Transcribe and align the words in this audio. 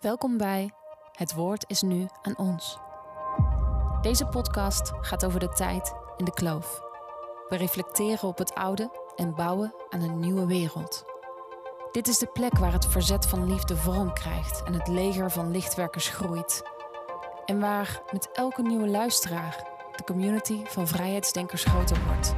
Welkom 0.00 0.36
bij 0.36 0.70
Het 1.12 1.34
Woord 1.34 1.64
is 1.66 1.82
nu 1.82 2.06
aan 2.22 2.36
ons. 2.36 2.78
Deze 4.00 4.26
podcast 4.26 4.92
gaat 5.00 5.24
over 5.24 5.40
de 5.40 5.48
tijd 5.48 5.94
in 6.16 6.24
de 6.24 6.32
kloof. 6.32 6.80
We 7.48 7.56
reflecteren 7.56 8.28
op 8.28 8.38
het 8.38 8.54
oude 8.54 8.90
en 9.16 9.34
bouwen 9.34 9.74
aan 9.88 10.00
een 10.00 10.20
nieuwe 10.20 10.46
wereld. 10.46 11.04
Dit 11.92 12.08
is 12.08 12.18
de 12.18 12.26
plek 12.26 12.58
waar 12.58 12.72
het 12.72 12.86
verzet 12.86 13.26
van 13.26 13.52
liefde 13.52 13.76
vorm 13.76 14.12
krijgt 14.12 14.62
en 14.62 14.72
het 14.72 14.88
leger 14.88 15.30
van 15.30 15.50
lichtwerkers 15.50 16.08
groeit. 16.08 16.62
En 17.44 17.60
waar 17.60 18.02
met 18.12 18.30
elke 18.32 18.62
nieuwe 18.62 18.88
luisteraar 18.88 19.66
de 19.96 20.04
community 20.04 20.64
van 20.64 20.86
vrijheidsdenkers 20.86 21.64
groter 21.64 21.98
wordt. 22.06 22.34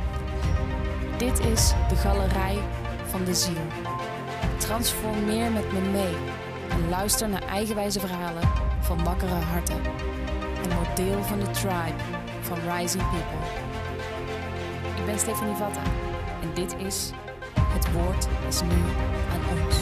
Dit 1.18 1.38
is 1.38 1.72
de 1.88 1.96
galerij 1.96 2.58
van 3.04 3.24
de 3.24 3.34
ziel. 3.34 3.66
Transformeer 4.58 5.52
met 5.52 5.72
me 5.72 5.80
mee 5.80 6.39
luister 6.88 7.28
naar 7.28 7.42
eigenwijze 7.42 8.00
verhalen 8.00 8.48
van 8.80 9.04
wakkere 9.04 9.34
harten. 9.34 9.84
En 10.62 10.74
word 10.74 10.96
deel 10.96 11.22
van 11.22 11.38
de 11.38 11.50
tribe 11.50 12.02
van 12.40 12.58
Rising 12.58 13.10
People. 13.10 13.38
Ik 14.96 15.04
ben 15.06 15.18
Stefanie 15.18 15.54
Vatta 15.54 15.82
en 16.42 16.54
dit 16.54 16.76
is 16.76 17.10
Het 17.56 17.92
Woord 17.92 18.28
is 18.48 18.62
nu 18.62 18.82
aan 19.32 19.58
ons. 19.58 19.76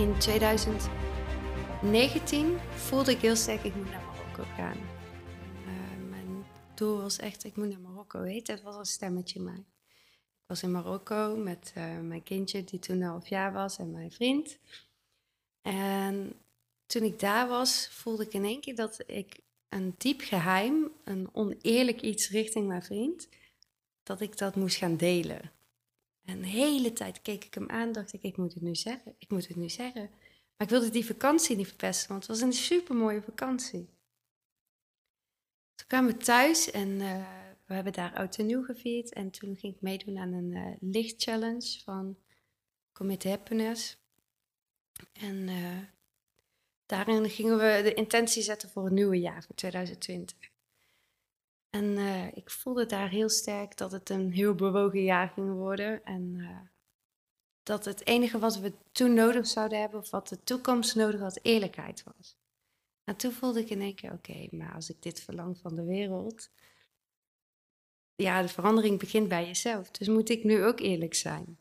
In 0.00 0.18
2019 0.18 2.58
voelde 2.74 3.10
ik 3.10 3.20
heel 3.20 3.36
sterk, 3.36 3.62
ik 3.62 3.76
moet 3.76 3.90
naar 3.90 4.02
Marokko 4.06 4.42
gaan. 4.56 4.76
Uh, 4.76 4.82
mijn 6.10 6.44
doel 6.74 7.00
was 7.00 7.18
echt, 7.18 7.44
ik 7.44 7.56
moet 7.56 7.68
naar 7.68 7.78
Marokko. 7.78 7.89
Weet 8.18 8.46
het 8.46 8.62
was 8.62 8.76
een 8.76 8.84
stemmetje 8.84 9.40
mij. 9.40 9.64
Ik 10.40 10.46
was 10.46 10.62
in 10.62 10.70
Marokko 10.70 11.36
met 11.36 11.72
uh, 11.76 11.98
mijn 11.98 12.22
kindje, 12.22 12.64
die 12.64 12.78
toen 12.78 13.02
half 13.02 13.28
jaar 13.28 13.52
was, 13.52 13.78
en 13.78 13.90
mijn 13.90 14.12
vriend. 14.12 14.58
En 15.62 16.32
toen 16.86 17.02
ik 17.02 17.18
daar 17.18 17.48
was, 17.48 17.88
voelde 17.88 18.24
ik 18.24 18.32
in 18.32 18.44
één 18.44 18.60
keer 18.60 18.74
dat 18.74 19.02
ik 19.06 19.40
een 19.68 19.94
diep 19.98 20.20
geheim, 20.20 20.92
een 21.04 21.28
oneerlijk 21.32 22.00
iets 22.00 22.30
richting 22.30 22.66
mijn 22.66 22.82
vriend, 22.82 23.28
dat 24.02 24.20
ik 24.20 24.38
dat 24.38 24.56
moest 24.56 24.76
gaan 24.76 24.96
delen. 24.96 25.52
En 26.24 26.40
de 26.40 26.46
hele 26.46 26.92
tijd 26.92 27.22
keek 27.22 27.44
ik 27.44 27.54
hem 27.54 27.68
aan, 27.68 27.92
dacht 27.92 28.12
ik, 28.12 28.22
ik 28.22 28.36
moet 28.36 28.54
het 28.54 28.62
nu 28.62 28.74
zeggen, 28.74 29.14
ik 29.18 29.30
moet 29.30 29.48
het 29.48 29.56
nu 29.56 29.68
zeggen. 29.68 30.10
Maar 30.56 30.66
ik 30.66 30.68
wilde 30.68 30.90
die 30.90 31.06
vakantie 31.06 31.56
niet 31.56 31.66
verpesten, 31.66 32.08
want 32.08 32.26
het 32.26 32.30
was 32.30 32.40
een 32.40 32.52
supermooie 32.52 33.22
vakantie. 33.22 33.88
Toen 35.74 35.86
kwamen 35.86 36.12
we 36.12 36.16
thuis 36.16 36.70
en 36.70 36.88
uh, 36.88 37.39
we 37.70 37.76
hebben 37.76 37.92
daar 37.92 38.14
oud 38.14 38.36
en 38.36 38.46
nieuw 38.46 38.64
gevierd. 38.64 39.12
En 39.12 39.30
toen 39.30 39.56
ging 39.56 39.74
ik 39.74 39.80
meedoen 39.80 40.18
aan 40.18 40.32
een 40.32 40.50
uh, 40.50 40.72
lichtchallenge 40.80 41.80
van 41.84 42.16
Commit 42.92 43.24
Happiness. 43.24 43.96
En 45.12 45.48
uh, 45.48 45.78
daarin 46.86 47.30
gingen 47.30 47.56
we 47.56 47.80
de 47.82 47.94
intentie 47.94 48.42
zetten 48.42 48.70
voor 48.70 48.84
het 48.84 48.92
nieuwe 48.92 49.20
jaar, 49.20 49.44
voor 49.44 49.54
2020. 49.54 50.36
En 51.70 51.84
uh, 51.84 52.26
ik 52.36 52.50
voelde 52.50 52.86
daar 52.86 53.08
heel 53.08 53.28
sterk 53.28 53.76
dat 53.76 53.92
het 53.92 54.10
een 54.10 54.32
heel 54.32 54.54
bewogen 54.54 55.02
jaar 55.02 55.28
ging 55.28 55.52
worden. 55.52 56.04
En 56.04 56.50
dat 57.62 57.84
het 57.84 58.06
enige 58.06 58.38
wat 58.38 58.58
we 58.58 58.72
toen 58.92 59.14
nodig 59.14 59.46
zouden 59.46 59.80
hebben, 59.80 60.00
of 60.00 60.10
wat 60.10 60.28
de 60.28 60.42
toekomst 60.42 60.94
nodig 60.94 61.20
had, 61.20 61.38
eerlijkheid 61.42 62.02
was. 62.02 62.36
En 63.04 63.16
toen 63.16 63.32
voelde 63.32 63.60
ik 63.60 63.70
in 63.70 63.80
één 63.80 63.94
keer, 63.94 64.12
oké, 64.12 64.48
maar 64.50 64.74
als 64.74 64.90
ik 64.90 65.02
dit 65.02 65.20
verlang 65.20 65.58
van 65.58 65.74
de 65.74 65.84
wereld, 65.84 66.50
ja, 68.22 68.42
de 68.42 68.48
verandering 68.48 68.98
begint 68.98 69.28
bij 69.28 69.46
jezelf. 69.46 69.90
Dus 69.90 70.08
moet 70.08 70.28
ik 70.28 70.44
nu 70.44 70.64
ook 70.64 70.80
eerlijk 70.80 71.14
zijn. 71.14 71.58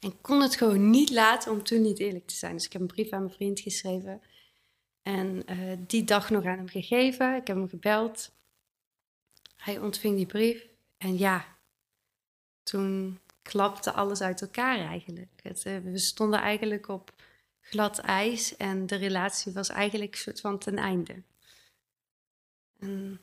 En 0.00 0.20
kon 0.20 0.40
het 0.40 0.56
gewoon 0.56 0.90
niet 0.90 1.10
laten 1.10 1.52
om 1.52 1.62
toen 1.62 1.82
niet 1.82 1.98
eerlijk 1.98 2.26
te 2.26 2.34
zijn. 2.34 2.52
Dus 2.52 2.64
ik 2.64 2.72
heb 2.72 2.80
een 2.80 2.86
brief 2.86 3.10
aan 3.10 3.22
mijn 3.22 3.34
vriend 3.34 3.60
geschreven. 3.60 4.22
En 5.02 5.42
uh, 5.50 5.76
die 5.86 6.04
dag 6.04 6.30
nog 6.30 6.44
aan 6.44 6.56
hem 6.56 6.68
gegeven. 6.68 7.36
Ik 7.36 7.46
heb 7.46 7.56
hem 7.56 7.68
gebeld. 7.68 8.32
Hij 9.56 9.78
ontving 9.78 10.16
die 10.16 10.26
brief 10.26 10.66
en 10.98 11.18
ja, 11.18 11.56
toen 12.62 13.20
klapte 13.42 13.92
alles 13.92 14.20
uit 14.20 14.40
elkaar 14.40 14.78
eigenlijk. 14.78 15.40
Het, 15.42 15.64
uh, 15.66 15.78
we 15.78 15.98
stonden 15.98 16.40
eigenlijk 16.40 16.88
op 16.88 17.12
glad 17.60 17.98
ijs 17.98 18.56
en 18.56 18.86
de 18.86 18.96
relatie 18.96 19.52
was 19.52 19.68
eigenlijk 19.68 20.12
een 20.12 20.20
soort 20.20 20.40
van 20.40 20.58
ten 20.58 20.76
einde. 20.76 21.22
En 22.78 23.20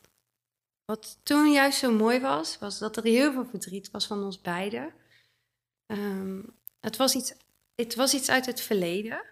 wat 0.90 1.20
toen 1.24 1.52
juist 1.52 1.80
zo 1.80 1.92
mooi 1.92 2.20
was, 2.20 2.58
was 2.58 2.80
dat 2.80 2.98
er 2.98 3.04
heel 3.04 3.32
veel 3.32 3.46
verdriet 3.46 3.92
was 3.92 4.08
van 4.08 4.24
ons 4.24 4.42
beiden. 4.42 4.94
Um, 5.88 6.56
het, 6.80 6.98
was 6.98 7.16
iets, 7.16 7.34
het 7.76 7.96
was 7.96 8.14
iets 8.14 8.30
uit 8.30 8.46
het 8.46 8.62
verleden. 8.62 9.26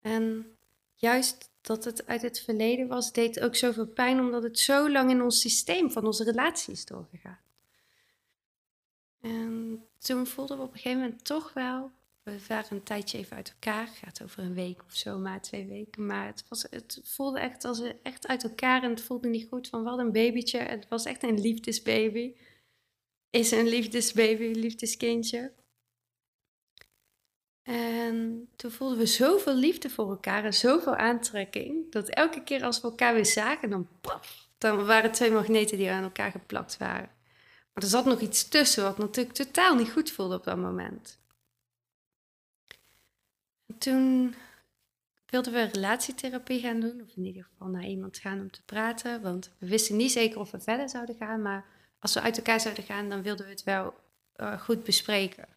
En 0.00 0.56
juist 0.94 1.50
dat 1.60 1.84
het 1.84 2.06
uit 2.06 2.22
het 2.22 2.40
verleden 2.40 2.88
was, 2.88 3.12
deed 3.12 3.40
ook 3.40 3.56
zoveel 3.56 3.86
pijn 3.86 4.20
omdat 4.20 4.42
het 4.42 4.58
zo 4.58 4.90
lang 4.90 5.10
in 5.10 5.22
ons 5.22 5.40
systeem 5.40 5.90
van 5.90 6.06
onze 6.06 6.24
relatie 6.24 6.72
is 6.72 6.84
doorgegaan. 6.84 7.40
En 9.20 9.84
toen 9.98 10.26
voelden 10.26 10.56
we 10.56 10.62
op 10.62 10.72
een 10.72 10.78
gegeven 10.78 11.02
moment 11.02 11.24
toch 11.24 11.52
wel, 11.52 11.90
we 12.28 12.46
waren 12.48 12.76
een 12.76 12.82
tijdje 12.82 13.18
even 13.18 13.36
uit 13.36 13.48
elkaar, 13.48 13.86
het 13.86 13.96
gaat 13.96 14.22
over 14.22 14.42
een 14.42 14.54
week 14.54 14.82
of 14.86 14.94
zo, 14.94 15.18
maar 15.18 15.42
twee 15.42 15.66
weken, 15.66 16.06
maar 16.06 16.26
het, 16.26 16.44
was, 16.48 16.66
het 16.70 17.00
voelde 17.02 17.40
echt 17.40 17.64
als 17.64 17.82
echt 18.02 18.26
uit 18.26 18.42
elkaar 18.42 18.82
en 18.82 18.90
het 18.90 19.02
voelde 19.02 19.28
niet 19.28 19.48
goed 19.48 19.68
van 19.68 19.82
wat 19.82 19.98
een 19.98 20.12
babytje, 20.12 20.58
het 20.58 20.88
was 20.88 21.04
echt 21.04 21.22
een 21.22 21.40
liefdesbaby, 21.40 22.34
is 23.30 23.50
een 23.50 23.68
liefdesbaby, 23.68 24.44
liefdeskindje. 24.44 25.52
En 27.62 28.48
toen 28.56 28.70
voelden 28.70 28.98
we 28.98 29.06
zoveel 29.06 29.54
liefde 29.54 29.90
voor 29.90 30.10
elkaar 30.10 30.44
en 30.44 30.54
zoveel 30.54 30.96
aantrekking, 30.96 31.92
dat 31.92 32.08
elke 32.08 32.42
keer 32.42 32.64
als 32.64 32.80
we 32.80 32.88
elkaar 32.88 33.14
weer 33.14 33.26
zagen, 33.26 33.70
dan, 33.70 33.88
paf, 34.00 34.48
dan 34.58 34.86
waren 34.86 35.12
twee 35.12 35.30
magneten 35.30 35.76
die 35.76 35.90
aan 35.90 36.02
elkaar 36.02 36.30
geplakt 36.30 36.76
waren. 36.76 37.10
Maar 37.72 37.82
er 37.82 37.88
zat 37.88 38.04
nog 38.04 38.20
iets 38.20 38.48
tussen 38.48 38.82
wat 38.82 38.98
natuurlijk 38.98 39.36
totaal 39.36 39.74
niet 39.74 39.90
goed 39.90 40.10
voelde 40.10 40.34
op 40.34 40.44
dat 40.44 40.56
moment. 40.56 41.18
En 43.68 43.78
toen 43.78 44.34
wilden 45.26 45.52
we 45.52 45.62
relatietherapie 45.62 46.60
gaan 46.60 46.80
doen, 46.80 47.00
of 47.02 47.16
in 47.16 47.24
ieder 47.24 47.44
geval 47.44 47.68
naar 47.68 47.86
iemand 47.86 48.18
gaan 48.18 48.40
om 48.40 48.50
te 48.50 48.62
praten, 48.64 49.22
want 49.22 49.50
we 49.58 49.68
wisten 49.68 49.96
niet 49.96 50.12
zeker 50.12 50.38
of 50.40 50.50
we 50.50 50.60
verder 50.60 50.88
zouden 50.88 51.16
gaan, 51.16 51.42
maar 51.42 51.66
als 51.98 52.14
we 52.14 52.20
uit 52.20 52.36
elkaar 52.36 52.60
zouden 52.60 52.84
gaan, 52.84 53.08
dan 53.08 53.22
wilden 53.22 53.44
we 53.44 53.52
het 53.52 53.64
wel 53.64 53.94
uh, 54.36 54.60
goed 54.60 54.84
bespreken. 54.84 55.48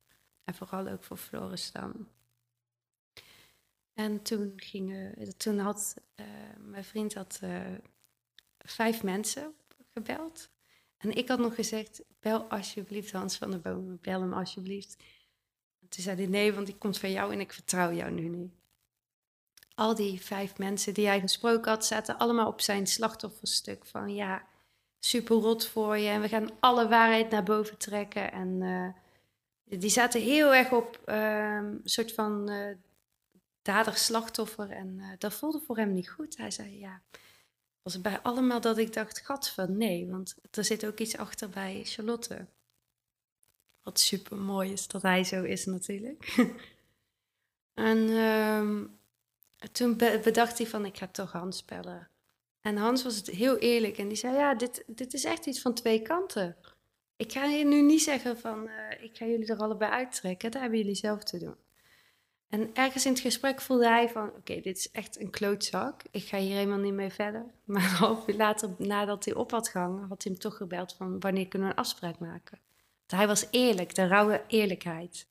En 0.43 0.53
vooral 0.53 0.87
ook 0.87 1.03
voor 1.03 1.17
Floris 1.17 1.71
dan. 1.71 2.07
En 3.93 4.21
toen, 4.21 4.53
gingen, 4.55 5.37
toen 5.37 5.59
had 5.59 5.95
uh, 6.15 6.25
mijn 6.59 6.83
vriend 6.83 7.13
had, 7.13 7.39
uh, 7.43 7.61
vijf 8.57 9.03
mensen 9.03 9.53
gebeld. 9.93 10.49
En 10.97 11.15
ik 11.15 11.27
had 11.27 11.39
nog 11.39 11.55
gezegd, 11.55 12.01
bel 12.19 12.43
alsjeblieft 12.43 13.11
Hans 13.11 13.37
van 13.37 13.51
der 13.51 13.59
Bomen, 13.59 13.99
bel 14.01 14.21
hem 14.21 14.33
alsjeblieft. 14.33 15.03
En 15.91 15.97
toen 15.97 16.03
zei 16.03 16.17
hij, 16.17 16.25
nee, 16.25 16.53
want 16.53 16.65
die 16.65 16.77
komt 16.77 16.97
van 16.97 17.11
jou 17.11 17.33
en 17.33 17.39
ik 17.39 17.53
vertrouw 17.53 17.93
jou 17.93 18.11
nu 18.11 18.27
niet. 18.27 18.51
Al 19.75 19.95
die 19.95 20.21
vijf 20.21 20.57
mensen 20.57 20.93
die 20.93 21.07
hij 21.07 21.19
gesproken 21.19 21.71
had, 21.71 21.85
zaten 21.85 22.17
allemaal 22.17 22.47
op 22.47 22.61
zijn 22.61 22.87
slachtofferstuk 22.87 23.85
van 23.85 24.13
ja, 24.13 24.47
super 24.99 25.35
rot 25.35 25.67
voor 25.67 25.97
je 25.97 26.09
en 26.09 26.21
we 26.21 26.27
gaan 26.27 26.49
alle 26.59 26.87
waarheid 26.87 27.29
naar 27.29 27.43
boven 27.43 27.77
trekken 27.77 28.31
en... 28.31 28.61
Uh, 28.61 28.89
die 29.79 29.89
zaten 29.89 30.21
heel 30.21 30.55
erg 30.55 30.71
op 30.71 31.01
ehm, 31.05 31.65
een 31.65 31.81
soort 31.83 32.13
van 32.13 32.49
uh, 32.49 32.75
dader-slachtoffer. 33.61 34.71
En 34.71 34.97
uh, 34.97 35.07
dat 35.17 35.33
voelde 35.33 35.59
voor 35.59 35.77
hem 35.77 35.91
niet 35.93 36.09
goed. 36.09 36.37
Hij 36.37 36.51
zei, 36.51 36.79
ja, 36.79 37.01
was 37.81 38.01
bij 38.01 38.19
allemaal 38.19 38.61
dat 38.61 38.77
ik 38.77 38.93
dacht, 38.93 39.19
gat 39.19 39.49
van 39.49 39.77
nee. 39.77 40.07
Want 40.07 40.35
er 40.51 40.63
zit 40.63 40.85
ook 40.85 40.99
iets 40.99 41.17
achter 41.17 41.49
bij 41.49 41.81
Charlotte. 41.83 42.45
Wat 43.83 43.99
super 43.99 44.37
mooi 44.37 44.71
is 44.71 44.87
dat 44.87 45.01
hij 45.01 45.23
zo 45.23 45.43
is 45.43 45.65
natuurlijk. 45.65 46.35
en 47.73 47.97
um, 47.97 48.99
toen 49.71 49.97
bedacht 49.97 50.57
hij 50.57 50.67
van, 50.67 50.85
ik 50.85 50.97
ga 50.97 51.07
toch 51.07 51.31
Hans 51.31 51.65
bellen. 51.65 52.09
En 52.61 52.77
Hans 52.77 53.03
was 53.03 53.15
het 53.15 53.27
heel 53.27 53.57
eerlijk 53.57 53.97
en 53.97 54.07
die 54.07 54.17
zei, 54.17 54.35
ja, 54.35 54.55
dit, 54.55 54.83
dit 54.87 55.13
is 55.13 55.23
echt 55.23 55.45
iets 55.45 55.61
van 55.61 55.73
twee 55.73 56.01
kanten. 56.01 56.55
Ik 57.15 57.31
ga 57.31 57.45
je 57.45 57.65
nu 57.65 57.81
niet 57.81 58.01
zeggen 58.01 58.37
van, 58.37 58.67
uh, 58.67 59.03
ik 59.03 59.17
ga 59.17 59.25
jullie 59.25 59.47
er 59.47 59.57
allebei 59.57 59.91
uittrekken. 59.91 60.51
Dat 60.51 60.61
hebben 60.61 60.79
jullie 60.79 60.95
zelf 60.95 61.23
te 61.23 61.37
doen. 61.37 61.55
En 62.49 62.69
ergens 62.73 63.05
in 63.05 63.11
het 63.11 63.21
gesprek 63.21 63.61
voelde 63.61 63.87
hij 63.87 64.09
van, 64.09 64.29
oké, 64.29 64.59
dit 64.59 64.77
is 64.77 64.91
echt 64.91 65.19
een 65.19 65.29
klootzak. 65.29 66.01
Ik 66.11 66.23
ga 66.23 66.37
hier 66.37 66.55
helemaal 66.55 66.77
niet 66.77 66.93
mee 66.93 67.09
verder. 67.09 67.45
Maar 67.63 67.89
half 68.05 68.27
uur 68.27 68.35
later, 68.35 68.69
nadat 68.77 69.25
hij 69.25 69.33
op 69.33 69.51
had 69.51 69.69
gehangen, 69.69 70.07
had 70.07 70.23
hij 70.23 70.31
hem 70.31 70.41
toch 70.41 70.57
gebeld 70.57 70.93
van, 70.93 71.19
wanneer 71.19 71.47
kunnen 71.47 71.67
we 71.67 71.73
een 71.73 71.79
afspraak 71.79 72.19
maken? 72.19 72.59
Hij 73.11 73.27
was 73.27 73.47
eerlijk, 73.51 73.95
de 73.95 74.07
rauwe 74.07 74.43
eerlijkheid. 74.47 75.27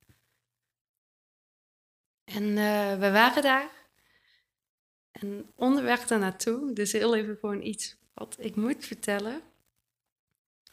En 2.24 2.44
uh, 2.44 2.98
we 2.98 3.10
waren 3.10 3.42
daar. 3.42 3.70
En 5.10 5.50
onderweg 5.54 6.06
daar 6.06 6.18
naartoe, 6.18 6.72
dus 6.72 6.92
heel 6.92 7.16
even 7.16 7.36
gewoon 7.36 7.62
iets 7.62 7.96
wat 8.14 8.36
ik 8.38 8.56
moet 8.56 8.84
vertellen. 8.84 9.42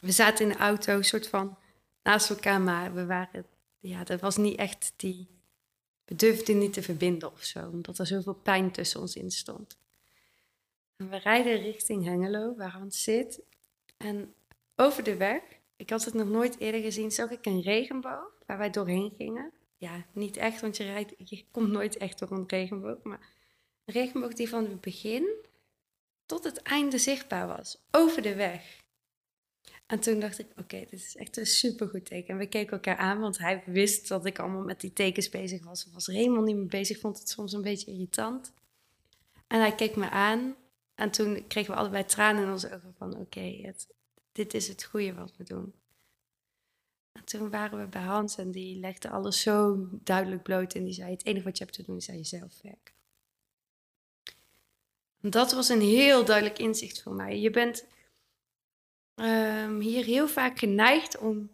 We 0.00 0.12
zaten 0.12 0.44
in 0.44 0.52
de 0.52 0.58
auto, 0.58 1.02
soort 1.02 1.28
van 1.28 1.58
naast 2.02 2.30
elkaar, 2.30 2.60
maar 2.60 2.94
we 2.94 3.06
waren, 3.06 3.46
ja, 3.78 4.04
dat 4.04 4.20
was 4.20 4.36
niet 4.36 4.58
echt 4.58 4.92
die, 4.96 5.28
we 6.04 6.14
durfden 6.14 6.58
niet 6.58 6.72
te 6.72 6.82
verbinden 6.82 7.32
of 7.32 7.44
zo, 7.44 7.68
omdat 7.68 7.98
er 7.98 8.06
zoveel 8.06 8.34
pijn 8.34 8.70
tussen 8.70 9.00
ons 9.00 9.16
in 9.16 9.30
stond. 9.30 9.78
En 10.96 11.08
we 11.10 11.16
rijden 11.16 11.60
richting 11.60 12.04
Hengelo, 12.04 12.54
waar 12.56 12.70
Hans 12.70 13.02
zit. 13.02 13.40
En 13.96 14.34
over 14.76 15.02
de 15.02 15.16
weg, 15.16 15.42
ik 15.78 15.90
had 15.90 16.04
het 16.04 16.14
nog 16.14 16.28
nooit 16.28 16.58
eerder 16.58 16.80
gezien, 16.80 17.10
zag 17.10 17.30
ik 17.30 17.46
een 17.46 17.60
regenboog 17.60 18.42
waar 18.46 18.58
wij 18.58 18.70
doorheen 18.70 19.12
gingen. 19.16 19.52
Ja, 19.76 20.06
niet 20.12 20.36
echt, 20.36 20.60
want 20.60 20.76
je, 20.76 20.84
rijdt, 20.84 21.14
je 21.24 21.44
komt 21.50 21.70
nooit 21.70 21.96
echt 21.96 22.18
door 22.18 22.30
een 22.30 22.44
regenboog, 22.46 23.02
maar 23.02 23.20
een 23.84 23.94
regenboog 23.94 24.32
die 24.32 24.48
van 24.48 24.64
het 24.64 24.80
begin 24.80 25.46
tot 26.26 26.44
het 26.44 26.62
einde 26.62 26.98
zichtbaar 26.98 27.46
was, 27.46 27.78
over 27.90 28.22
de 28.22 28.34
weg. 28.34 28.86
En 29.86 30.00
toen 30.00 30.20
dacht 30.20 30.38
ik, 30.38 30.46
oké, 30.56 30.78
dit 30.78 30.92
is 30.92 31.16
echt 31.16 31.36
een 31.36 31.46
supergoed 31.46 32.04
teken. 32.04 32.28
En 32.28 32.38
we 32.38 32.46
keken 32.46 32.72
elkaar 32.72 32.96
aan, 32.96 33.20
want 33.20 33.38
hij 33.38 33.62
wist 33.66 34.08
dat 34.08 34.26
ik 34.26 34.38
allemaal 34.38 34.62
met 34.62 34.80
die 34.80 34.92
tekens 34.92 35.28
bezig 35.28 35.64
was. 35.64 35.86
Of 35.86 35.92
was 35.92 36.06
helemaal 36.06 36.42
niet 36.42 36.56
mee 36.56 36.66
bezig, 36.66 36.98
vond 36.98 37.18
het 37.18 37.28
soms 37.28 37.52
een 37.52 37.62
beetje 37.62 37.90
irritant. 37.90 38.52
En 39.46 39.60
hij 39.60 39.74
keek 39.74 39.96
me 39.96 40.10
aan 40.10 40.56
en 40.94 41.10
toen 41.10 41.46
kregen 41.46 41.72
we 41.74 41.80
allebei 41.80 42.04
tranen 42.04 42.42
in 42.42 42.50
onze 42.50 42.74
ogen 42.74 42.94
van, 42.98 43.16
oké, 43.16 43.40
dit 44.38 44.54
is 44.54 44.68
het 44.68 44.84
goede 44.84 45.14
wat 45.14 45.36
we 45.36 45.44
doen. 45.44 45.74
En 47.12 47.24
toen 47.24 47.50
waren 47.50 47.78
we 47.78 47.86
bij 47.86 48.02
Hans 48.02 48.36
en 48.36 48.50
die 48.50 48.78
legde 48.78 49.10
alles 49.10 49.40
zo 49.40 49.88
duidelijk 49.90 50.42
bloot 50.42 50.74
en 50.74 50.84
die 50.84 50.92
zei, 50.92 51.10
het 51.10 51.26
enige 51.26 51.44
wat 51.44 51.58
je 51.58 51.64
hebt 51.64 51.76
te 51.76 51.82
doen 51.82 51.96
is 51.96 52.08
aan 52.08 52.16
jezelf 52.16 52.62
werken. 52.62 52.94
Dat 55.20 55.52
was 55.52 55.68
een 55.68 55.80
heel 55.80 56.24
duidelijk 56.24 56.58
inzicht 56.58 57.02
voor 57.02 57.12
mij. 57.14 57.40
Je 57.40 57.50
bent 57.50 57.84
um, 59.14 59.80
hier 59.80 60.04
heel 60.04 60.28
vaak 60.28 60.58
geneigd 60.58 61.18
om 61.18 61.50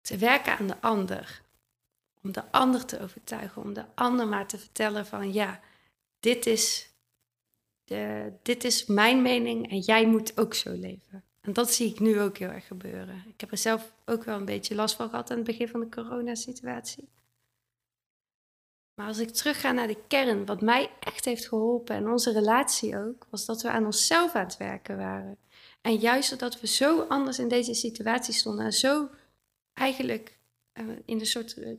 te 0.00 0.16
werken 0.16 0.58
aan 0.58 0.66
de 0.66 0.80
ander. 0.80 1.42
Om 2.22 2.32
de 2.32 2.52
ander 2.52 2.84
te 2.84 3.00
overtuigen, 3.00 3.62
om 3.62 3.72
de 3.72 3.84
ander 3.94 4.28
maar 4.28 4.46
te 4.46 4.58
vertellen 4.58 5.06
van 5.06 5.32
ja, 5.32 5.60
dit 6.20 6.46
is, 6.46 6.91
dit 8.42 8.64
is 8.64 8.86
mijn 8.86 9.22
mening 9.22 9.70
en 9.70 9.78
jij 9.78 10.06
moet 10.06 10.38
ook 10.40 10.54
zo 10.54 10.72
leven. 10.72 11.24
En 11.40 11.52
dat 11.52 11.72
zie 11.72 11.90
ik 11.90 12.00
nu 12.00 12.20
ook 12.20 12.38
heel 12.38 12.48
erg 12.48 12.66
gebeuren. 12.66 13.24
Ik 13.26 13.40
heb 13.40 13.50
er 13.50 13.58
zelf 13.58 13.92
ook 14.04 14.24
wel 14.24 14.36
een 14.36 14.44
beetje 14.44 14.74
last 14.74 14.96
van 14.96 15.08
gehad 15.08 15.30
aan 15.30 15.36
het 15.36 15.46
begin 15.46 15.68
van 15.68 15.80
de 15.80 15.88
coronasituatie. 15.88 17.08
Maar 18.94 19.06
als 19.06 19.18
ik 19.18 19.30
terugga 19.30 19.72
naar 19.72 19.86
de 19.86 20.02
kern, 20.08 20.46
wat 20.46 20.60
mij 20.60 20.90
echt 21.00 21.24
heeft 21.24 21.48
geholpen 21.48 21.96
en 21.96 22.08
onze 22.08 22.32
relatie 22.32 22.98
ook, 22.98 23.26
was 23.30 23.44
dat 23.44 23.62
we 23.62 23.70
aan 23.70 23.84
onszelf 23.84 24.34
aan 24.34 24.44
het 24.44 24.56
werken 24.56 24.96
waren. 24.96 25.38
En 25.80 25.96
juist 25.96 26.32
omdat 26.32 26.60
we 26.60 26.66
zo 26.66 27.00
anders 27.00 27.38
in 27.38 27.48
deze 27.48 27.74
situatie 27.74 28.34
stonden 28.34 28.64
en 28.64 28.72
zo 28.72 29.08
eigenlijk 29.72 30.38
uh, 30.74 30.88
in 31.04 31.20
een 31.20 31.26
soort, 31.26 31.56
uh, 31.56 31.76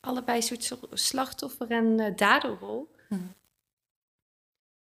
allebei 0.00 0.36
een 0.36 0.42
soort 0.42 0.78
slachtoffer- 0.92 1.70
en 1.70 1.98
uh, 1.98 2.16
daderrol. 2.16 2.94
Mm. 3.08 3.34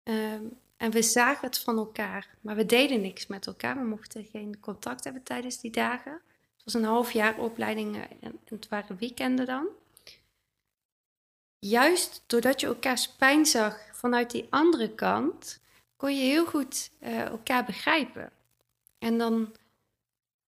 Um, 0.03 0.59
en 0.81 0.91
we 0.91 1.03
zagen 1.03 1.47
het 1.47 1.59
van 1.59 1.77
elkaar, 1.77 2.29
maar 2.41 2.57
we 2.57 2.67
deden 2.67 3.01
niks 3.01 3.27
met 3.27 3.47
elkaar. 3.47 3.77
We 3.77 3.85
mochten 3.85 4.25
geen 4.25 4.61
contact 4.61 5.05
hebben 5.05 5.23
tijdens 5.23 5.61
die 5.61 5.71
dagen. 5.71 6.13
Het 6.13 6.65
was 6.65 6.75
een 6.75 6.85
half 6.85 7.13
jaar 7.13 7.39
opleiding 7.39 7.97
en 8.21 8.41
het 8.45 8.69
waren 8.69 8.97
weekenden 8.97 9.47
dan. 9.47 9.67
Juist 11.59 12.23
doordat 12.27 12.61
je 12.61 12.67
elkaars 12.67 13.09
pijn 13.09 13.47
zag 13.47 13.89
vanuit 13.93 14.31
die 14.31 14.47
andere 14.51 14.95
kant, 14.95 15.61
kon 15.97 16.15
je 16.15 16.25
heel 16.25 16.47
goed 16.47 16.91
elkaar 17.01 17.65
begrijpen. 17.65 18.33
En 18.99 19.19
dan 19.19 19.55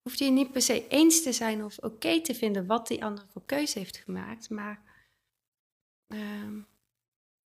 hoeft 0.03 0.19
je 0.19 0.31
niet 0.31 0.53
per 0.53 0.63
se 0.63 0.89
eens 0.89 1.23
te 1.23 1.33
zijn 1.33 1.65
of 1.65 1.79
oké 1.79 2.21
te 2.21 2.35
vinden 2.35 2.67
wat 2.67 2.87
die 2.87 3.05
ander 3.05 3.25
voor 3.33 3.43
keuze 3.47 3.79
heeft 3.79 3.97
gemaakt. 3.97 4.51
Maar 4.51 4.81
uh, 6.09 6.19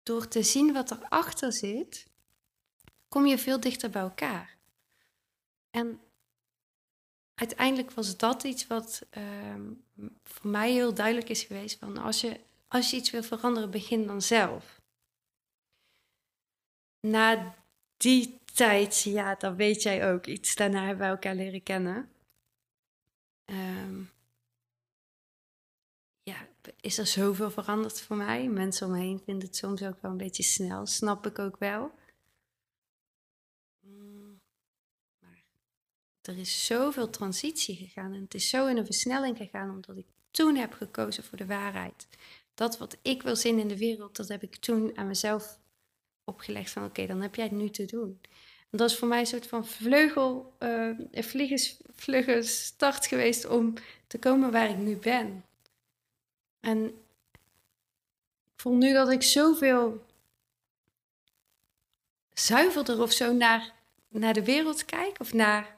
door 0.04 0.28
te 0.28 0.44
zien 0.44 0.74
wat 0.74 0.92
erachter 0.92 1.54
zit, 1.54 2.14
kom 3.16 3.26
je 3.26 3.38
veel 3.38 3.60
dichter 3.60 3.90
bij 3.90 4.02
elkaar. 4.02 4.58
En 5.70 6.00
uiteindelijk 7.36 7.92
was 7.92 8.18
dat 8.18 8.44
iets 8.44 8.68
wat 8.68 9.06
uh, 9.18 10.10
voor 10.24 10.50
mij 10.50 10.72
heel 10.72 10.94
duidelijk 10.94 11.30
is 11.30 11.44
geweest. 11.44 11.80
Van 11.80 11.98
als, 11.98 12.22
je, 12.22 12.40
als 12.68 12.90
je 12.90 12.98
iets 12.98 13.12
wil 13.12 13.24
veranderen, 13.24 13.72
begin 13.72 14.08
dan 14.08 14.22
zelf. 14.22 14.82
Na 17.00 17.56
die 17.98 18.40
tijd, 18.54 19.02
ja, 19.02 19.36
dan 19.36 19.56
weet 19.56 19.82
jij 19.82 20.12
ook 20.12 20.26
iets. 20.26 20.56
Daarna 20.56 20.80
hebben 20.80 20.98
wij 20.98 21.10
elkaar 21.10 21.36
leren 21.36 21.64
kennen. 21.64 22.10
Um, 23.46 24.12
ja, 26.24 26.48
is 26.82 26.98
er 26.98 27.08
zoveel 27.08 27.52
veranderd 27.52 28.02
voor 28.02 28.16
mij. 28.16 28.50
Mensen 28.50 28.88
om 28.88 28.94
me 28.94 29.00
heen 29.00 29.22
vinden 29.26 29.48
het 29.48 29.58
soms 29.58 29.84
ook 29.84 30.02
wel 30.02 30.12
een 30.12 30.18
beetje 30.18 30.44
snel. 30.44 30.86
Snap 30.86 31.26
ik 31.26 31.40
ook 31.40 31.58
wel. 31.58 31.94
Mm, 33.86 34.42
maar 35.20 35.44
er 36.28 36.38
is 36.38 36.66
zoveel 36.66 37.10
transitie 37.10 37.76
gegaan. 37.76 38.14
En 38.14 38.22
het 38.22 38.34
is 38.34 38.50
zo 38.50 38.68
in 38.68 38.78
een 38.78 38.86
versnelling 38.86 39.38
gegaan 39.38 39.70
omdat 39.70 39.98
ik 39.98 40.06
toen 40.32 40.56
heb 40.56 40.74
gekozen 40.74 41.24
voor 41.24 41.38
de 41.38 41.46
waarheid. 41.46 42.08
Dat 42.54 42.78
wat 42.78 42.98
ik 43.02 43.24
wil 43.24 43.36
zien 43.36 43.60
in 43.60 43.68
de 43.68 43.78
wereld, 43.78 44.16
dat 44.16 44.28
heb 44.28 44.44
ik 44.44 44.56
toen 44.56 44.98
aan 44.98 45.08
mezelf 45.08 45.60
opgelegd 46.24 46.72
van 46.72 46.84
oké, 46.84 47.06
dan 47.06 47.22
heb 47.22 47.36
jij 47.36 47.46
het 47.46 47.54
nu 47.54 47.70
te 47.70 47.86
doen. 47.86 48.20
En 48.70 48.78
dat 48.78 48.90
is 48.90 48.98
voor 48.98 49.08
mij 49.08 49.20
een 49.20 49.26
soort 49.26 49.48
van 49.48 49.68
vleugel, 49.68 50.56
uh, 50.60 51.00
vliegen, 51.96 52.44
start 52.44 53.06
geweest 53.06 53.46
om 53.46 53.74
te 54.08 54.20
komen 54.20 54.52
waar 54.52 54.70
ik 54.70 54.78
nu 54.78 54.96
ben. 54.96 55.46
En 56.60 56.86
ik 58.46 58.62
voel 58.62 58.76
nu 58.76 58.94
dat 58.94 59.12
ik 59.12 59.24
zoveel 59.24 60.06
zuiverder 62.34 63.02
of 63.02 63.12
zo 63.12 63.34
naar, 63.34 63.74
naar 64.08 64.34
de 64.34 64.44
wereld 64.44 64.86
kijk. 64.86 65.20
Of 65.20 65.34
naar, 65.34 65.75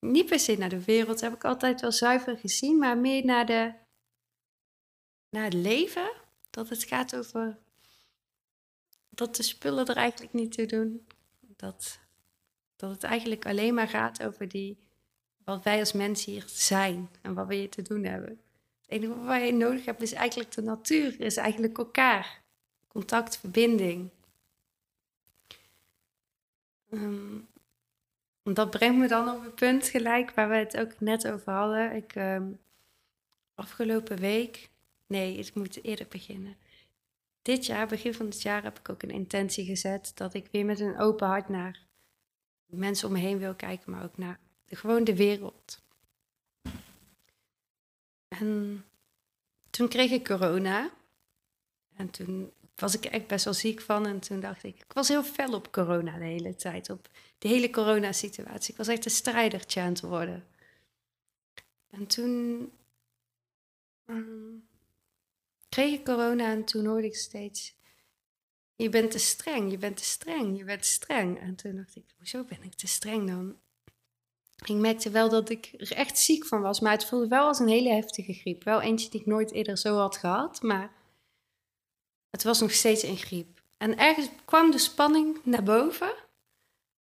niet 0.00 0.26
per 0.26 0.38
se 0.38 0.56
naar 0.56 0.68
de 0.68 0.84
wereld, 0.84 1.20
heb 1.20 1.34
ik 1.34 1.44
altijd 1.44 1.80
wel 1.80 1.92
zuiver 1.92 2.36
gezien, 2.36 2.78
maar 2.78 2.98
meer 2.98 3.24
naar, 3.24 3.46
de, 3.46 3.74
naar 5.30 5.44
het 5.44 5.54
leven. 5.54 6.12
Dat 6.50 6.68
het 6.68 6.84
gaat 6.84 7.16
over 7.16 7.58
dat 9.10 9.36
de 9.36 9.42
spullen 9.42 9.86
er 9.86 9.96
eigenlijk 9.96 10.32
niet 10.32 10.52
toe 10.52 10.66
doen. 10.66 11.06
Dat, 11.40 11.98
dat 12.76 12.90
het 12.90 13.02
eigenlijk 13.02 13.46
alleen 13.46 13.74
maar 13.74 13.88
gaat 13.88 14.22
over 14.22 14.48
die, 14.48 14.78
wat 15.44 15.64
wij 15.64 15.78
als 15.78 15.92
mensen 15.92 16.32
hier 16.32 16.44
zijn 16.46 17.10
en 17.22 17.34
wat 17.34 17.46
we 17.46 17.54
hier 17.54 17.70
te 17.70 17.82
doen 17.82 18.04
hebben. 18.04 18.40
Het 18.80 18.90
enige 18.90 19.14
wat 19.14 19.26
wij 19.26 19.50
nodig 19.50 19.84
hebben 19.84 20.04
is 20.04 20.12
eigenlijk 20.12 20.52
de 20.52 20.62
natuur, 20.62 21.20
is 21.20 21.36
eigenlijk 21.36 21.78
elkaar. 21.78 22.42
Contact, 22.88 23.38
verbinding. 23.38 24.10
Um, 26.90 27.49
dat 28.42 28.70
brengt 28.70 28.98
me 28.98 29.08
dan 29.08 29.28
op 29.28 29.42
het 29.42 29.54
punt 29.54 29.88
gelijk 29.88 30.30
waar 30.30 30.48
we 30.48 30.54
het 30.54 30.76
ook 30.76 31.00
net 31.00 31.28
over 31.28 31.52
hadden. 31.52 31.94
Ik, 31.94 32.14
um, 32.14 32.58
afgelopen 33.54 34.16
week, 34.16 34.70
nee, 35.06 35.36
ik 35.36 35.54
moet 35.54 35.84
eerder 35.84 36.06
beginnen 36.08 36.56
dit 37.42 37.66
jaar, 37.66 37.86
begin 37.86 38.14
van 38.14 38.26
het 38.26 38.42
jaar, 38.42 38.62
heb 38.62 38.78
ik 38.78 38.88
ook 38.88 39.02
een 39.02 39.10
intentie 39.10 39.64
gezet 39.64 40.12
dat 40.14 40.34
ik 40.34 40.48
weer 40.50 40.64
met 40.64 40.80
een 40.80 40.98
open 40.98 41.26
hart 41.26 41.48
naar 41.48 41.86
mensen 42.66 43.06
om 43.06 43.12
me 43.12 43.20
heen 43.20 43.38
wil 43.38 43.54
kijken, 43.54 43.92
maar 43.92 44.04
ook 44.04 44.16
naar 44.16 44.38
gewoon 44.66 45.04
de 45.04 45.16
wereld. 45.16 45.82
En 48.28 48.84
toen 49.70 49.88
kreeg 49.88 50.10
ik 50.10 50.24
corona. 50.24 50.90
En 51.96 52.10
toen 52.10 52.52
was 52.80 52.94
ik 52.94 53.04
echt 53.04 53.26
best 53.26 53.44
wel 53.44 53.54
ziek 53.54 53.80
van. 53.80 54.06
En 54.06 54.20
toen 54.20 54.40
dacht 54.40 54.64
ik, 54.64 54.76
ik 54.76 54.92
was 54.92 55.08
heel 55.08 55.22
fel 55.22 55.52
op 55.52 55.72
corona 55.72 56.18
de 56.18 56.24
hele 56.24 56.56
tijd. 56.56 56.90
Op 56.90 57.08
de 57.38 57.48
hele 57.48 57.70
corona-situatie. 57.70 58.70
Ik 58.70 58.78
was 58.78 58.88
echt 58.88 59.04
een 59.04 59.10
strijdertje 59.10 59.80
aan 59.80 59.94
worden. 60.02 60.44
En 61.90 62.06
toen 62.06 62.70
ehm, 64.06 64.56
kreeg 65.68 65.92
ik 65.92 66.04
corona 66.04 66.50
en 66.50 66.64
toen 66.64 66.86
hoorde 66.86 67.06
ik 67.06 67.16
steeds, 67.16 67.74
je 68.76 68.88
bent 68.88 69.10
te 69.10 69.18
streng, 69.18 69.70
je 69.70 69.78
bent 69.78 69.96
te 69.96 70.04
streng, 70.04 70.58
je 70.58 70.64
bent 70.64 70.82
te 70.82 70.88
streng. 70.88 71.40
En 71.40 71.54
toen 71.54 71.76
dacht 71.76 71.96
ik, 71.96 72.04
hoezo 72.18 72.44
ben 72.44 72.62
ik 72.62 72.74
te 72.74 72.86
streng 72.86 73.28
dan? 73.28 73.56
Ik 74.64 74.74
merkte 74.74 75.10
wel 75.10 75.28
dat 75.28 75.50
ik 75.50 75.74
er 75.76 75.92
echt 75.92 76.18
ziek 76.18 76.46
van 76.46 76.60
was, 76.60 76.80
maar 76.80 76.92
het 76.92 77.04
voelde 77.04 77.28
wel 77.28 77.46
als 77.46 77.58
een 77.58 77.68
hele 77.68 77.92
heftige 77.92 78.32
griep. 78.32 78.64
Wel 78.64 78.80
eentje 78.80 79.10
die 79.10 79.20
ik 79.20 79.26
nooit 79.26 79.52
eerder 79.52 79.78
zo 79.78 79.96
had 79.96 80.16
gehad, 80.16 80.62
maar 80.62 80.92
het 82.30 82.42
was 82.42 82.60
nog 82.60 82.72
steeds 82.72 83.02
een 83.02 83.16
griep. 83.16 83.62
En 83.76 83.98
ergens 83.98 84.28
kwam 84.44 84.70
de 84.70 84.78
spanning 84.78 85.44
naar 85.44 85.62
boven, 85.62 86.14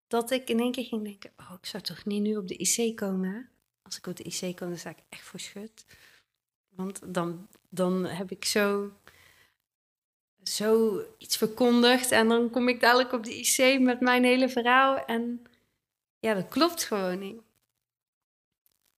dat 0.08 0.32
ik 0.32 0.50
in 0.50 0.60
één 0.60 0.72
keer 0.72 0.86
ging 0.86 1.04
denken, 1.04 1.32
oh, 1.38 1.54
ik 1.62 1.66
zou 1.66 1.84
toch 1.84 2.06
niet 2.06 2.22
nu 2.22 2.36
op 2.38 2.48
de 2.48 2.58
IC 2.58 2.96
komen? 2.96 3.50
Als 3.82 3.98
ik 3.98 4.08
op 4.08 4.16
de 4.16 4.24
IC 4.24 4.56
kom, 4.56 4.70
dan 4.70 4.78
sta 4.78 4.90
ik 4.90 5.04
echt 5.10 5.24
voor 5.24 5.40
schut. 5.40 5.86
Want 6.70 7.14
dan, 7.14 7.48
dan 7.70 8.06
heb 8.06 8.32
ik 8.32 8.46
zo, 8.46 8.92
zo 10.44 11.02
iets 11.18 11.38
verkondigd 11.38 12.12
en 12.12 12.28
dan 12.28 12.50
kom 12.50 12.68
ik 12.68 12.80
dadelijk 12.80 13.12
op 13.12 13.24
de 13.24 13.40
IC 13.40 13.80
met 13.80 14.00
mijn 14.00 14.24
hele 14.24 14.50
verhaal. 14.50 15.06
En 15.06 15.44
ja, 16.20 16.34
dat 16.34 16.48
klopt 16.48 16.84
gewoon 16.84 17.20
niet. 17.20 17.42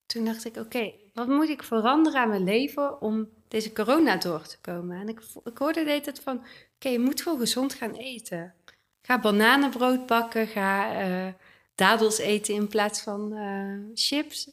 toen 0.06 0.26
dacht 0.26 0.46
ik, 0.46 0.56
oké, 0.56 0.94
wat 1.14 1.28
moet 1.28 1.50
ik 1.50 1.64
veranderen 1.64 2.22
aan 2.22 2.30
mijn 2.30 2.44
leven 2.44 3.02
om 3.02 3.30
deze 3.54 3.74
corona 3.74 4.16
door 4.16 4.42
te 4.42 4.58
komen? 4.62 5.00
En 5.00 5.10
ik, 5.10 5.22
ik 5.44 5.58
hoorde 5.58 5.84
de 5.84 6.02
het 6.06 6.20
van, 6.20 6.46
oké, 6.76 6.90
je 6.90 7.00
moet 7.00 7.22
gewoon 7.22 7.40
gezond 7.40 7.74
gaan 7.74 7.94
eten. 7.94 8.54
Ga 9.02 9.20
bananenbrood 9.20 10.06
bakken, 10.06 10.48
ga 10.48 11.02
uh, 11.08 11.28
dadels 11.76 12.18
eten 12.18 12.54
in 12.54 12.68
plaats 12.68 13.02
van 13.02 13.34
uh, 13.34 13.80
chips. 13.94 14.52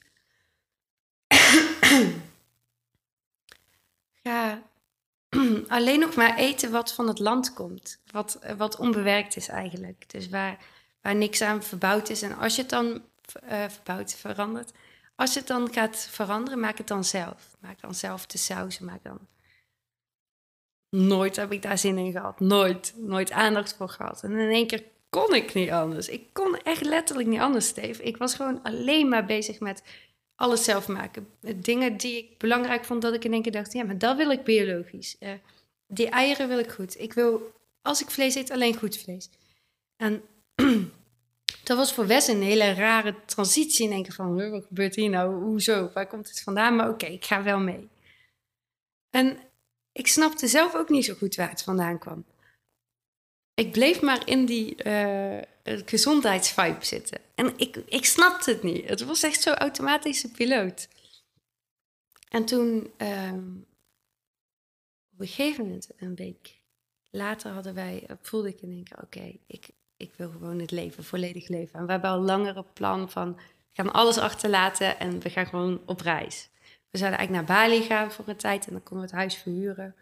ga 4.22 4.62
alleen 5.76 6.00
nog 6.00 6.14
maar 6.14 6.36
eten 6.36 6.70
wat 6.70 6.92
van 6.92 7.08
het 7.08 7.18
land 7.18 7.52
komt. 7.52 8.00
Wat, 8.10 8.38
wat 8.56 8.76
onbewerkt 8.76 9.36
is 9.36 9.48
eigenlijk. 9.48 10.10
Dus 10.10 10.28
waar, 10.28 10.58
waar 11.00 11.14
niks 11.14 11.40
aan 11.40 11.62
verbouwd 11.62 12.08
is. 12.08 12.22
En 12.22 12.38
als 12.38 12.54
je 12.54 12.60
het 12.60 12.70
dan 12.70 12.86
uh, 12.86 13.64
verbouwd 13.68 14.14
verandert, 14.14 14.72
als 15.20 15.34
het 15.34 15.46
dan 15.46 15.72
gaat 15.72 16.08
veranderen, 16.10 16.60
maak 16.60 16.78
het 16.78 16.88
dan 16.88 17.04
zelf. 17.04 17.56
Maak 17.60 17.80
dan 17.80 17.94
zelf 17.94 18.26
de 18.26 18.38
sausen, 18.38 18.84
maak 18.84 19.02
dan... 19.02 19.18
Nooit 20.96 21.36
heb 21.36 21.52
ik 21.52 21.62
daar 21.62 21.78
zin 21.78 21.98
in 21.98 22.12
gehad. 22.12 22.40
Nooit. 22.40 22.94
Nooit 22.96 23.30
aandacht 23.30 23.74
voor 23.74 23.88
gehad. 23.88 24.22
En 24.22 24.30
in 24.30 24.50
één 24.50 24.66
keer 24.66 24.84
kon 25.08 25.34
ik 25.34 25.54
niet 25.54 25.70
anders. 25.70 26.08
Ik 26.08 26.32
kon 26.32 26.56
echt 26.56 26.84
letterlijk 26.84 27.28
niet 27.28 27.40
anders, 27.40 27.66
Steve. 27.66 28.02
Ik 28.02 28.16
was 28.16 28.34
gewoon 28.34 28.62
alleen 28.62 29.08
maar 29.08 29.24
bezig 29.24 29.60
met 29.60 29.82
alles 30.34 30.64
zelf 30.64 30.88
maken. 30.88 31.28
Dingen 31.56 31.96
die 31.96 32.16
ik 32.16 32.38
belangrijk 32.38 32.84
vond, 32.84 33.02
dat 33.02 33.14
ik 33.14 33.24
in 33.24 33.32
één 33.32 33.42
keer 33.42 33.52
dacht... 33.52 33.72
ja, 33.72 33.84
maar 33.84 33.98
dat 33.98 34.16
wil 34.16 34.30
ik 34.30 34.44
biologisch. 34.44 35.16
Uh, 35.20 35.30
die 35.86 36.08
eieren 36.08 36.48
wil 36.48 36.58
ik 36.58 36.70
goed. 36.70 37.00
Ik 37.00 37.12
wil, 37.12 37.52
als 37.82 38.02
ik 38.02 38.10
vlees 38.10 38.34
eet, 38.34 38.50
alleen 38.50 38.76
goed 38.76 38.98
vlees. 38.98 39.30
En 39.96 40.22
dat 41.70 41.78
was 41.78 41.92
voor 41.92 42.06
Wes 42.06 42.26
een 42.26 42.42
hele 42.42 42.72
rare 42.72 43.24
transitie. 43.24 43.90
In 43.90 44.02
keer 44.02 44.12
van, 44.12 44.50
wat 44.50 44.64
gebeurt 44.64 44.94
hier 44.94 45.10
nou? 45.10 45.42
Hoezo? 45.42 45.90
Waar 45.94 46.06
komt 46.06 46.28
het 46.28 46.42
vandaan? 46.42 46.76
Maar 46.76 46.88
oké, 46.88 47.06
ik 47.06 47.24
ga 47.24 47.42
wel 47.42 47.58
mee. 47.58 47.88
En 49.10 49.38
ik 49.92 50.06
snapte 50.06 50.46
zelf 50.46 50.74
ook 50.74 50.88
niet 50.88 51.04
zo 51.04 51.14
goed 51.14 51.34
waar 51.34 51.50
het 51.50 51.62
vandaan 51.62 51.98
kwam. 51.98 52.24
Ik 53.54 53.72
bleef 53.72 54.00
maar 54.00 54.28
in 54.28 54.46
die 54.46 54.84
uh, 54.84 55.38
gezondheidsvibe 55.62 56.84
zitten. 56.84 57.20
En 57.34 57.58
ik, 57.58 57.76
ik 57.76 58.04
snapte 58.04 58.50
het 58.50 58.62
niet. 58.62 58.88
Het 58.88 59.04
was 59.04 59.22
echt 59.22 59.42
zo'n 59.42 59.54
automatische 59.54 60.30
piloot. 60.30 60.88
En 62.28 62.44
toen, 62.44 62.92
um, 62.98 63.66
op 65.12 65.20
een 65.20 65.26
gegeven 65.26 65.64
moment, 65.64 65.88
een 65.96 66.14
week 66.14 66.60
later, 67.10 67.50
hadden 67.50 67.74
wij, 67.74 68.06
voelde 68.22 68.48
ik 68.48 68.60
in 68.60 68.70
één 68.70 68.84
keer: 68.84 69.02
oké, 69.02 69.38
ik, 69.46 69.68
ik 70.00 70.12
wil 70.16 70.30
gewoon 70.30 70.58
het 70.58 70.70
leven 70.70 71.04
volledig 71.04 71.48
leven. 71.48 71.78
En 71.78 71.86
we 71.86 71.92
hebben 71.92 72.10
al 72.10 72.18
een 72.18 72.24
langere 72.24 72.64
plan 72.72 73.10
van, 73.10 73.34
we 73.34 73.42
gaan 73.72 73.92
alles 73.92 74.18
achterlaten 74.18 74.98
en 74.98 75.20
we 75.20 75.30
gaan 75.30 75.46
gewoon 75.46 75.80
op 75.86 76.00
reis. 76.00 76.48
We 76.90 76.98
zouden 76.98 77.18
eigenlijk 77.18 77.48
naar 77.48 77.56
Bali 77.56 77.82
gaan 77.82 78.12
voor 78.12 78.28
een 78.28 78.36
tijd 78.36 78.66
en 78.66 78.72
dan 78.72 78.82
konden 78.82 79.06
we 79.06 79.10
het 79.10 79.20
huis 79.20 79.36
verhuren. 79.36 79.94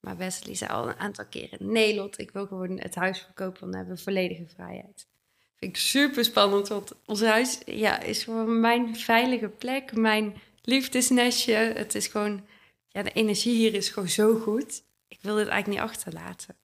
Maar 0.00 0.16
Wesley 0.16 0.54
zei 0.54 0.70
al 0.70 0.88
een 0.88 0.98
aantal 0.98 1.24
keren, 1.24 1.72
nee 1.72 1.94
Lot, 1.94 2.18
ik 2.18 2.30
wil 2.30 2.46
gewoon 2.46 2.78
het 2.78 2.94
huis 2.94 3.20
verkopen, 3.20 3.60
dan 3.60 3.74
hebben 3.74 3.96
we 3.96 4.02
volledige 4.02 4.46
vrijheid. 4.54 5.06
Vind 5.56 5.76
ik 5.76 5.76
super 5.76 6.24
spannend, 6.24 6.68
want 6.68 6.92
ons 7.06 7.22
huis 7.22 7.60
ja, 7.64 8.00
is 8.00 8.24
gewoon 8.24 8.60
mijn 8.60 8.96
veilige 8.96 9.48
plek, 9.48 9.96
mijn 9.96 10.34
liefdesnestje. 10.62 11.54
Het 11.54 11.94
is 11.94 12.06
gewoon, 12.06 12.46
ja, 12.88 13.02
de 13.02 13.12
energie 13.12 13.56
hier 13.56 13.74
is 13.74 13.88
gewoon 13.88 14.08
zo 14.08 14.38
goed. 14.38 14.82
Ik 15.08 15.18
wil 15.20 15.36
dit 15.36 15.48
eigenlijk 15.48 15.80
niet 15.80 15.90
achterlaten. 15.90 16.54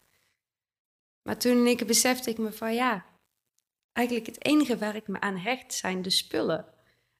Maar 1.22 1.38
toen 1.38 1.66
ik 1.66 1.86
besefte 1.86 2.30
ik 2.30 2.38
me 2.38 2.52
van 2.52 2.74
ja, 2.74 3.06
eigenlijk 3.92 4.26
het 4.26 4.44
enige 4.44 4.78
waar 4.78 4.96
ik 4.96 5.08
me 5.08 5.20
aan 5.20 5.36
hecht 5.36 5.74
zijn 5.74 6.02
de 6.02 6.10
spullen. 6.10 6.66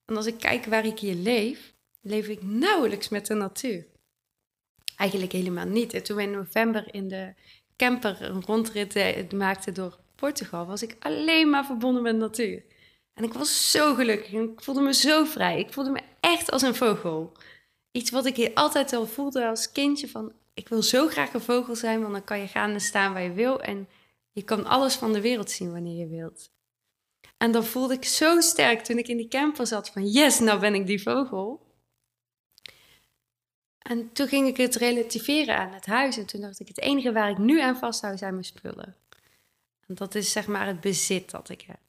En 0.05 0.17
als 0.17 0.27
ik 0.27 0.39
kijk 0.39 0.65
waar 0.65 0.87
ik 0.87 0.99
hier 0.99 1.15
leef, 1.15 1.75
leef 2.01 2.29
ik 2.29 2.43
nauwelijks 2.43 3.09
met 3.09 3.27
de 3.27 3.35
natuur. 3.35 3.87
Eigenlijk 4.97 5.33
helemaal 5.33 5.67
niet. 5.67 5.95
En 5.95 6.03
toen 6.03 6.17
we 6.17 6.23
in 6.23 6.31
november 6.31 6.95
in 6.95 7.09
de 7.09 7.35
camper 7.77 8.23
een 8.23 8.43
rondrit 8.43 8.97
eh, 8.97 9.31
maakten 9.31 9.75
door 9.75 9.99
Portugal, 10.15 10.67
was 10.67 10.83
ik 10.83 10.97
alleen 10.99 11.51
maar 11.51 11.65
verbonden 11.65 12.03
met 12.03 12.17
natuur. 12.17 12.63
En 13.15 13.25
ik 13.25 13.33
was 13.33 13.71
zo 13.71 13.95
gelukkig 13.95 14.33
en 14.33 14.53
ik 14.53 14.63
voelde 14.63 14.81
me 14.81 14.95
zo 14.95 15.25
vrij. 15.25 15.59
Ik 15.59 15.73
voelde 15.73 15.91
me 15.91 16.01
echt 16.21 16.51
als 16.51 16.63
een 16.63 16.75
vogel. 16.75 17.37
Iets 17.91 18.11
wat 18.11 18.27
ik 18.27 18.37
hier 18.37 18.55
altijd 18.55 18.93
al 18.93 19.07
voelde 19.07 19.47
als 19.47 19.73
kindje 19.73 20.09
van 20.09 20.33
ik 20.55 20.69
wil 20.69 20.83
zo 20.83 21.09
graag 21.09 21.33
een 21.33 21.41
vogel 21.41 21.77
zijn, 21.77 22.01
want 22.01 22.13
dan 22.13 22.25
kan 22.25 22.39
je 22.39 22.47
gaan 22.47 22.71
en 22.71 22.81
staan 22.81 23.13
waar 23.13 23.23
je 23.23 23.33
wil 23.33 23.61
en 23.61 23.89
je 24.33 24.43
kan 24.43 24.65
alles 24.65 24.95
van 24.95 25.13
de 25.13 25.21
wereld 25.21 25.51
zien 25.51 25.73
wanneer 25.73 25.99
je 25.99 26.09
wilt. 26.09 26.51
En 27.37 27.53
dan 27.53 27.65
voelde 27.65 27.95
ik 27.95 28.05
zo 28.05 28.41
sterk 28.41 28.81
toen 28.81 28.99
ik 28.99 29.09
in 29.09 29.17
die 29.17 29.29
camper 29.29 29.67
zat 29.67 29.91
van 29.91 30.07
yes, 30.07 30.39
nou 30.39 30.61
ben 30.61 30.75
ik 30.75 30.87
die 30.87 31.03
vogel. 31.03 31.71
En 33.79 34.13
toen 34.13 34.29
ging 34.29 34.49
ik 34.49 34.57
het 34.57 34.75
relativeren 34.75 35.57
aan 35.57 35.73
het 35.73 35.87
huis 35.87 36.17
en 36.17 36.27
toen 36.27 36.41
dacht 36.41 36.61
ik 36.61 36.69
het 36.69 36.81
enige 36.81 37.13
waar 37.13 37.31
ik 37.31 37.39
nu 37.39 37.61
aan 37.61 37.77
vasthoud 37.77 38.19
zijn 38.19 38.33
mijn 38.33 38.45
spullen. 38.45 38.97
En 39.87 39.95
dat 39.95 40.15
is 40.15 40.33
zeg 40.33 40.47
maar 40.47 40.67
het 40.67 40.81
bezit 40.81 41.31
dat 41.31 41.49
ik 41.49 41.61
heb. 41.61 41.81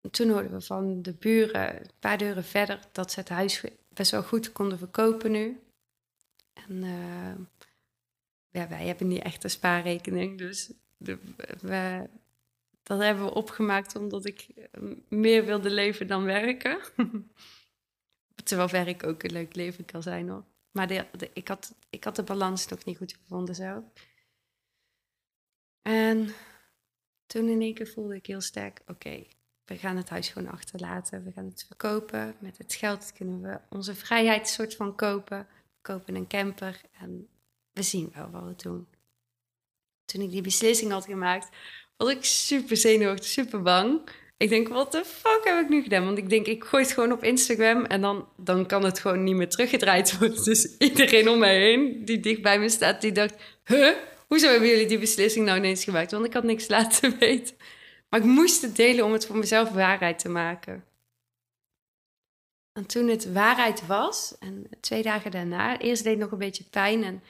En 0.00 0.10
toen 0.10 0.30
hoorden 0.30 0.52
we 0.52 0.60
van 0.60 1.02
de 1.02 1.12
buren, 1.12 1.80
een 1.80 1.90
paar 1.98 2.18
deuren 2.18 2.44
verder, 2.44 2.80
dat 2.92 3.12
ze 3.12 3.20
het 3.20 3.28
huis 3.28 3.64
best 3.88 4.10
wel 4.10 4.22
goed 4.22 4.52
konden 4.52 4.78
verkopen 4.78 5.30
nu. 5.30 5.60
En 6.66 6.84
uh, 6.84 7.34
ja, 8.50 8.68
wij 8.68 8.86
hebben 8.86 9.08
niet 9.08 9.22
echt 9.22 9.44
een 9.44 9.50
spaarrekening, 9.50 10.38
dus 10.38 10.72
de, 10.96 11.18
we, 11.60 12.08
dat 12.82 13.00
hebben 13.00 13.24
we 13.24 13.34
opgemaakt 13.34 13.96
omdat 13.96 14.24
ik 14.26 14.40
eh, 14.40 14.82
meer 15.08 15.44
wilde 15.44 15.70
leven 15.70 16.06
dan 16.06 16.24
werken. 16.24 16.78
Terwijl 18.44 18.68
werk 18.68 19.06
ook 19.06 19.22
een 19.22 19.32
leuk 19.32 19.54
leven 19.54 19.84
kan 19.84 20.02
zijn 20.02 20.28
hoor. 20.28 20.44
Maar 20.70 20.86
de, 20.86 21.30
ik, 21.32 21.48
had, 21.48 21.74
ik 21.90 22.04
had 22.04 22.16
de 22.16 22.22
balans 22.22 22.68
nog 22.68 22.84
niet 22.84 22.96
goed 22.96 23.12
gevonden 23.12 23.54
zelf. 23.54 23.84
En 25.82 26.34
toen 27.26 27.48
in 27.48 27.60
één 27.60 27.74
keer 27.74 27.88
voelde 27.88 28.14
ik 28.14 28.26
heel 28.26 28.40
sterk, 28.40 28.80
oké, 28.86 29.26
we 29.68 29.76
gaan 29.76 29.96
het 29.96 30.08
huis 30.08 30.28
gewoon 30.28 30.50
achterlaten. 30.50 31.24
We 31.24 31.32
gaan 31.32 31.44
het 31.44 31.64
verkopen. 31.66 32.34
Met 32.38 32.58
het 32.58 32.74
geld 32.74 33.12
kunnen 33.12 33.40
we 33.40 33.60
onze 33.68 33.94
vrijheid 33.94 34.48
soort 34.48 34.76
van 34.76 34.94
kopen 34.94 35.46
kopen 35.88 36.14
een 36.14 36.26
camper 36.26 36.80
en 37.00 37.28
we 37.72 37.82
zien 37.82 38.12
wel 38.14 38.30
wat 38.30 38.42
we 38.44 38.68
doen. 38.68 38.86
Toen 40.04 40.22
ik 40.22 40.30
die 40.30 40.42
beslissing 40.42 40.90
had 40.90 41.04
gemaakt, 41.04 41.48
was 41.96 42.10
ik 42.10 42.24
super 42.24 42.76
zenuwachtig, 42.76 43.26
super 43.26 43.62
bang. 43.62 44.00
Ik 44.36 44.48
denk, 44.48 44.68
wat 44.68 44.92
de 44.92 45.04
fuck 45.04 45.40
heb 45.42 45.60
ik 45.60 45.68
nu 45.68 45.82
gedaan? 45.82 46.04
Want 46.04 46.18
ik 46.18 46.28
denk, 46.28 46.46
ik 46.46 46.64
gooi 46.64 46.82
het 46.82 46.92
gewoon 46.92 47.12
op 47.12 47.24
Instagram 47.24 47.84
en 47.84 48.00
dan, 48.00 48.28
dan 48.36 48.66
kan 48.66 48.84
het 48.84 48.98
gewoon 48.98 49.22
niet 49.24 49.34
meer 49.34 49.48
teruggedraaid 49.48 50.18
worden. 50.18 50.44
Dus 50.44 50.76
iedereen 50.78 51.28
om 51.28 51.38
mij 51.38 51.58
heen 51.58 52.04
die 52.04 52.20
dicht 52.20 52.42
bij 52.42 52.58
me 52.58 52.68
staat, 52.68 53.00
die 53.00 53.12
dacht, 53.12 53.34
huh? 53.64 53.94
Hoezo 54.26 54.48
hebben 54.48 54.68
jullie 54.68 54.86
die 54.86 54.98
beslissing 54.98 55.46
nou 55.46 55.58
ineens 55.58 55.84
gemaakt? 55.84 56.10
Want 56.10 56.24
ik 56.24 56.32
had 56.32 56.44
niks 56.44 56.68
laten 56.76 57.18
weten. 57.18 57.56
Maar 58.08 58.20
ik 58.20 58.26
moest 58.26 58.62
het 58.62 58.76
delen 58.76 59.04
om 59.04 59.12
het 59.12 59.26
voor 59.26 59.36
mezelf 59.36 59.70
waarheid 59.70 60.18
te 60.18 60.28
maken. 60.28 60.84
En 62.78 62.86
toen 62.86 63.08
het 63.08 63.32
waarheid 63.32 63.86
was, 63.86 64.34
en 64.38 64.66
twee 64.80 65.02
dagen 65.02 65.30
daarna, 65.30 65.78
eerst 65.78 66.02
deed 66.02 66.12
het 66.12 66.22
nog 66.22 66.32
een 66.32 66.38
beetje 66.38 66.64
pijn. 66.70 67.04
En 67.04 67.22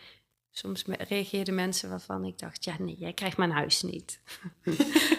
soms 0.50 0.84
reageerden 1.08 1.54
mensen 1.54 1.88
waarvan 1.88 2.24
ik 2.24 2.38
dacht: 2.38 2.64
ja, 2.64 2.76
nee, 2.78 2.96
jij 2.98 3.12
krijgt 3.12 3.36
mijn 3.36 3.50
huis 3.50 3.82
niet. 3.82 4.20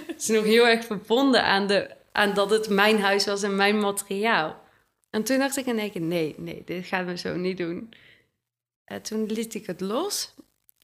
Het 0.07 0.21
is 0.21 0.27
nog 0.27 0.43
heel 0.43 0.67
erg 0.67 0.85
verbonden 0.85 1.43
aan, 1.43 1.67
de, 1.67 1.95
aan 2.11 2.33
dat 2.33 2.49
het 2.49 2.69
mijn 2.69 2.99
huis 2.99 3.25
was 3.25 3.43
en 3.43 3.55
mijn 3.55 3.79
materiaal. 3.79 4.61
En 5.09 5.23
toen 5.23 5.37
dacht 5.37 5.57
ik 5.57 5.65
in 5.65 5.79
één 5.79 5.91
keer: 5.91 6.01
nee, 6.01 6.35
nee, 6.37 6.61
dit 6.65 6.85
gaan 6.85 7.05
we 7.05 7.17
zo 7.17 7.35
niet 7.35 7.57
doen. 7.57 7.93
En 8.85 9.01
toen 9.01 9.25
liet 9.25 9.53
ik 9.53 9.65
het 9.65 9.81
los. 9.81 10.33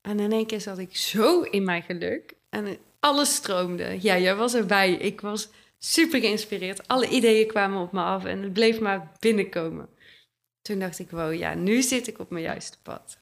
En 0.01 0.19
in 0.19 0.31
één 0.31 0.45
keer 0.45 0.61
zat 0.61 0.77
ik 0.77 0.95
zo 0.95 1.41
in 1.41 1.63
mijn 1.63 1.83
geluk. 1.83 2.33
En 2.49 2.77
alles 2.99 3.35
stroomde. 3.35 3.97
Ja, 4.01 4.17
jij 4.17 4.35
was 4.35 4.53
erbij. 4.53 4.93
Ik 4.93 5.21
was 5.21 5.49
super 5.85 6.19
geïnspireerd. 6.19 6.87
Alle 6.87 7.09
ideeën 7.09 7.47
kwamen 7.47 7.81
op 7.81 7.91
me 7.91 8.01
af 8.01 8.25
en 8.25 8.41
het 8.41 8.53
bleef 8.53 8.79
maar 8.79 9.11
binnenkomen. 9.19 9.89
Toen 10.61 10.79
dacht 10.79 10.99
ik, 10.99 11.09
wow, 11.09 11.33
ja, 11.33 11.53
nu 11.53 11.81
zit 11.81 12.07
ik 12.07 12.19
op 12.19 12.29
mijn 12.29 12.43
juiste 12.43 12.81
pad. 12.81 13.19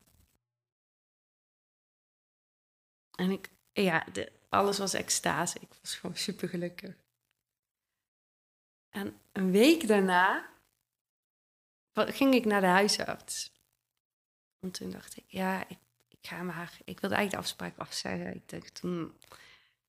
En 3.15 3.31
ik, 3.31 3.49
ja, 3.71 4.05
alles 4.49 4.77
was 4.77 4.93
extase. 4.93 5.59
Ik 5.59 5.73
was 5.81 5.95
gewoon 5.95 6.15
super 6.15 6.49
gelukkig. 6.49 6.95
En 8.89 9.19
een 9.31 9.51
week 9.51 9.87
daarna 9.87 10.49
ging 11.93 12.33
ik 12.33 12.45
naar 12.45 12.61
de 12.61 12.67
huisarts. 12.67 13.51
En 14.59 14.71
toen 14.71 14.91
dacht 14.91 15.17
ik, 15.17 15.23
ja, 15.27 15.69
ik, 15.69 15.77
ga 16.21 16.43
maar, 16.43 16.79
ik 16.85 16.99
wilde 16.99 17.15
eigenlijk 17.15 17.31
de 17.31 17.37
afspraak 17.37 17.77
afzeggen. 17.77 18.35
Ik 18.35 18.49
dacht, 18.49 18.79
hmm, 18.79 19.17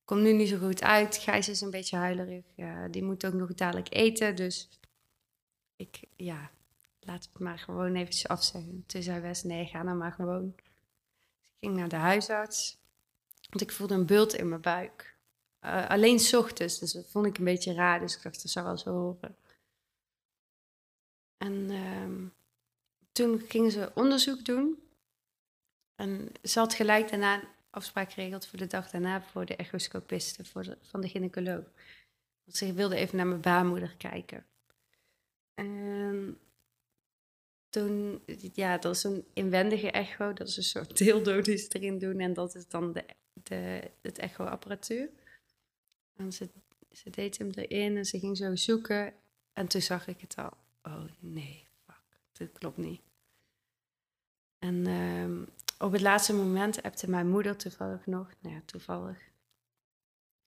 kom 0.04 0.22
nu 0.22 0.32
niet 0.32 0.48
zo 0.48 0.58
goed 0.58 0.82
uit. 0.82 1.16
Gijs 1.16 1.48
is 1.48 1.60
een 1.60 1.70
beetje 1.70 1.96
huilerig. 1.96 2.44
Die 2.90 3.02
moet 3.02 3.26
ook 3.26 3.32
nog 3.32 3.54
dadelijk 3.54 3.94
eten. 3.94 4.36
Dus 4.36 4.68
ik, 5.76 6.00
ja, 6.16 6.50
laat 7.00 7.24
het 7.24 7.38
maar 7.38 7.58
gewoon 7.58 7.94
eventjes 7.94 8.28
afzeggen. 8.28 8.84
Toen 8.86 9.02
zei 9.02 9.20
Wes, 9.20 9.42
nee, 9.42 9.66
ga 9.66 9.82
dan 9.82 9.96
maar 9.96 10.12
gewoon. 10.12 10.52
Dus 10.54 11.46
ik 11.46 11.56
ging 11.60 11.76
naar 11.76 11.88
de 11.88 11.96
huisarts. 11.96 12.78
Want 13.50 13.62
ik 13.62 13.72
voelde 13.72 13.94
een 13.94 14.06
bult 14.06 14.34
in 14.34 14.48
mijn 14.48 14.60
buik. 14.60 15.16
Eh, 15.58 15.88
alleen 15.88 16.20
s 16.20 16.32
ochtends, 16.34 16.78
dus 16.78 16.92
dat 16.92 17.10
vond 17.10 17.26
ik 17.26 17.38
een 17.38 17.44
beetje 17.44 17.74
raar. 17.74 18.00
Dus 18.00 18.16
ik 18.16 18.22
dacht, 18.22 18.42
dat 18.42 18.50
zou 18.50 18.66
wel 18.66 18.78
zo 18.78 18.90
horen. 18.90 19.36
En 21.36 21.70
ehm, 21.70 22.26
toen 23.12 23.40
gingen 23.48 23.70
ze 23.70 23.92
onderzoek 23.94 24.44
doen. 24.44 24.82
En 25.94 26.32
ze 26.42 26.58
had 26.58 26.74
gelijk 26.74 27.10
daarna 27.10 27.42
afspraak 27.74 28.12
geregeld 28.12 28.46
voor 28.46 28.58
de 28.58 28.66
dag 28.66 28.90
daarna 28.90 29.22
voor 29.22 29.44
de 29.44 29.56
echoscopiste 29.56 30.44
voor 30.44 30.76
van 30.82 31.00
de 31.00 31.08
gynaecoloog. 31.08 31.64
Want 32.44 32.56
ze 32.56 32.72
wilde 32.72 32.96
even 32.96 33.16
naar 33.16 33.26
mijn 33.26 33.40
baarmoeder 33.40 33.94
kijken. 33.96 34.46
En 35.54 36.38
toen, 37.68 38.22
ja, 38.52 38.78
dat 38.78 38.94
is 38.96 39.04
een 39.04 39.24
inwendige 39.32 39.90
echo. 39.90 40.32
Dat 40.32 40.48
is 40.48 40.56
een 40.56 40.62
soort 40.62 40.96
dildo 40.98 41.40
erin 41.40 41.98
doen. 41.98 42.20
En 42.20 42.32
dat 42.32 42.54
is 42.54 42.68
dan 42.68 42.92
de, 42.92 43.04
de, 43.32 43.90
het 44.02 44.18
echoapparatuur. 44.18 45.10
En 46.16 46.32
ze, 46.32 46.48
ze 46.92 47.10
deed 47.10 47.38
hem 47.38 47.50
erin 47.50 47.96
en 47.96 48.04
ze 48.04 48.18
ging 48.18 48.36
zo 48.36 48.56
zoeken. 48.56 49.14
En 49.52 49.66
toen 49.66 49.82
zag 49.82 50.06
ik 50.06 50.20
het 50.20 50.36
al. 50.36 50.56
Oh 50.82 51.04
nee, 51.18 51.66
fuck, 51.86 52.02
dit 52.32 52.58
klopt 52.58 52.76
niet. 52.76 53.00
En 54.58 54.86
ehm, 54.86 55.42
op 55.78 55.92
het 55.92 56.00
laatste 56.00 56.34
moment 56.34 56.82
appte 56.82 57.10
mijn 57.10 57.28
moeder 57.28 57.56
toevallig 57.56 58.06
nog, 58.06 58.30
nou 58.40 58.54
ja, 58.54 58.60
toevallig, 58.64 59.18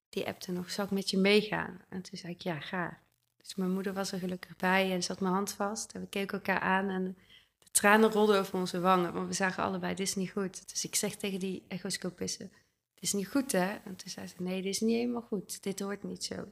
die 0.10 0.28
appte 0.28 0.52
nog, 0.52 0.72
zal 0.72 0.86
ik 0.86 0.92
met 0.92 1.10
je 1.10 1.18
meegaan? 1.18 1.82
En 1.90 2.02
toen 2.02 2.18
zei 2.18 2.34
ik, 2.34 2.42
ja, 2.42 2.60
ga. 2.60 3.00
Dus 3.38 3.56
mijn 3.56 3.72
moeder 3.72 3.94
was 3.94 4.12
er 4.12 4.20
gelukkig 4.20 4.56
bij 4.56 4.92
en 4.92 5.04
zat 5.04 5.20
mijn 5.20 5.34
hand 5.34 5.52
vast. 5.52 5.92
En 5.92 6.02
we 6.02 6.08
keken 6.08 6.38
elkaar 6.38 6.60
aan 6.60 6.90
en 6.90 7.18
de 7.60 7.72
tranen 7.72 8.12
rolden 8.12 8.40
over 8.40 8.60
onze 8.60 8.80
wangen. 8.80 9.14
Maar 9.14 9.28
we 9.28 9.34
zagen 9.34 9.64
allebei, 9.64 9.96
dit 9.96 10.08
is 10.08 10.16
niet 10.16 10.32
goed. 10.32 10.70
Dus 10.70 10.86
ik 10.86 10.96
zeg 10.96 11.16
tegen 11.16 11.40
die 11.40 11.64
echoscopiste, 11.68 12.50
dit 12.94 13.04
is 13.04 13.14
niet 13.14 13.28
goed 13.28 13.52
hè? 13.52 13.76
En 13.76 13.96
toen 13.96 14.10
zei 14.10 14.28
ze, 14.28 14.36
nee, 14.38 14.62
dit 14.62 14.74
is 14.74 14.80
niet 14.80 14.96
helemaal 14.96 15.22
goed. 15.22 15.64
Dit 15.64 15.80
hoort 15.80 16.04
niet 16.04 16.24
zo. 16.24 16.48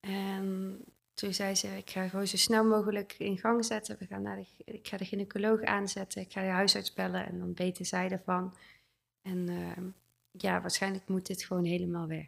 En 0.00 0.84
toen 1.14 1.34
zei 1.34 1.54
ze, 1.54 1.76
ik 1.76 1.90
ga 1.90 2.08
gewoon 2.08 2.26
zo 2.26 2.36
snel 2.36 2.64
mogelijk 2.64 3.14
in 3.18 3.38
gang 3.38 3.64
zetten. 3.64 3.96
We 3.98 4.06
gaan 4.06 4.22
naar 4.22 4.36
de, 4.36 4.72
ik 4.72 4.88
ga 4.88 4.96
de 4.96 5.04
gynaecoloog 5.04 5.62
aanzetten. 5.62 6.20
Ik 6.22 6.32
ga 6.32 6.40
de 6.40 6.48
huisarts 6.48 6.92
bellen 6.92 7.26
en 7.26 7.38
dan 7.38 7.54
weten 7.54 7.84
zij 7.84 8.10
ervan. 8.10 8.56
En 9.22 9.50
uh, 9.50 9.84
ja, 10.30 10.60
waarschijnlijk 10.60 11.08
moet 11.08 11.26
dit 11.26 11.44
gewoon 11.44 11.64
helemaal 11.64 12.06
weg. 12.06 12.26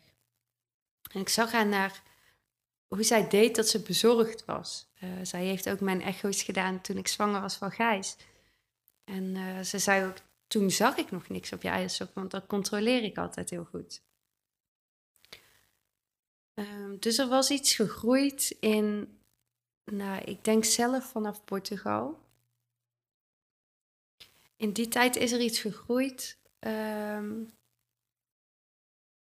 En 1.12 1.20
ik 1.20 1.28
zag 1.28 1.52
haar 1.52 1.66
naar 1.66 2.02
hoe 2.88 3.02
zij 3.02 3.28
deed 3.28 3.56
dat 3.56 3.68
ze 3.68 3.82
bezorgd 3.82 4.44
was. 4.44 4.88
Uh, 5.02 5.10
zij 5.22 5.44
heeft 5.44 5.68
ook 5.68 5.80
mijn 5.80 6.02
echo's 6.02 6.42
gedaan 6.42 6.80
toen 6.80 6.96
ik 6.96 7.08
zwanger 7.08 7.40
was 7.40 7.56
van 7.56 7.70
Gijs. 7.70 8.16
En 9.04 9.34
uh, 9.34 9.60
ze 9.60 9.78
zei 9.78 10.06
ook, 10.06 10.16
toen 10.46 10.70
zag 10.70 10.96
ik 10.96 11.10
nog 11.10 11.28
niks 11.28 11.52
op 11.52 11.62
je 11.62 11.68
eierstok, 11.68 12.14
want 12.14 12.30
dat 12.30 12.46
controleer 12.46 13.02
ik 13.02 13.18
altijd 13.18 13.50
heel 13.50 13.64
goed. 13.64 14.02
Um, 16.54 16.98
dus 16.98 17.18
er 17.18 17.28
was 17.28 17.50
iets 17.50 17.74
gegroeid 17.74 18.56
in, 18.60 19.18
nou, 19.84 20.22
ik 20.24 20.44
denk 20.44 20.64
zelf 20.64 21.04
vanaf 21.04 21.44
Portugal. 21.44 22.18
In 24.56 24.72
die 24.72 24.88
tijd 24.88 25.16
is 25.16 25.32
er 25.32 25.40
iets 25.40 25.60
gegroeid 25.60 26.38
um, 26.60 27.50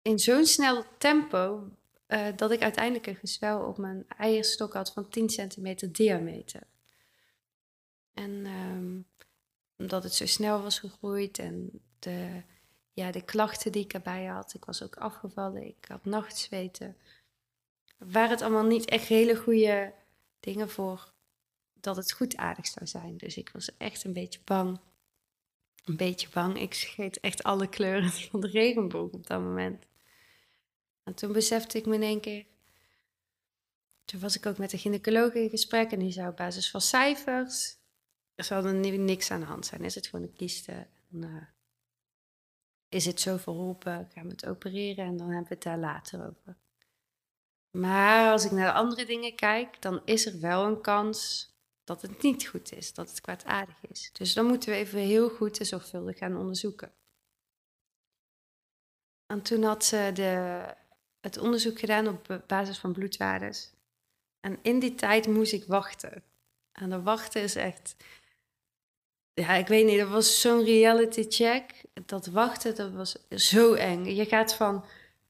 in 0.03 0.19
zo'n 0.19 0.47
snel 0.47 0.85
tempo 0.99 1.71
uh, 2.09 2.27
dat 2.37 2.51
ik 2.51 2.63
uiteindelijk 2.63 3.07
een 3.07 3.17
gezwel 3.17 3.61
op 3.61 3.79
mijn 3.79 4.05
eierstok 4.09 4.73
had 4.73 4.93
van 4.93 5.09
10 5.09 5.29
centimeter 5.29 5.93
diameter. 5.93 6.63
En 8.15 8.47
um, 8.47 9.07
omdat 9.77 10.03
het 10.03 10.15
zo 10.15 10.27
snel 10.27 10.63
was 10.63 10.79
gegroeid 10.79 11.39
en 11.39 11.83
de, 11.99 12.43
ja, 12.93 13.11
de 13.11 13.25
klachten 13.25 13.73
die 13.73 13.85
ik 13.85 13.93
erbij 13.93 14.25
had, 14.25 14.55
ik 14.55 14.65
was 14.65 14.83
ook 14.83 14.97
afgevallen, 14.97 15.67
ik 15.67 15.85
had 15.89 16.05
nachtzweten, 16.05 16.97
waren 17.99 18.31
het 18.31 18.43
allemaal 18.43 18.67
niet 18.67 18.89
echt 18.89 19.07
hele 19.07 19.37
goede 19.37 19.93
dingen 20.41 20.71
voor 20.71 21.13
dat 21.81 21.97
het 21.97 22.13
goed 22.13 22.37
aardig 22.37 22.67
zou 22.67 22.87
zijn. 22.87 23.17
Dus 23.17 23.37
ik 23.37 23.51
was 23.53 23.77
echt 23.77 24.05
een 24.05 24.13
beetje 24.13 24.41
bang. 24.45 24.81
Een 25.85 25.97
beetje 25.97 26.29
bang. 26.29 26.61
Ik 26.61 26.75
scheet 26.75 27.21
echt 27.21 27.43
alle 27.43 27.69
kleuren 27.69 28.11
van 28.31 28.41
de 28.41 28.49
regenboog 28.49 29.11
op 29.11 29.27
dat 29.27 29.41
moment. 29.41 29.87
En 31.03 31.15
toen 31.15 31.33
besefte 31.33 31.79
ik 31.79 31.87
me 31.87 31.95
in 31.95 32.03
één 32.03 32.21
keer. 32.21 32.47
Toen 34.05 34.21
was 34.21 34.37
ik 34.37 34.47
ook 34.47 34.59
met 34.59 34.71
de 34.71 34.79
gynaecoloog 34.79 35.33
in 35.33 35.51
gesprek 35.51 35.93
en 35.93 35.99
die 35.99 36.13
zou 36.13 36.29
op 36.29 36.37
basis 36.37 36.71
van 36.71 36.81
cijfers. 36.81 37.77
Er 38.35 38.45
zal 38.45 38.65
er 38.65 38.75
niks 38.75 39.31
aan 39.31 39.41
de 39.41 39.47
hand 39.47 39.67
zijn. 39.67 39.85
Is 39.85 39.95
het 39.95 40.07
gewoon 40.07 40.27
een 40.27 40.35
kiste? 40.35 40.73
En, 41.13 41.23
uh, 41.23 41.43
is 42.89 43.05
het 43.05 43.21
zo 43.21 43.37
verholpen? 43.37 44.09
Gaan 44.15 44.25
we 44.25 44.31
het 44.31 44.47
opereren 44.47 45.05
en 45.05 45.17
dan 45.17 45.27
hebben 45.27 45.49
we 45.49 45.55
het 45.55 45.63
daar 45.63 45.79
later 45.79 46.27
over. 46.27 46.57
Maar 47.71 48.33
als 48.33 48.45
ik 48.45 48.51
naar 48.51 48.73
de 48.73 48.79
andere 48.79 49.05
dingen 49.05 49.35
kijk, 49.35 49.83
dan 49.83 50.03
is 50.05 50.27
er 50.27 50.41
wel 50.41 50.67
een 50.67 50.81
kans 50.81 51.49
dat 51.85 52.03
het 52.03 52.23
niet 52.23 52.47
goed 52.47 52.73
is, 52.73 52.95
dat 52.95 53.09
het 53.09 53.21
kwaadaardig 53.21 53.77
is. 53.89 54.11
Dus 54.13 54.35
dan 54.35 54.47
moeten 54.47 54.71
we 54.71 54.77
even 54.77 54.99
heel 54.99 55.29
goed 55.29 55.59
en 55.59 55.67
zorgvuldig 55.67 56.19
gaan 56.19 56.37
onderzoeken. 56.37 56.93
En 59.27 59.43
toen 59.43 59.63
had 59.63 59.85
ze 59.85 60.11
de, 60.15 60.65
het 61.21 61.39
onderzoek 61.39 61.79
gedaan 61.79 62.09
op 62.09 62.43
basis 62.47 62.79
van 62.79 62.93
bloedwaardes. 62.93 63.73
En 64.41 64.59
in 64.63 64.79
die 64.79 64.95
tijd 64.95 65.27
moest 65.27 65.53
ik 65.53 65.65
wachten. 65.65 66.23
En 66.73 66.91
dat 66.91 67.03
wachten 67.03 67.43
is 67.43 67.55
echt. 67.55 67.97
Ja, 69.35 69.55
ik 69.55 69.67
weet 69.67 69.87
niet, 69.87 69.99
dat 69.99 70.09
was 70.09 70.41
zo'n 70.41 70.65
reality 70.65 71.27
check. 71.29 71.83
Dat 72.07 72.27
wachten, 72.27 72.75
dat 72.75 72.93
was 72.93 73.29
zo 73.31 73.75
eng. 73.75 74.05
Je 74.05 74.25
gaat 74.25 74.55
van 74.55 74.85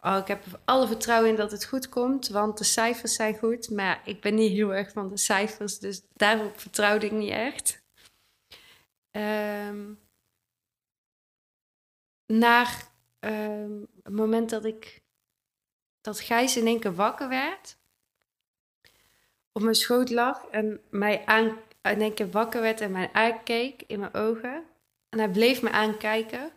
Oh, 0.09 0.17
ik 0.17 0.27
heb 0.27 0.45
alle 0.65 0.87
vertrouwen 0.87 1.31
in 1.31 1.37
dat 1.37 1.51
het 1.51 1.65
goed 1.65 1.89
komt, 1.89 2.29
want 2.29 2.59
de 2.59 2.65
cijfers 2.65 3.15
zijn 3.15 3.39
goed. 3.39 3.71
Maar 3.71 4.03
ik 4.05 4.21
ben 4.21 4.35
niet 4.35 4.53
heel 4.53 4.75
erg 4.75 4.93
van 4.93 5.09
de 5.09 5.17
cijfers, 5.17 5.79
dus 5.79 6.03
daarop 6.15 6.61
vertrouwde 6.61 7.07
ik 7.07 7.13
niet 7.13 7.31
echt. 7.31 7.83
Um, 9.11 10.01
naar 12.27 12.89
um, 13.21 13.87
het 14.03 14.13
moment 14.13 14.51
dat 14.51 14.65
ik 14.65 15.03
dat 16.01 16.21
Gijs 16.21 16.57
in 16.57 16.67
één 16.67 16.81
keer 16.81 16.95
wakker 16.95 17.29
werd, 17.29 17.79
op 19.53 19.63
mijn 19.63 19.75
schoot 19.75 20.11
lag 20.11 20.45
en 20.45 20.81
mij 20.91 21.27
aan, 21.27 21.59
in 21.83 22.01
één 22.01 22.15
keer 22.15 22.31
wakker 22.31 22.61
werd 22.61 22.81
en 22.81 22.91
mij 22.91 23.11
aankeek 23.13 23.83
in 23.87 24.01
mijn 24.01 24.15
ogen. 24.15 24.65
En 25.09 25.19
hij 25.19 25.31
bleef 25.31 25.63
me 25.63 25.71
aankijken. 25.71 26.53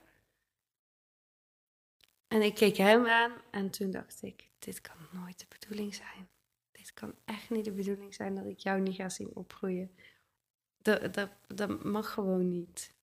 En 2.32 2.42
ik 2.42 2.56
keek 2.56 2.78
hem 2.78 3.06
aan 3.06 3.32
en 3.50 3.70
toen 3.70 3.92
dacht 3.92 4.22
ik, 4.22 4.50
dit 4.60 4.82
kan 4.82 4.96
nooit 5.12 5.40
de 5.40 5.46
bedoeling 5.60 5.96
zijn. 5.96 6.30
Dit 6.72 6.94
kan 6.94 7.16
echt 7.26 7.50
niet 7.50 7.66
de 7.66 7.72
bedoeling 7.72 8.14
zijn 8.14 8.36
dat 8.36 8.46
ik 8.46 8.60
jou 8.60 8.80
niet 8.80 8.96
ga 8.96 9.10
zien 9.10 9.36
opgroeien. 9.36 9.96
Dat, 10.78 11.14
dat, 11.14 11.30
dat 11.48 11.84
mag 11.84 12.14
gewoon 12.14 12.50
niet. 12.50 12.94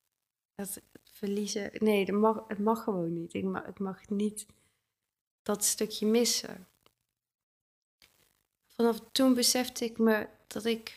Dat 0.55 0.81
verliezen, 1.05 1.71
nee, 1.73 2.05
dat 2.05 2.15
mag, 2.15 2.45
het 2.49 2.59
mag 2.59 2.85
gewoon 2.85 3.13
niet. 3.13 3.35
Ik 3.35 3.45
mag, 3.45 3.67
ik 3.67 3.79
mag 3.79 4.09
niet 4.09 4.47
dat 5.43 5.65
stukje 5.65 6.07
missen. 6.07 6.69
Vanaf 8.67 9.01
toen 9.13 9.35
besefte 9.35 9.85
ik 9.85 9.99
me 9.99 10.29
dat 10.47 10.65
ik 10.65 10.97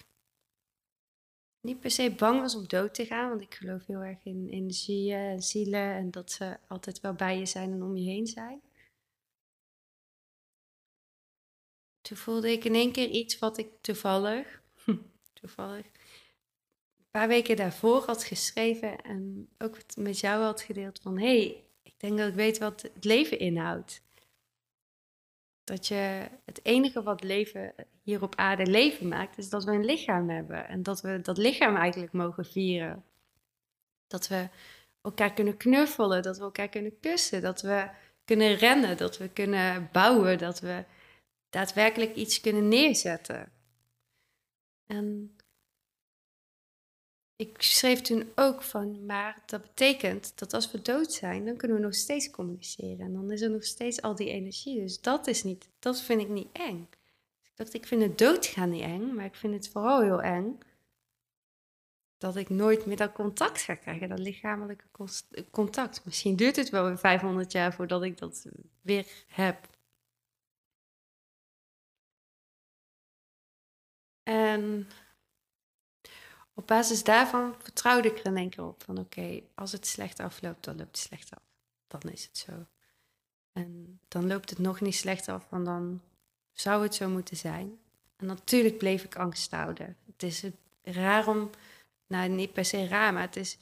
niet 1.61 1.79
per 1.79 1.91
se 1.91 2.11
bang 2.11 2.39
was 2.39 2.55
om 2.55 2.67
dood 2.67 2.93
te 2.93 3.05
gaan, 3.05 3.29
want 3.29 3.41
ik 3.41 3.53
geloof 3.53 3.85
heel 3.85 4.01
erg 4.01 4.25
in 4.25 4.47
energieën 4.49 5.17
en 5.17 5.41
zielen 5.41 5.93
en 5.93 6.11
dat 6.11 6.31
ze 6.31 6.57
altijd 6.67 6.99
wel 6.99 7.13
bij 7.13 7.37
je 7.37 7.45
zijn 7.45 7.71
en 7.71 7.83
om 7.83 7.97
je 7.97 8.09
heen 8.09 8.27
zijn. 8.27 8.61
Toen 12.01 12.17
voelde 12.17 12.51
ik 12.51 12.63
in 12.63 12.75
één 12.75 12.91
keer 12.91 13.09
iets 13.09 13.39
wat 13.39 13.57
ik 13.57 13.67
toevallig, 13.81 14.61
toevallig, 15.41 15.85
een 15.85 17.09
paar 17.11 17.27
weken 17.27 17.55
daarvoor 17.55 18.03
had 18.03 18.23
geschreven 18.23 19.01
en 19.01 19.49
ook 19.57 19.77
met 19.95 20.19
jou 20.19 20.43
had 20.43 20.61
gedeeld 20.61 20.99
van 21.01 21.19
hé, 21.19 21.37
hey, 21.37 21.63
ik 21.83 21.99
denk 21.99 22.17
dat 22.17 22.27
ik 22.27 22.35
weet 22.35 22.57
wat 22.57 22.81
het 22.81 23.03
leven 23.03 23.39
inhoudt. 23.39 24.01
Dat 25.63 25.87
je 25.87 26.27
het 26.45 26.65
enige 26.65 27.03
wat 27.03 27.23
leven 27.23 27.73
hier 28.03 28.21
op 28.21 28.35
aarde 28.35 28.65
leven 28.65 29.07
maakt, 29.07 29.37
is 29.37 29.49
dat 29.49 29.63
we 29.63 29.71
een 29.71 29.85
lichaam 29.85 30.29
hebben. 30.29 30.67
En 30.67 30.83
dat 30.83 31.01
we 31.01 31.21
dat 31.21 31.37
lichaam 31.37 31.75
eigenlijk 31.75 32.13
mogen 32.13 32.45
vieren. 32.45 33.03
Dat 34.07 34.27
we 34.27 34.49
elkaar 35.01 35.33
kunnen 35.33 35.57
knuffelen, 35.57 36.21
dat 36.21 36.37
we 36.37 36.43
elkaar 36.43 36.69
kunnen 36.69 36.99
kussen, 36.99 37.41
dat 37.41 37.61
we 37.61 37.89
kunnen 38.25 38.55
rennen, 38.55 38.97
dat 38.97 39.17
we 39.17 39.29
kunnen 39.29 39.89
bouwen, 39.91 40.37
dat 40.37 40.59
we 40.59 40.85
daadwerkelijk 41.49 42.15
iets 42.15 42.41
kunnen 42.41 42.67
neerzetten. 42.67 43.51
En 44.85 45.35
ik 47.41 47.61
schreef 47.61 48.01
toen 48.01 48.31
ook 48.35 48.61
van, 48.61 49.05
maar 49.05 49.43
dat 49.45 49.61
betekent 49.61 50.39
dat 50.39 50.53
als 50.53 50.71
we 50.71 50.81
dood 50.81 51.13
zijn, 51.13 51.45
dan 51.45 51.57
kunnen 51.57 51.77
we 51.77 51.83
nog 51.83 51.95
steeds 51.95 52.29
communiceren. 52.29 52.99
En 52.99 53.13
dan 53.13 53.31
is 53.31 53.41
er 53.41 53.49
nog 53.49 53.63
steeds 53.63 54.01
al 54.01 54.15
die 54.15 54.29
energie. 54.29 54.81
Dus 54.81 55.01
dat 55.01 55.27
is 55.27 55.43
niet, 55.43 55.69
dat 55.79 56.01
vind 56.01 56.21
ik 56.21 56.29
niet 56.29 56.47
eng. 56.51 56.87
Dus 56.89 57.49
ik 57.49 57.57
dacht, 57.57 57.73
ik 57.73 57.85
vind 57.85 58.01
het 58.01 58.17
doodgaan 58.17 58.69
niet 58.69 58.81
eng, 58.81 59.13
maar 59.13 59.25
ik 59.25 59.35
vind 59.35 59.53
het 59.53 59.69
vooral 59.69 60.01
heel 60.01 60.21
eng 60.21 60.59
dat 62.17 62.35
ik 62.35 62.49
nooit 62.49 62.85
meer 62.85 62.97
dat 62.97 63.11
contact 63.11 63.61
ga 63.61 63.75
krijgen, 63.75 64.09
dat 64.09 64.19
lichamelijke 64.19 64.85
contact. 65.51 66.05
Misschien 66.05 66.35
duurt 66.35 66.55
het 66.55 66.69
wel 66.69 66.85
weer 66.85 66.97
500 66.97 67.51
jaar 67.51 67.73
voordat 67.73 68.03
ik 68.03 68.17
dat 68.17 68.45
weer 68.81 69.07
heb. 69.27 69.67
En 74.23 74.87
op 76.61 76.67
basis 76.67 77.03
daarvan 77.03 77.55
vertrouwde 77.59 78.07
ik 78.07 78.17
er 78.17 78.25
in 78.25 78.37
één 78.37 78.49
keer 78.49 78.63
op. 78.63 78.83
Van 78.83 78.97
oké, 78.97 79.41
als 79.55 79.71
het 79.71 79.87
slecht 79.87 80.19
afloopt, 80.19 80.63
dan 80.63 80.77
loopt 80.77 80.97
het 80.97 80.97
slecht 80.97 81.31
af. 81.31 81.43
Dan 81.87 82.11
is 82.11 82.23
het 82.23 82.37
zo. 82.37 82.51
En 83.51 83.99
dan 84.07 84.27
loopt 84.27 84.49
het 84.49 84.59
nog 84.59 84.81
niet 84.81 84.95
slecht 84.95 85.27
af, 85.27 85.47
want 85.49 85.65
dan 85.65 86.01
zou 86.53 86.83
het 86.83 86.95
zo 86.95 87.09
moeten 87.09 87.37
zijn. 87.37 87.79
En 88.15 88.25
natuurlijk 88.25 88.77
bleef 88.77 89.03
ik 89.03 89.15
angst 89.15 89.51
houden. 89.51 89.97
Het 90.05 90.23
is 90.23 90.43
raar 90.83 91.27
om, 91.27 91.49
nou 92.07 92.29
niet 92.29 92.53
per 92.53 92.65
se 92.65 92.87
raar, 92.87 93.13
maar 93.13 93.21
het 93.21 93.35
is, 93.35 93.57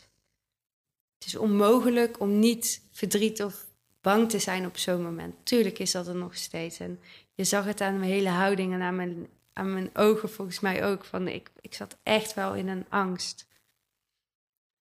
het 1.17 1.25
is 1.25 1.35
onmogelijk 1.35 2.19
om 2.19 2.39
niet 2.39 2.81
verdriet 2.91 3.43
of 3.43 3.65
bang 4.01 4.29
te 4.29 4.39
zijn 4.39 4.65
op 4.65 4.77
zo'n 4.77 5.03
moment. 5.03 5.35
Tuurlijk 5.43 5.79
is 5.79 5.91
dat 5.91 6.07
er 6.07 6.15
nog 6.15 6.35
steeds. 6.35 6.79
En 6.79 6.99
je 7.33 7.43
zag 7.43 7.65
het 7.65 7.81
aan 7.81 7.99
mijn 7.99 8.12
hele 8.12 8.29
houding 8.29 8.73
en 8.73 8.81
aan 8.81 8.95
mijn, 8.95 9.27
aan 9.53 9.73
mijn 9.73 9.95
ogen 9.95 10.29
volgens 10.29 10.59
mij 10.59 10.85
ook. 10.85 11.05
Van 11.05 11.27
ik, 11.27 11.51
ik 11.62 11.73
zat 11.73 11.97
echt 12.03 12.33
wel 12.33 12.55
in 12.55 12.67
een 12.67 12.89
angst. 12.89 13.47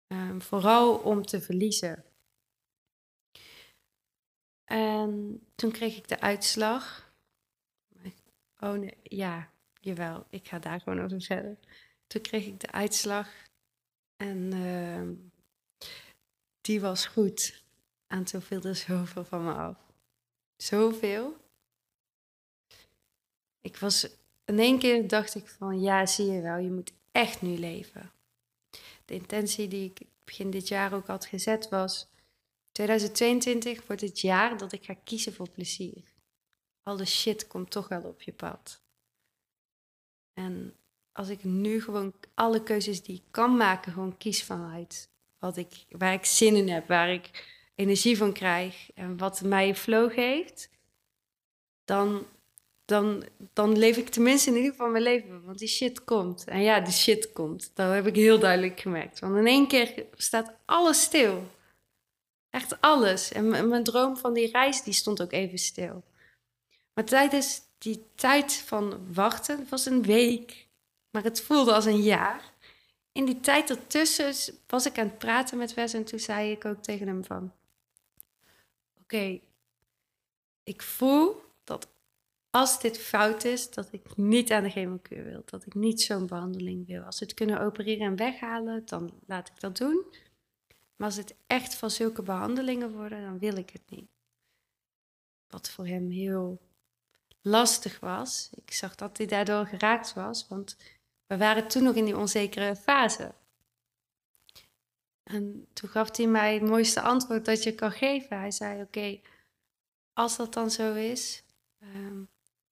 Um, 0.06 0.42
vooral 0.42 0.98
om 0.98 1.26
te 1.26 1.40
verliezen. 1.40 2.04
En 4.64 5.40
toen 5.54 5.70
kreeg 5.70 5.96
ik 5.96 6.08
de 6.08 6.20
uitslag. 6.20 7.12
Oh 8.58 8.72
nee, 8.72 8.96
ja, 9.02 9.50
jawel, 9.80 10.26
ik 10.30 10.48
ga 10.48 10.58
daar 10.58 10.80
gewoon 10.80 11.00
over 11.00 11.20
verder. 11.20 11.58
Toen 12.06 12.22
kreeg 12.22 12.46
ik 12.46 12.60
de 12.60 12.70
uitslag 12.70 13.28
en 14.16 14.54
uh, 14.54 15.08
die 16.60 16.80
was 16.80 17.06
goed. 17.06 17.64
En 18.06 18.24
toen 18.24 18.42
viel 18.42 18.74
zoveel 18.74 19.24
van 19.24 19.44
me 19.44 19.52
af. 19.52 19.76
Zoveel. 20.56 21.36
Ik 23.60 23.76
was, 23.76 24.08
in 24.50 24.58
één 24.58 24.78
keer 24.78 25.08
dacht 25.08 25.34
ik 25.34 25.48
van, 25.48 25.80
ja, 25.80 26.06
zie 26.06 26.26
je 26.26 26.40
wel, 26.40 26.56
je 26.56 26.70
moet 26.70 26.92
echt 27.12 27.42
nu 27.42 27.58
leven. 27.58 28.12
De 29.04 29.14
intentie 29.14 29.68
die 29.68 29.90
ik 29.90 30.06
begin 30.24 30.50
dit 30.50 30.68
jaar 30.68 30.92
ook 30.92 31.06
had 31.06 31.26
gezet 31.26 31.68
was, 31.68 32.08
2022 32.72 33.86
wordt 33.86 34.02
het 34.02 34.20
jaar 34.20 34.58
dat 34.58 34.72
ik 34.72 34.84
ga 34.84 34.94
kiezen 35.04 35.34
voor 35.34 35.50
plezier. 35.50 36.02
Al 36.82 36.96
de 36.96 37.04
shit 37.04 37.46
komt 37.46 37.70
toch 37.70 37.88
wel 37.88 38.02
op 38.02 38.22
je 38.22 38.32
pad. 38.32 38.82
En 40.32 40.74
als 41.12 41.28
ik 41.28 41.44
nu 41.44 41.82
gewoon 41.82 42.14
alle 42.34 42.62
keuzes 42.62 43.02
die 43.02 43.16
ik 43.16 43.24
kan 43.30 43.56
maken, 43.56 43.92
gewoon 43.92 44.16
kies 44.16 44.44
vanuit 44.44 45.10
wat 45.38 45.56
ik, 45.56 45.84
waar 45.88 46.12
ik 46.12 46.24
zin 46.24 46.54
in 46.54 46.68
heb, 46.68 46.88
waar 46.88 47.12
ik 47.12 47.46
energie 47.74 48.16
van 48.16 48.32
krijg 48.32 48.92
en 48.94 49.16
wat 49.16 49.42
mij 49.42 49.74
flow 49.74 50.12
geeft, 50.12 50.70
dan, 51.84 52.26
dan, 52.90 53.24
dan 53.52 53.78
leef 53.78 53.96
ik 53.96 54.08
tenminste 54.08 54.50
in 54.50 54.56
ieder 54.56 54.70
geval 54.70 54.88
mijn 54.88 55.02
leven. 55.02 55.44
Want 55.44 55.58
die 55.58 55.68
shit 55.68 56.04
komt. 56.04 56.44
En 56.44 56.62
ja, 56.62 56.80
die 56.80 56.92
shit 56.92 57.32
komt. 57.32 57.70
Dat 57.74 57.92
heb 57.92 58.06
ik 58.06 58.16
heel 58.16 58.38
duidelijk 58.38 58.80
gemerkt. 58.80 59.18
Want 59.18 59.36
in 59.36 59.46
één 59.46 59.68
keer 59.68 60.06
staat 60.16 60.52
alles 60.64 61.02
stil. 61.02 61.42
Echt 62.50 62.80
alles. 62.80 63.32
En 63.32 63.68
mijn 63.68 63.84
droom 63.84 64.16
van 64.16 64.32
die 64.32 64.50
reis, 64.50 64.82
die 64.82 64.92
stond 64.92 65.22
ook 65.22 65.32
even 65.32 65.58
stil. 65.58 66.02
Maar 66.94 67.04
tijdens 67.04 67.60
die 67.78 68.04
tijd 68.14 68.52
van 68.52 69.12
wachten, 69.12 69.58
het 69.58 69.68
was 69.68 69.86
een 69.86 70.02
week, 70.02 70.66
maar 71.10 71.22
het 71.22 71.40
voelde 71.40 71.72
als 71.72 71.84
een 71.84 72.02
jaar. 72.02 72.52
In 73.12 73.24
die 73.24 73.40
tijd 73.40 73.70
ertussen 73.70 74.54
was 74.66 74.86
ik 74.86 74.98
aan 74.98 75.06
het 75.06 75.18
praten 75.18 75.58
met 75.58 75.74
Wes 75.74 75.92
en 75.92 76.04
toen 76.04 76.18
zei 76.18 76.50
ik 76.50 76.64
ook 76.64 76.82
tegen 76.82 77.06
hem 77.06 77.24
van... 77.24 77.52
Oké, 79.02 79.40
ik 80.64 80.82
voel 80.82 81.42
dat 81.64 81.88
als 82.50 82.80
dit 82.80 82.98
fout 82.98 83.44
is, 83.44 83.70
dat 83.70 83.88
ik 83.92 84.16
niet 84.16 84.52
aan 84.52 84.62
de 84.62 84.70
chemokuur 84.70 85.24
wil. 85.24 85.42
Dat 85.44 85.66
ik 85.66 85.74
niet 85.74 86.02
zo'n 86.02 86.26
behandeling 86.26 86.86
wil. 86.86 87.02
Als 87.02 87.18
we 87.18 87.24
het 87.24 87.34
kunnen 87.34 87.60
opereren 87.60 88.06
en 88.06 88.16
weghalen, 88.16 88.86
dan 88.86 89.10
laat 89.26 89.48
ik 89.48 89.60
dat 89.60 89.76
doen. 89.76 90.04
Maar 90.96 91.08
als 91.08 91.16
het 91.16 91.34
echt 91.46 91.74
van 91.74 91.90
zulke 91.90 92.22
behandelingen 92.22 92.92
worden, 92.92 93.22
dan 93.22 93.38
wil 93.38 93.56
ik 93.56 93.70
het 93.70 93.90
niet. 93.90 94.10
Wat 95.48 95.70
voor 95.70 95.86
hem 95.86 96.10
heel 96.10 96.60
lastig 97.40 98.00
was. 98.00 98.50
Ik 98.54 98.72
zag 98.72 98.94
dat 98.94 99.16
hij 99.16 99.26
daardoor 99.26 99.66
geraakt 99.66 100.14
was, 100.14 100.48
want 100.48 100.76
we 101.26 101.36
waren 101.36 101.68
toen 101.68 101.82
nog 101.82 101.94
in 101.94 102.04
die 102.04 102.16
onzekere 102.16 102.76
fase. 102.76 103.34
En 105.22 105.66
toen 105.72 105.88
gaf 105.88 106.16
hij 106.16 106.26
mij 106.26 106.54
het 106.54 106.62
mooiste 106.62 107.00
antwoord 107.00 107.44
dat 107.44 107.62
je 107.62 107.74
kan 107.74 107.92
geven. 107.92 108.38
Hij 108.38 108.50
zei: 108.50 108.82
Oké, 108.82 109.20
als 110.12 110.36
dat 110.36 110.54
dan 110.54 110.70
zo 110.70 110.94
is, 110.94 111.42
um, 111.82 112.28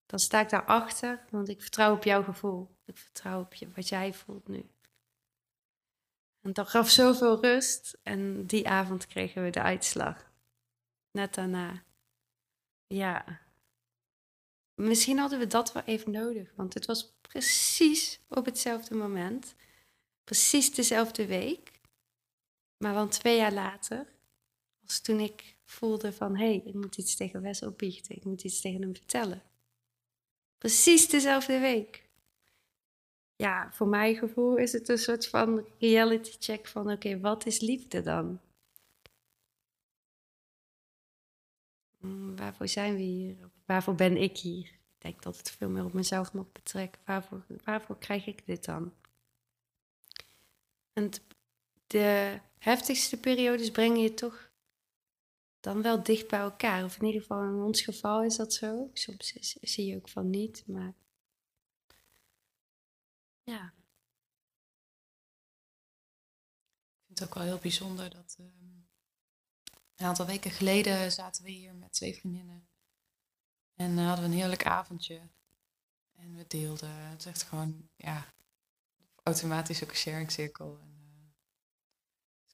dan 0.09 0.18
sta 0.18 0.40
ik 0.40 0.49
daarachter, 0.49 1.25
want 1.31 1.49
ik 1.49 1.61
vertrouw 1.61 1.94
op 1.94 2.05
jouw 2.05 2.23
gevoel. 2.23 2.77
Ik 2.85 2.97
vertrouw 2.97 3.40
op 3.40 3.55
je, 3.55 3.68
wat 3.75 3.88
jij 3.88 4.14
voelt 4.14 4.49
nu. 4.49 4.71
En 6.40 6.53
dat 6.53 6.68
gaf 6.68 6.90
zoveel 6.90 7.40
rust. 7.40 7.99
En 8.03 8.47
die 8.47 8.68
avond 8.68 9.07
kregen 9.07 9.44
we 9.44 9.51
de 9.51 9.62
uitslag. 9.62 10.31
Net 11.11 11.35
daarna. 11.35 11.83
Ja. 12.87 13.40
Misschien 14.75 15.18
hadden 15.18 15.38
we 15.38 15.47
dat 15.47 15.73
wel 15.73 15.83
even 15.83 16.11
nodig, 16.11 16.53
want 16.55 16.75
het 16.75 16.87
was 16.87 17.16
precies 17.21 18.21
op 18.29 18.44
hetzelfde 18.44 18.94
moment. 18.94 19.55
Precies 20.25 20.75
dezelfde 20.75 21.27
week. 21.27 21.81
Maar 22.77 22.94
dan 22.94 23.09
twee 23.09 23.37
jaar 23.37 23.53
later, 23.53 24.07
was 24.81 25.01
toen 25.01 25.21
ik 25.21 25.57
voelde 25.64 26.12
van... 26.12 26.37
hé, 26.37 26.44
hey, 26.44 26.62
ik 26.64 26.75
moet 26.75 26.99
iets 26.99 27.16
tegen 27.16 27.42
Wes 27.42 27.62
opbiechten. 27.62 28.16
Ik 28.16 28.25
moet 28.25 28.44
iets 28.44 28.61
tegen 28.61 28.83
hem 28.83 28.97
vertellen. 28.97 29.42
Precies 30.59 31.09
dezelfde 31.09 31.59
week 31.59 32.09
ja, 33.38 33.73
voor 33.73 33.88
mijn 33.88 34.16
gevoel 34.16 34.57
is 34.57 34.73
het 34.73 34.88
een 34.88 34.99
soort 34.99 35.29
van 35.29 35.66
reality 35.79 36.37
check 36.38 36.66
van 36.66 36.90
oké, 36.90 37.21
wat 37.21 37.47
is 37.47 37.61
liefde 37.61 38.01
dan? 38.01 38.40
Mm, 41.99 42.37
waarvoor 42.37 42.68
zijn 42.68 42.94
we 42.94 43.01
hier? 43.01 43.37
Waarvoor 43.64 43.94
ben 43.94 44.16
ik 44.16 44.38
hier? 44.38 44.64
Ik 44.64 44.99
denk 44.99 45.23
dat 45.23 45.37
het 45.37 45.51
veel 45.51 45.68
meer 45.68 45.85
op 45.85 45.92
mezelf 45.92 46.33
mag 46.33 46.53
betrekken. 46.53 47.01
Waarvoor, 47.05 47.44
waarvoor 47.64 47.99
krijg 47.99 48.27
ik 48.27 48.47
dit 48.47 48.64
dan? 48.64 48.94
En 50.92 51.11
de 51.87 52.38
heftigste 52.59 53.21
periodes 53.21 53.71
brengen 53.71 54.01
je 54.01 54.14
toch 54.14 54.48
dan 55.61 55.83
wel 55.83 56.03
dicht 56.03 56.29
bij 56.29 56.38
elkaar. 56.38 56.85
Of 56.85 56.97
in 56.97 57.07
ieder 57.07 57.21
geval 57.21 57.42
in 57.42 57.62
ons 57.62 57.81
geval 57.81 58.25
is 58.25 58.37
dat 58.37 58.55
zo. 58.55 58.90
Soms 58.92 59.33
zie 59.61 59.87
je 59.87 59.97
ook 59.97 60.09
van 60.09 60.31
niet, 60.31 60.66
maar 60.66 60.94
ja. 63.42 63.73
Ik 66.94 67.05
vind 67.07 67.18
het 67.18 67.29
ook 67.29 67.35
wel 67.35 67.44
heel 67.44 67.59
bijzonder 67.59 68.11
dat 68.11 68.37
um, 68.40 68.88
een 69.97 70.07
aantal 70.07 70.27
weken 70.27 70.51
geleden 70.51 71.12
zaten 71.12 71.44
we 71.44 71.51
hier 71.51 71.75
met 71.75 71.92
twee 71.92 72.14
vriendinnen. 72.14 72.68
En 73.75 73.99
uh, 73.99 74.07
hadden 74.07 74.25
we 74.25 74.31
een 74.31 74.38
heerlijk 74.38 74.66
avondje. 74.66 75.21
En 76.14 76.35
we 76.35 76.44
deelden. 76.47 76.90
Het 76.90 77.21
is 77.21 77.27
echt 77.27 77.42
gewoon, 77.42 77.88
ja, 77.97 78.35
automatisch 79.23 79.83
ook 79.83 79.90
een 79.90 79.97
sharing 79.97 80.31
cirkel. 80.31 80.79
En, 80.81 80.97
uh, 81.01 81.31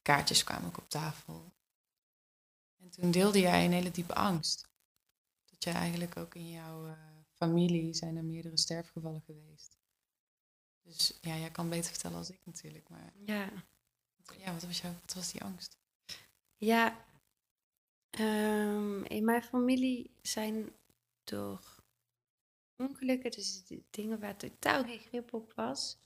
kaartjes 0.03 0.45
kwamen 0.45 0.69
ook 0.69 0.79
op 0.79 0.88
tafel. 0.88 1.54
En 2.85 2.90
toen 2.90 3.11
deelde 3.11 3.40
jij 3.40 3.64
een 3.64 3.73
hele 3.73 3.90
diepe 3.90 4.14
angst. 4.14 4.68
Dat 5.44 5.64
jij 5.64 5.73
eigenlijk 5.73 6.16
ook 6.16 6.35
in 6.35 6.51
jouw 6.51 6.87
uh, 6.87 6.92
familie 7.33 7.94
zijn 7.94 8.16
er 8.16 8.25
meerdere 8.25 8.59
sterfgevallen 8.59 9.23
geweest. 9.23 9.79
Dus 10.83 11.18
ja, 11.20 11.37
jij 11.37 11.51
kan 11.51 11.68
beter 11.68 11.90
vertellen 11.90 12.16
als 12.16 12.31
ik 12.31 12.40
natuurlijk. 12.44 12.88
Maar 12.88 13.12
ja, 13.25 13.53
ja 14.38 14.53
wat, 14.53 14.62
was 14.62 14.81
jouw, 14.81 14.92
wat 15.01 15.14
was 15.14 15.33
die 15.33 15.42
angst? 15.42 15.79
Ja, 16.57 17.05
um, 18.18 19.05
in 19.05 19.25
mijn 19.25 19.42
familie 19.42 20.11
zijn 20.23 20.70
door 21.25 21.83
ongelukken, 22.77 23.31
dus 23.31 23.62
dingen 23.90 24.20
waar 24.20 24.37
totaal 24.37 24.85
geen 24.85 24.99
grip 24.99 25.33
op 25.33 25.53
was. 25.53 25.99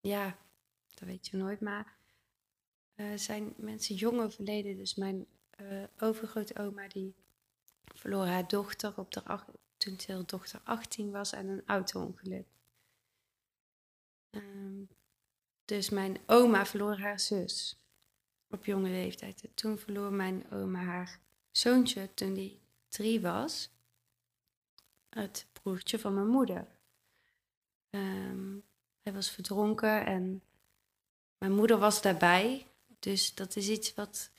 Ja, 0.00 0.38
dat 0.94 1.08
weet 1.08 1.26
je 1.26 1.36
nooit, 1.36 1.60
maar 1.60 1.96
uh, 2.94 3.16
zijn 3.16 3.54
mensen 3.56 3.94
jong 3.94 4.20
overleden. 4.20 4.76
Dus 4.76 4.94
mijn 4.94 5.26
uh, 5.70 5.84
overgrote 5.98 6.58
oma 6.58 6.88
die 6.88 7.14
verloor 7.84 8.26
haar 8.26 8.48
dochter 8.48 8.92
op 8.96 9.12
de, 9.12 9.22
toen 9.76 10.00
ze 10.00 10.22
dochter 10.26 10.60
18 10.64 11.10
was 11.10 11.34
aan 11.34 11.46
een 11.46 11.62
auto-ongeluk. 11.66 12.46
Um, 14.30 14.88
dus 15.64 15.90
mijn 15.90 16.18
oma 16.26 16.66
verloor 16.66 16.98
haar 16.98 17.20
zus 17.20 17.76
op 18.48 18.64
jonge 18.64 18.90
leeftijd. 18.90 19.48
toen 19.54 19.78
verloor 19.78 20.12
mijn 20.12 20.50
oma 20.50 20.82
haar 20.82 21.20
zoontje 21.50 22.14
toen 22.14 22.34
die 22.34 22.60
drie 22.88 23.20
was. 23.20 23.70
Het 25.08 25.46
broertje 25.52 25.98
van 25.98 26.14
mijn 26.14 26.26
moeder. 26.26 26.66
Um, 27.90 28.64
hij 29.00 29.12
was 29.12 29.30
verdronken 29.30 30.06
en 30.06 30.42
mijn 31.38 31.52
moeder 31.52 31.78
was 31.78 32.02
daarbij. 32.02 32.66
Dus 32.98 33.34
dat 33.34 33.56
is 33.56 33.68
iets 33.68 33.94
wat 33.94 34.30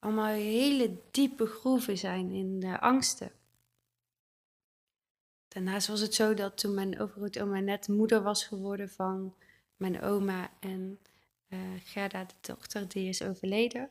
allemaal 0.00 0.26
hele 0.26 1.00
diepe 1.10 1.46
groeven 1.46 1.98
zijn 1.98 2.30
in 2.30 2.60
de 2.60 2.80
angsten. 2.80 3.32
Daarnaast 5.48 5.86
was 5.86 6.00
het 6.00 6.14
zo 6.14 6.34
dat 6.34 6.58
toen 6.58 6.74
mijn 6.74 7.00
overgrootoma 7.00 7.60
net 7.60 7.88
moeder 7.88 8.22
was 8.22 8.44
geworden 8.44 8.90
van 8.90 9.34
mijn 9.76 10.02
oma 10.02 10.52
en 10.60 10.98
uh, 11.48 11.58
Gerda, 11.84 12.24
de 12.24 12.34
dochter, 12.40 12.88
die 12.88 13.08
is 13.08 13.22
overleden. 13.22 13.90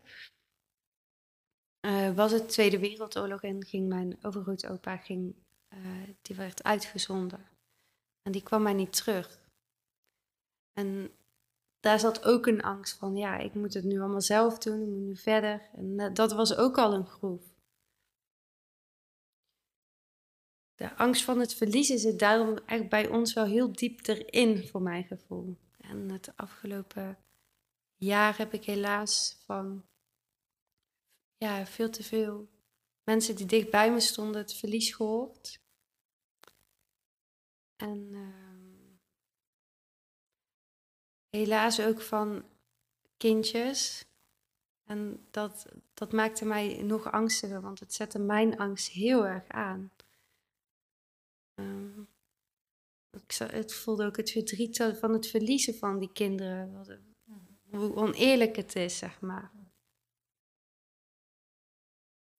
Uh, 1.82 2.16
was 2.16 2.32
het 2.32 2.50
Tweede 2.50 2.80
Wereldoorlog 2.80 3.42
en 3.44 3.66
ging 3.66 3.88
mijn 3.88 4.18
overgrootopa, 4.22 4.98
ging, 4.98 5.36
uh, 5.74 5.80
die 6.22 6.36
werd 6.36 6.64
uitgezonden. 6.64 7.48
En 8.22 8.32
die 8.32 8.44
kwam 8.44 8.62
maar 8.62 8.74
niet 8.74 8.96
terug. 8.96 9.40
En 10.74 11.12
daar 11.80 12.00
zat 12.00 12.24
ook 12.24 12.46
een 12.46 12.62
angst 12.62 12.98
van, 12.98 13.16
ja, 13.16 13.38
ik 13.38 13.54
moet 13.54 13.74
het 13.74 13.84
nu 13.84 14.00
allemaal 14.00 14.22
zelf 14.22 14.58
doen, 14.58 14.82
ik 14.82 14.88
moet 14.88 15.06
nu 15.06 15.16
verder. 15.16 15.70
En 15.74 16.14
dat 16.14 16.32
was 16.32 16.56
ook 16.56 16.78
al 16.78 16.94
een 16.94 17.06
groef. 17.06 17.58
De 20.76 20.96
angst 20.96 21.24
van 21.24 21.40
het 21.40 21.54
verliezen 21.54 22.00
zit 22.00 22.20
daarom 22.20 22.58
echt 22.66 22.90
bij 22.90 23.08
ons 23.08 23.34
wel 23.34 23.46
heel 23.46 23.72
diep 23.72 24.08
erin, 24.08 24.68
voor 24.68 24.82
mijn 24.82 25.04
gevoel. 25.04 25.58
En 25.78 26.10
het 26.10 26.32
afgelopen 26.36 27.18
jaar 27.96 28.38
heb 28.38 28.54
ik 28.54 28.66
helaas 28.66 29.38
van 29.46 29.86
ja, 31.38 31.66
veel 31.66 31.90
te 31.90 32.04
veel 32.04 32.50
mensen 33.04 33.36
die 33.36 33.46
dicht 33.46 33.70
bij 33.70 33.92
me 33.92 34.00
stonden 34.00 34.42
het 34.42 34.54
verlies 34.54 34.96
gehoord. 34.96 35.60
En 37.76 38.10
uh, 38.12 38.49
helaas 41.30 41.82
ook 41.82 42.02
van 42.02 42.44
kindjes. 43.18 44.06
En 44.84 45.28
dat, 45.32 45.66
dat 45.94 46.12
maakte 46.12 46.46
mij 46.46 46.82
nog 46.82 47.12
angstiger, 47.12 47.62
want 47.62 47.80
het 47.80 47.94
zette 47.94 48.20
mijn 48.20 48.58
angst 48.58 48.88
heel 48.88 49.26
erg 49.26 49.48
aan. 49.48 49.92
Um, 51.56 52.10
ik, 53.12 53.34
het 53.34 53.74
voelde 53.74 54.06
ook 54.06 54.18
het 54.18 54.32
verdriet 54.32 54.78
van 55.00 55.14
het 55.14 55.28
verliezen 55.28 55.76
van 55.76 56.00
die 56.00 56.12
kinderen. 56.12 56.74
Wat, 56.74 56.98
hoe 57.70 57.96
oneerlijk 57.96 58.56
het 58.56 58.76
is, 58.76 58.98
zeg 58.98 59.22
maar. 59.22 59.52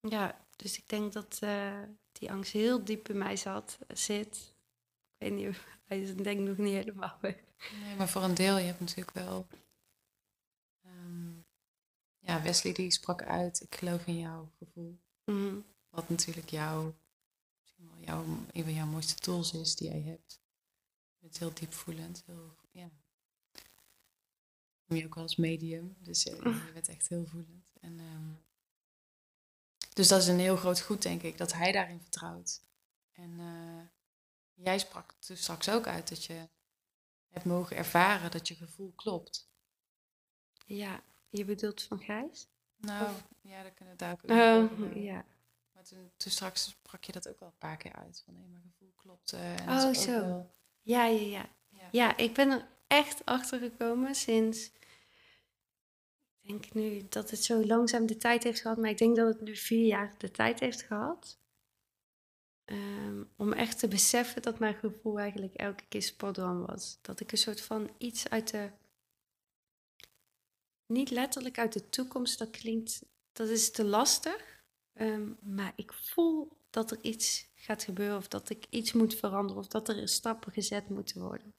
Ja, 0.01 0.47
dus 0.57 0.79
ik 0.79 0.89
denk 0.89 1.13
dat 1.13 1.39
uh, 1.45 1.83
die 2.13 2.31
angst 2.31 2.53
heel 2.53 2.85
diep 2.85 3.09
in 3.09 3.19
mij 3.19 3.37
zat, 3.37 3.79
zit. 3.89 4.55
Ik 5.19 5.29
weet 5.29 5.33
niet, 5.33 5.61
hij 5.85 6.01
is 6.01 6.17
denk 6.17 6.41
nog 6.41 6.57
niet 6.57 6.75
helemaal 6.75 7.19
weg. 7.21 7.50
Nee, 7.83 7.97
maar 7.97 8.09
voor 8.09 8.23
een 8.23 8.35
deel, 8.35 8.59
je 8.59 8.67
hebt 8.67 8.81
natuurlijk 8.81 9.11
wel... 9.11 9.47
Um, 10.87 11.47
ja, 12.19 12.43
Wesley 12.43 12.73
die 12.73 12.91
sprak 12.91 13.23
uit, 13.23 13.61
ik 13.61 13.75
geloof 13.75 14.07
in 14.07 14.19
jouw 14.19 14.51
gevoel. 14.59 14.99
Mm. 15.25 15.65
Wat 15.91 16.09
natuurlijk 16.09 16.51
jouw, 16.51 16.95
misschien 17.61 17.89
wel 17.91 17.99
jouw, 18.05 18.25
een 18.53 18.63
van 18.63 18.75
jouw 18.75 18.87
mooiste 18.87 19.15
tools 19.15 19.53
is 19.53 19.75
die 19.77 19.89
jij 19.89 20.01
hebt. 20.01 20.41
Je 21.13 21.19
bent 21.21 21.39
heel 21.39 21.55
diepvoelend, 21.55 22.23
heel, 22.27 22.57
ja. 22.71 22.91
Je 24.85 25.05
ook 25.05 25.15
wel 25.15 25.25
als 25.25 25.37
medium, 25.37 25.97
dus 25.99 26.23
je, 26.23 26.31
je 26.31 26.71
bent 26.73 26.89
echt 26.89 27.09
heel 27.09 27.27
voelend. 27.27 27.73
En 27.81 27.99
um, 27.99 28.39
dus 29.93 30.09
dat 30.09 30.23
is 30.23 30.29
een 30.29 30.39
heel 30.39 30.57
groot 30.57 30.81
goed, 30.81 31.03
denk 31.03 31.23
ik, 31.23 31.39
dat 31.39 31.53
hij 31.53 31.73
daarin 31.73 32.01
vertrouwt. 32.01 32.63
En 33.13 33.31
uh, 33.31 33.83
jij 34.55 34.79
sprak 34.79 35.15
straks 35.19 35.69
ook 35.69 35.87
uit 35.87 36.09
dat 36.09 36.25
je 36.25 36.49
hebt 37.31 37.45
mogen 37.45 37.77
ervaren 37.77 38.31
dat 38.31 38.49
je 38.49 38.55
gevoel 38.55 38.93
klopt. 38.97 39.51
Ja, 40.67 41.03
je 41.29 41.45
bedoelt 41.45 41.83
van 41.83 41.99
Gijs? 41.99 42.49
Nou, 42.77 43.13
ja, 43.41 43.63
dat 43.63 43.75
kunnen 43.75 43.95
we 43.95 44.01
daar 44.01 44.13
ook 44.13 44.31
oh, 44.31 44.73
over. 44.73 44.99
ja. 44.99 45.25
Maar 45.73 45.85
toen, 45.85 46.11
toen, 46.17 46.33
straks 46.33 46.65
sprak 46.65 47.05
je 47.05 47.13
dat 47.13 47.29
ook 47.29 47.41
wel 47.41 47.49
een 47.49 47.59
paar 47.59 47.77
keer 47.77 47.93
uit. 47.93 48.23
Van 48.25 48.35
nee, 48.35 48.49
mijn 48.49 48.63
gevoel 48.63 48.93
klopt. 48.97 49.33
Uh, 49.33 49.61
en 49.61 49.69
oh, 49.69 49.95
zo. 49.95 50.21
Wel... 50.21 50.55
Ja, 50.83 51.07
ja, 51.07 51.21
ja, 51.21 51.49
ja. 51.69 51.89
Ja, 51.91 52.17
ik 52.17 52.35
ben 52.35 52.51
er 52.51 52.69
echt 52.87 53.25
achter 53.25 53.59
gekomen 53.59 54.15
sinds 54.15 54.71
denk 56.51 56.75
nu 56.75 57.07
dat 57.09 57.31
het 57.31 57.45
zo 57.45 57.67
langzaam 57.67 58.07
de 58.07 58.17
tijd 58.17 58.45
heeft 58.45 58.61
gehad, 58.61 58.77
maar 58.77 58.91
ik 58.91 58.99
denk 58.99 59.17
dat 59.17 59.27
het 59.27 59.41
nu 59.41 59.57
vier 59.57 59.87
jaar 59.87 60.15
de 60.19 60.31
tijd 60.31 60.61
heeft 60.61 60.83
gehad. 60.83 61.39
Um, 62.73 63.31
om 63.37 63.53
echt 63.53 63.79
te 63.79 63.89
beseffen 63.89 64.43
dat 64.43 64.59
mijn 64.59 64.75
gevoel 64.75 65.19
eigenlijk 65.19 65.55
elke 65.55 65.85
keer 65.89 66.03
spot 66.03 66.37
was. 66.37 66.99
Dat 67.03 67.21
ik 67.21 67.33
een 67.33 67.39
soort 67.39 67.61
van 67.61 67.91
iets 67.99 68.29
uit 68.29 68.51
de. 68.51 68.71
Niet 70.87 71.11
letterlijk 71.11 71.59
uit 71.59 71.73
de 71.73 71.89
toekomst, 71.89 72.39
dat 72.39 72.51
klinkt. 72.51 73.05
Dat 73.33 73.49
is 73.49 73.71
te 73.71 73.85
lastig. 73.85 74.63
Um, 74.95 75.39
maar 75.41 75.73
ik 75.77 75.93
voel 75.93 76.59
dat 76.71 76.91
er 76.91 76.99
iets 77.01 77.49
gaat 77.55 77.83
gebeuren, 77.85 78.17
of 78.17 78.29
dat 78.29 78.51
ik 78.51 78.67
iets 78.71 78.93
moet 78.93 79.15
veranderen, 79.15 79.63
of 79.63 79.69
dat 79.69 79.89
er 79.89 80.09
stappen 80.09 80.53
gezet 80.53 80.89
moeten 80.89 81.21
worden. 81.21 81.55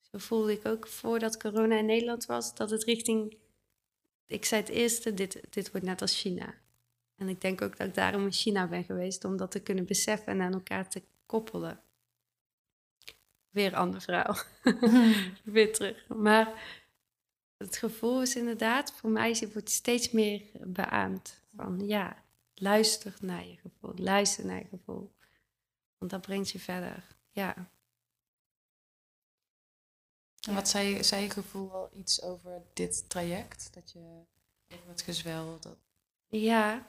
Zo 0.00 0.18
voelde 0.18 0.52
ik 0.52 0.66
ook 0.66 0.86
voordat 0.86 1.36
corona 1.36 1.78
in 1.78 1.86
Nederland 1.86 2.26
was, 2.26 2.54
dat 2.54 2.70
het 2.70 2.84
richting. 2.84 3.36
Ik 4.26 4.44
zei 4.44 4.60
het 4.60 4.70
eerste, 4.70 5.14
dit, 5.14 5.40
dit 5.50 5.70
wordt 5.70 5.86
net 5.86 6.00
als 6.00 6.20
China. 6.20 6.61
En 7.16 7.28
ik 7.28 7.40
denk 7.40 7.62
ook 7.62 7.76
dat 7.76 7.86
ik 7.86 7.94
daarom 7.94 8.24
in 8.24 8.32
China 8.32 8.66
ben 8.66 8.84
geweest, 8.84 9.24
om 9.24 9.36
dat 9.36 9.50
te 9.50 9.60
kunnen 9.60 9.84
beseffen 9.84 10.32
en 10.32 10.40
aan 10.40 10.52
elkaar 10.52 10.88
te 10.88 11.02
koppelen. 11.26 11.80
Weer 13.50 13.74
andere 13.74 14.00
vrouw. 14.00 14.34
Weer 15.54 15.72
terug. 15.72 16.08
Maar 16.08 16.80
het 17.56 17.76
gevoel 17.76 18.22
is 18.22 18.36
inderdaad, 18.36 18.92
voor 18.92 19.10
mij 19.10 19.48
wordt 19.52 19.70
steeds 19.70 20.10
meer 20.10 20.42
beaamd. 20.52 21.40
Van 21.56 21.86
ja, 21.86 22.22
luister 22.54 23.14
naar 23.20 23.46
je 23.46 23.56
gevoel. 23.56 23.92
Luister 23.96 24.46
naar 24.46 24.58
je 24.58 24.68
gevoel. 24.68 25.12
Want 25.98 26.10
dat 26.10 26.20
brengt 26.20 26.50
je 26.50 26.58
verder. 26.58 27.16
Ja. 27.30 27.70
En 30.40 30.54
wat 30.54 30.68
zei, 30.68 31.04
zei 31.04 31.22
je 31.22 31.30
gevoel 31.30 31.72
al 31.72 31.90
iets 31.92 32.22
over 32.22 32.62
dit 32.72 33.08
traject? 33.08 33.74
Dat 33.74 33.92
je 33.92 33.98
over 34.74 34.88
het 34.88 35.02
gezwel. 35.02 35.58
Dat... 35.60 35.76
Ja, 36.28 36.86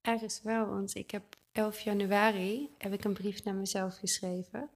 ergens 0.00 0.42
wel. 0.42 0.66
Want 0.66 0.94
ik 0.94 1.10
heb 1.10 1.36
11 1.52 1.80
januari 1.80 2.74
heb 2.78 2.92
ik 2.92 3.04
een 3.04 3.12
brief 3.12 3.44
naar 3.44 3.54
mezelf 3.54 3.96
geschreven. 3.96 4.70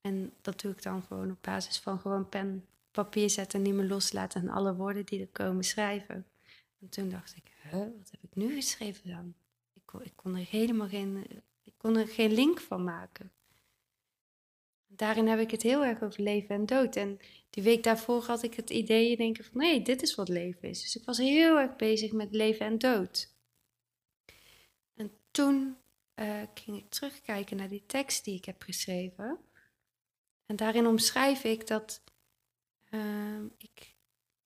En 0.00 0.32
dat 0.40 0.60
doe 0.60 0.72
ik 0.72 0.82
dan 0.82 1.02
gewoon 1.02 1.30
op 1.30 1.38
basis 1.40 1.78
van 1.78 1.98
gewoon 2.00 2.28
pen, 2.28 2.66
papier 2.90 3.30
zetten 3.30 3.58
en 3.58 3.64
niet 3.64 3.74
meer 3.74 3.88
loslaten 3.88 4.40
en 4.40 4.48
alle 4.48 4.74
woorden 4.74 5.06
die 5.06 5.20
er 5.20 5.28
komen 5.28 5.64
schrijven. 5.64 6.26
En 6.80 6.88
toen 6.88 7.08
dacht 7.08 7.36
ik, 7.36 7.52
wat 7.72 8.10
heb 8.10 8.22
ik 8.22 8.34
nu 8.34 8.54
geschreven 8.54 9.10
dan? 9.10 9.34
Ik 9.74 9.82
kon, 9.84 10.04
ik 10.04 10.12
kon 10.16 10.36
er 10.36 10.46
helemaal 10.50 10.88
geen, 10.88 11.26
ik 11.62 11.74
kon 11.76 11.96
er 11.96 12.08
geen 12.08 12.32
link 12.32 12.60
van 12.60 12.84
maken 12.84 13.30
daarin 14.96 15.26
heb 15.26 15.38
ik 15.38 15.50
het 15.50 15.62
heel 15.62 15.84
erg 15.84 16.02
over 16.02 16.22
leven 16.22 16.54
en 16.54 16.66
dood. 16.66 16.96
En 16.96 17.18
die 17.50 17.62
week 17.62 17.82
daarvoor 17.82 18.22
had 18.22 18.42
ik 18.42 18.54
het 18.54 18.70
idee 18.70 19.16
denken 19.16 19.44
van 19.44 19.60
nee, 19.60 19.82
dit 19.82 20.02
is 20.02 20.14
wat 20.14 20.28
leven 20.28 20.68
is. 20.68 20.82
Dus 20.82 20.96
ik 20.96 21.04
was 21.04 21.18
heel 21.18 21.58
erg 21.58 21.76
bezig 21.76 22.12
met 22.12 22.28
leven 22.30 22.66
en 22.66 22.78
dood. 22.78 23.34
En 25.30 25.44
toen 25.44 25.76
uh, 26.14 26.42
ging 26.54 26.76
ik 26.76 26.90
terugkijken 26.90 27.56
naar 27.56 27.68
die 27.68 27.86
tekst 27.86 28.24
die 28.24 28.36
ik 28.36 28.44
heb 28.44 28.62
geschreven. 28.62 29.38
En 30.46 30.56
daarin 30.56 30.86
omschrijf 30.86 31.44
ik 31.44 31.66
dat 31.66 32.02
uh, 32.90 33.42
ik 33.58 33.96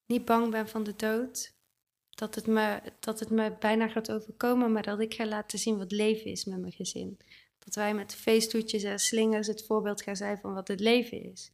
niet 0.05 0.25
bang 0.25 0.51
ben 0.51 0.69
van 0.69 0.83
de 0.83 0.95
dood. 0.95 1.53
Dat 2.09 2.35
het, 2.35 2.47
me, 2.47 2.81
dat 2.99 3.19
het 3.19 3.29
me 3.29 3.55
bijna 3.59 3.87
gaat 3.87 4.11
overkomen, 4.11 4.71
maar 4.71 4.83
dat 4.83 4.99
ik 4.99 5.13
ga 5.13 5.25
laten 5.25 5.59
zien 5.59 5.77
wat 5.77 5.91
leven 5.91 6.31
is 6.31 6.45
met 6.45 6.59
mijn 6.59 6.73
gezin. 6.73 7.19
Dat 7.59 7.75
wij 7.75 7.93
met 7.93 8.15
feesttoetjes 8.15 8.83
en 8.83 8.99
slingers 8.99 9.47
het 9.47 9.65
voorbeeld 9.65 10.01
gaan 10.01 10.15
zijn 10.15 10.37
van 10.37 10.53
wat 10.53 10.67
het 10.67 10.79
leven 10.79 11.23
is. 11.31 11.51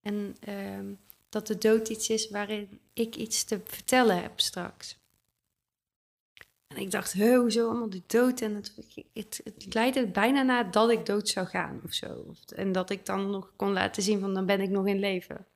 En 0.00 0.36
uh, 0.48 0.92
dat 1.28 1.46
de 1.46 1.58
dood 1.58 1.88
iets 1.88 2.08
is 2.08 2.30
waarin 2.30 2.80
ik 2.92 3.16
iets 3.16 3.44
te 3.44 3.60
vertellen 3.64 4.22
heb 4.22 4.40
straks. 4.40 5.03
En 6.74 6.80
ik 6.80 6.90
dacht, 6.90 7.12
hoezo 7.12 7.68
allemaal 7.68 7.90
de 7.90 8.02
dood? 8.06 8.40
En 8.40 8.54
het, 8.54 8.72
het, 9.12 9.40
het 9.44 9.74
leidde 9.74 10.06
bijna 10.06 10.42
naar 10.42 10.70
dat 10.70 10.90
ik 10.90 11.06
dood 11.06 11.28
zou 11.28 11.46
gaan 11.46 11.80
of 11.84 11.92
zo. 11.92 12.34
En 12.56 12.72
dat 12.72 12.90
ik 12.90 13.06
dan 13.06 13.30
nog 13.30 13.52
kon 13.56 13.72
laten 13.72 14.02
zien 14.02 14.20
van 14.20 14.34
dan 14.34 14.46
ben 14.46 14.60
ik 14.60 14.70
nog 14.70 14.86
in 14.86 14.98
leven. 14.98 15.46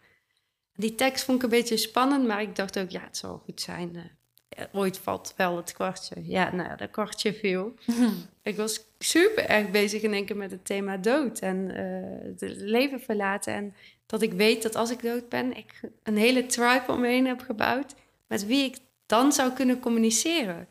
Die 0.74 0.94
tekst 0.94 1.24
vond 1.24 1.38
ik 1.38 1.44
een 1.44 1.59
beetje 1.59 1.76
spannend, 1.76 2.26
maar 2.26 2.42
ik 2.42 2.57
dacht 2.57 2.78
ook, 2.78 2.90
ja, 2.90 3.00
het 3.00 3.16
zal 3.16 3.42
goed 3.44 3.61
zijn. 3.61 3.94
Uh, 3.96 4.64
ooit 4.72 4.98
valt 4.98 5.35
wel 5.37 5.57
het 5.57 5.72
kwartje. 5.72 6.14
Ja, 6.22 6.54
nou 6.54 6.76
dat 6.76 6.90
kwartje 6.90 7.35
viel. 7.35 7.74
ik 8.42 8.57
was 8.57 8.81
super 8.98 9.44
erg 9.44 9.70
bezig 9.70 10.02
in 10.02 10.12
één 10.12 10.24
keer 10.24 10.37
met 10.37 10.50
het 10.50 10.64
thema 10.64 10.96
dood 10.96 11.38
en 11.38 11.57
uh, 11.57 12.40
het 12.40 12.57
leven 12.57 13.00
verlaten. 13.00 13.52
En 13.54 13.74
dat 14.07 14.22
ik 14.22 14.33
weet 14.33 14.62
dat 14.62 14.74
als 14.74 14.90
ik 14.90 15.02
dood 15.02 15.28
ben, 15.28 15.57
ik 15.57 15.81
een 16.02 16.16
hele 16.16 16.46
tribe 16.46 16.85
om 16.92 17.00
me 17.00 17.07
heen 17.07 17.26
heb 17.26 17.40
gebouwd 17.40 17.94
met 18.26 18.46
wie 18.46 18.64
ik 18.64 18.76
dan 19.07 19.33
zou 19.33 19.52
kunnen 19.52 19.81
communiceren. 19.81 20.68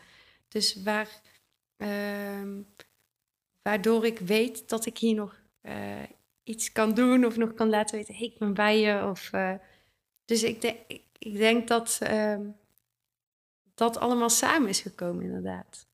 Dus 0.47 0.83
waar, 0.83 1.21
uh, 1.77 2.59
waardoor 3.61 4.05
ik 4.05 4.19
weet 4.19 4.69
dat 4.69 4.85
ik 4.85 4.97
hier 4.97 5.15
nog 5.15 5.41
uh, 5.61 6.03
iets 6.43 6.71
kan 6.71 6.93
doen 6.93 7.25
of 7.25 7.37
nog 7.37 7.53
kan 7.53 7.69
laten 7.69 7.95
weten, 7.95 8.15
hey, 8.15 8.25
ik 8.25 8.37
ben 8.37 8.53
bij 8.53 8.79
je. 8.79 9.05
Of, 9.05 9.33
uh, 9.33 9.55
dus 10.25 10.43
ik, 10.43 10.61
de, 10.61 10.79
ik, 10.87 11.03
ik, 11.17 11.37
denk 11.37 11.67
dat 11.67 11.97
ehm, 12.01 12.49
dat 13.73 13.97
allemaal 13.97 14.29
samen 14.29 14.69
is 14.69 14.81
gekomen, 14.81 15.23
inderdaad. 15.23 15.87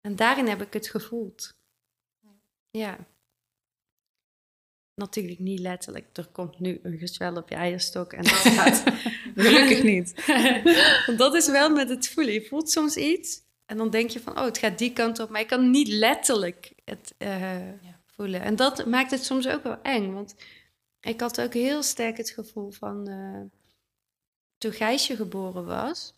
En 0.00 0.16
daarin 0.16 0.46
heb 0.46 0.62
ik 0.62 0.72
het 0.72 0.88
gevoeld. 0.88 1.56
Ja. 2.70 2.98
natuurlijk 4.94 5.38
niet 5.38 5.58
letterlijk, 5.58 6.16
er 6.16 6.26
komt 6.26 6.58
nu 6.58 6.80
een 6.82 6.98
gezwel 6.98 7.36
op 7.36 7.48
je 7.48 7.54
eierstok 7.54 8.12
en 8.12 8.22
dat 8.22 8.32
gaat... 8.58 8.82
Gelukkig 9.34 9.82
niet. 9.82 10.26
Want 11.06 11.18
dat 11.18 11.34
is 11.34 11.50
wel 11.50 11.70
met 11.70 11.88
het 11.88 12.08
voelen. 12.08 12.32
Je 12.32 12.46
voelt 12.46 12.70
soms 12.70 12.96
iets 12.96 13.42
en 13.74 13.80
dan 13.80 13.90
denk 13.90 14.10
je 14.10 14.20
van, 14.20 14.38
oh, 14.38 14.44
het 14.44 14.58
gaat 14.58 14.78
die 14.78 14.92
kant 14.92 15.18
op. 15.18 15.30
Maar 15.30 15.40
je 15.40 15.46
kan 15.46 15.70
niet 15.70 15.88
letterlijk 15.88 16.72
het 16.84 17.14
uh, 17.18 17.68
voelen. 18.06 18.40
En 18.40 18.56
dat 18.56 18.86
maakt 18.86 19.10
het 19.10 19.24
soms 19.24 19.48
ook 19.48 19.62
wel 19.62 19.82
eng. 19.82 20.12
Want 20.12 20.34
ik 21.00 21.20
had 21.20 21.40
ook 21.40 21.52
heel 21.54 21.82
sterk 21.82 22.16
het 22.16 22.30
gevoel 22.30 22.70
van, 22.70 23.10
uh, 23.10 23.42
toen 24.58 24.72
Gijsje 24.72 25.16
geboren 25.16 25.64
was, 25.64 26.14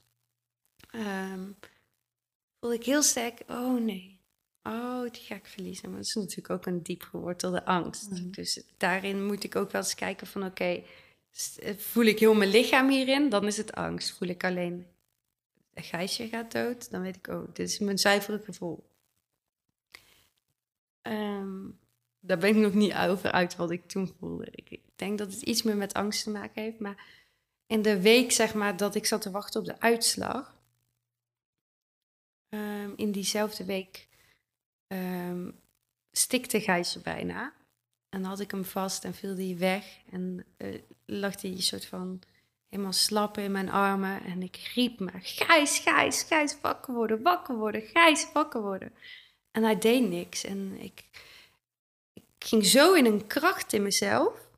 um, 0.94 1.56
voelde 2.60 2.76
ik 2.76 2.84
heel 2.84 3.02
sterk, 3.02 3.42
oh 3.48 3.80
nee, 3.80 4.14
Oh, 4.62 5.02
die 5.02 5.22
ga 5.22 5.34
ik 5.34 5.46
verliezen. 5.46 5.88
Maar 5.88 5.98
dat 5.98 6.06
is 6.06 6.14
natuurlijk 6.14 6.50
ook 6.50 6.66
een 6.66 6.82
diep 6.82 7.02
gewortelde 7.02 7.64
angst. 7.64 8.10
Mhm. 8.10 8.30
Dus 8.30 8.62
daarin 8.76 9.26
moet 9.26 9.44
ik 9.44 9.56
ook 9.56 9.70
wel 9.70 9.80
eens 9.80 9.94
kijken 9.94 10.26
van 10.26 10.44
oké, 10.44 10.82
eh, 11.56 11.76
voel 11.76 12.04
ik 12.04 12.18
heel 12.18 12.34
mijn 12.34 12.50
lichaam 12.50 12.88
hierin, 12.88 13.28
dan 13.28 13.46
is 13.46 13.56
het 13.56 13.72
angst. 13.72 14.16
Voel 14.16 14.28
ik 14.28 14.44
alleen 14.44 14.72
een 14.72 14.86
Gijsje 15.82 16.28
gaat 16.28 16.52
dood, 16.52 16.90
dan 16.90 17.00
weet 17.00 17.16
ik 17.16 17.26
oh, 17.26 17.48
dit 17.52 17.68
is 17.68 17.78
mijn 17.78 17.98
zuivere 17.98 18.38
gevoel. 18.38 18.90
Ehm, 21.02 21.68
daar 22.20 22.38
ben 22.38 22.50
ik 22.50 22.56
nog 22.56 22.74
niet 22.74 22.94
over 22.94 23.32
uit 23.32 23.56
wat 23.56 23.70
ik 23.70 23.88
toen 23.88 24.14
voelde. 24.18 24.48
Ik 24.50 24.80
denk 24.96 25.18
dat 25.18 25.32
het 25.32 25.42
iets 25.42 25.62
meer 25.62 25.76
met 25.76 25.94
angst 25.94 26.22
te 26.22 26.30
maken 26.30 26.62
heeft. 26.62 26.78
Maar 26.78 27.06
in 27.66 27.82
de 27.82 28.00
week, 28.00 28.32
zeg 28.32 28.54
maar, 28.54 28.76
dat 28.76 28.94
ik 28.94 29.06
zat 29.06 29.22
te 29.22 29.30
wachten 29.30 29.60
op 29.60 29.66
de 29.66 29.80
uitslag. 29.80 30.54
Um, 32.48 32.92
in 32.96 33.12
diezelfde 33.12 33.64
week 33.64 34.08
um, 34.86 35.60
stikte 36.10 36.60
Gijsje 36.60 37.00
bijna. 37.00 37.54
En 38.08 38.24
had 38.24 38.40
ik 38.40 38.50
hem 38.50 38.64
vast 38.64 39.04
en 39.04 39.14
viel 39.14 39.36
hij 39.36 39.56
weg. 39.58 39.98
En 40.10 40.44
uh, 40.58 40.80
lag 41.04 41.40
hij 41.40 41.60
soort 41.60 41.86
van 41.86 42.20
helemaal 42.68 42.92
slap 42.92 43.38
in 43.38 43.52
mijn 43.52 43.70
armen. 43.70 44.24
En 44.24 44.42
ik 44.42 44.70
riep 44.74 45.00
maar, 45.00 45.20
Gijs, 45.22 45.78
Gijs, 45.78 46.22
Gijs, 46.22 46.56
wakker 46.60 46.94
worden, 46.94 47.22
wakker 47.22 47.56
worden, 47.56 47.82
Gijs, 47.82 48.32
wakker 48.32 48.62
worden. 48.62 48.92
En 49.50 49.62
hij 49.62 49.78
deed 49.78 50.08
niks. 50.08 50.44
En 50.44 50.76
ik, 50.80 51.04
ik 52.12 52.24
ging 52.38 52.66
zo 52.66 52.94
in 52.94 53.06
een 53.06 53.26
kracht 53.26 53.72
in 53.72 53.82
mezelf. 53.82 54.48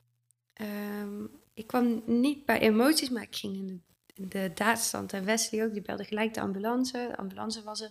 Um, 0.60 1.30
ik 1.54 1.66
kwam 1.66 2.02
niet 2.06 2.44
bij 2.44 2.58
emoties, 2.58 3.10
maar 3.10 3.22
ik 3.22 3.36
ging 3.36 3.56
in 3.56 3.66
de, 3.66 3.78
in 4.14 4.28
de 4.28 4.50
daadstand. 4.54 5.12
En 5.12 5.24
Wesley 5.24 5.64
ook, 5.64 5.72
die 5.72 5.82
belde 5.82 6.04
gelijk 6.04 6.34
de 6.34 6.40
ambulance. 6.40 7.08
De 7.10 7.16
ambulance 7.16 7.62
was 7.62 7.80
er. 7.80 7.90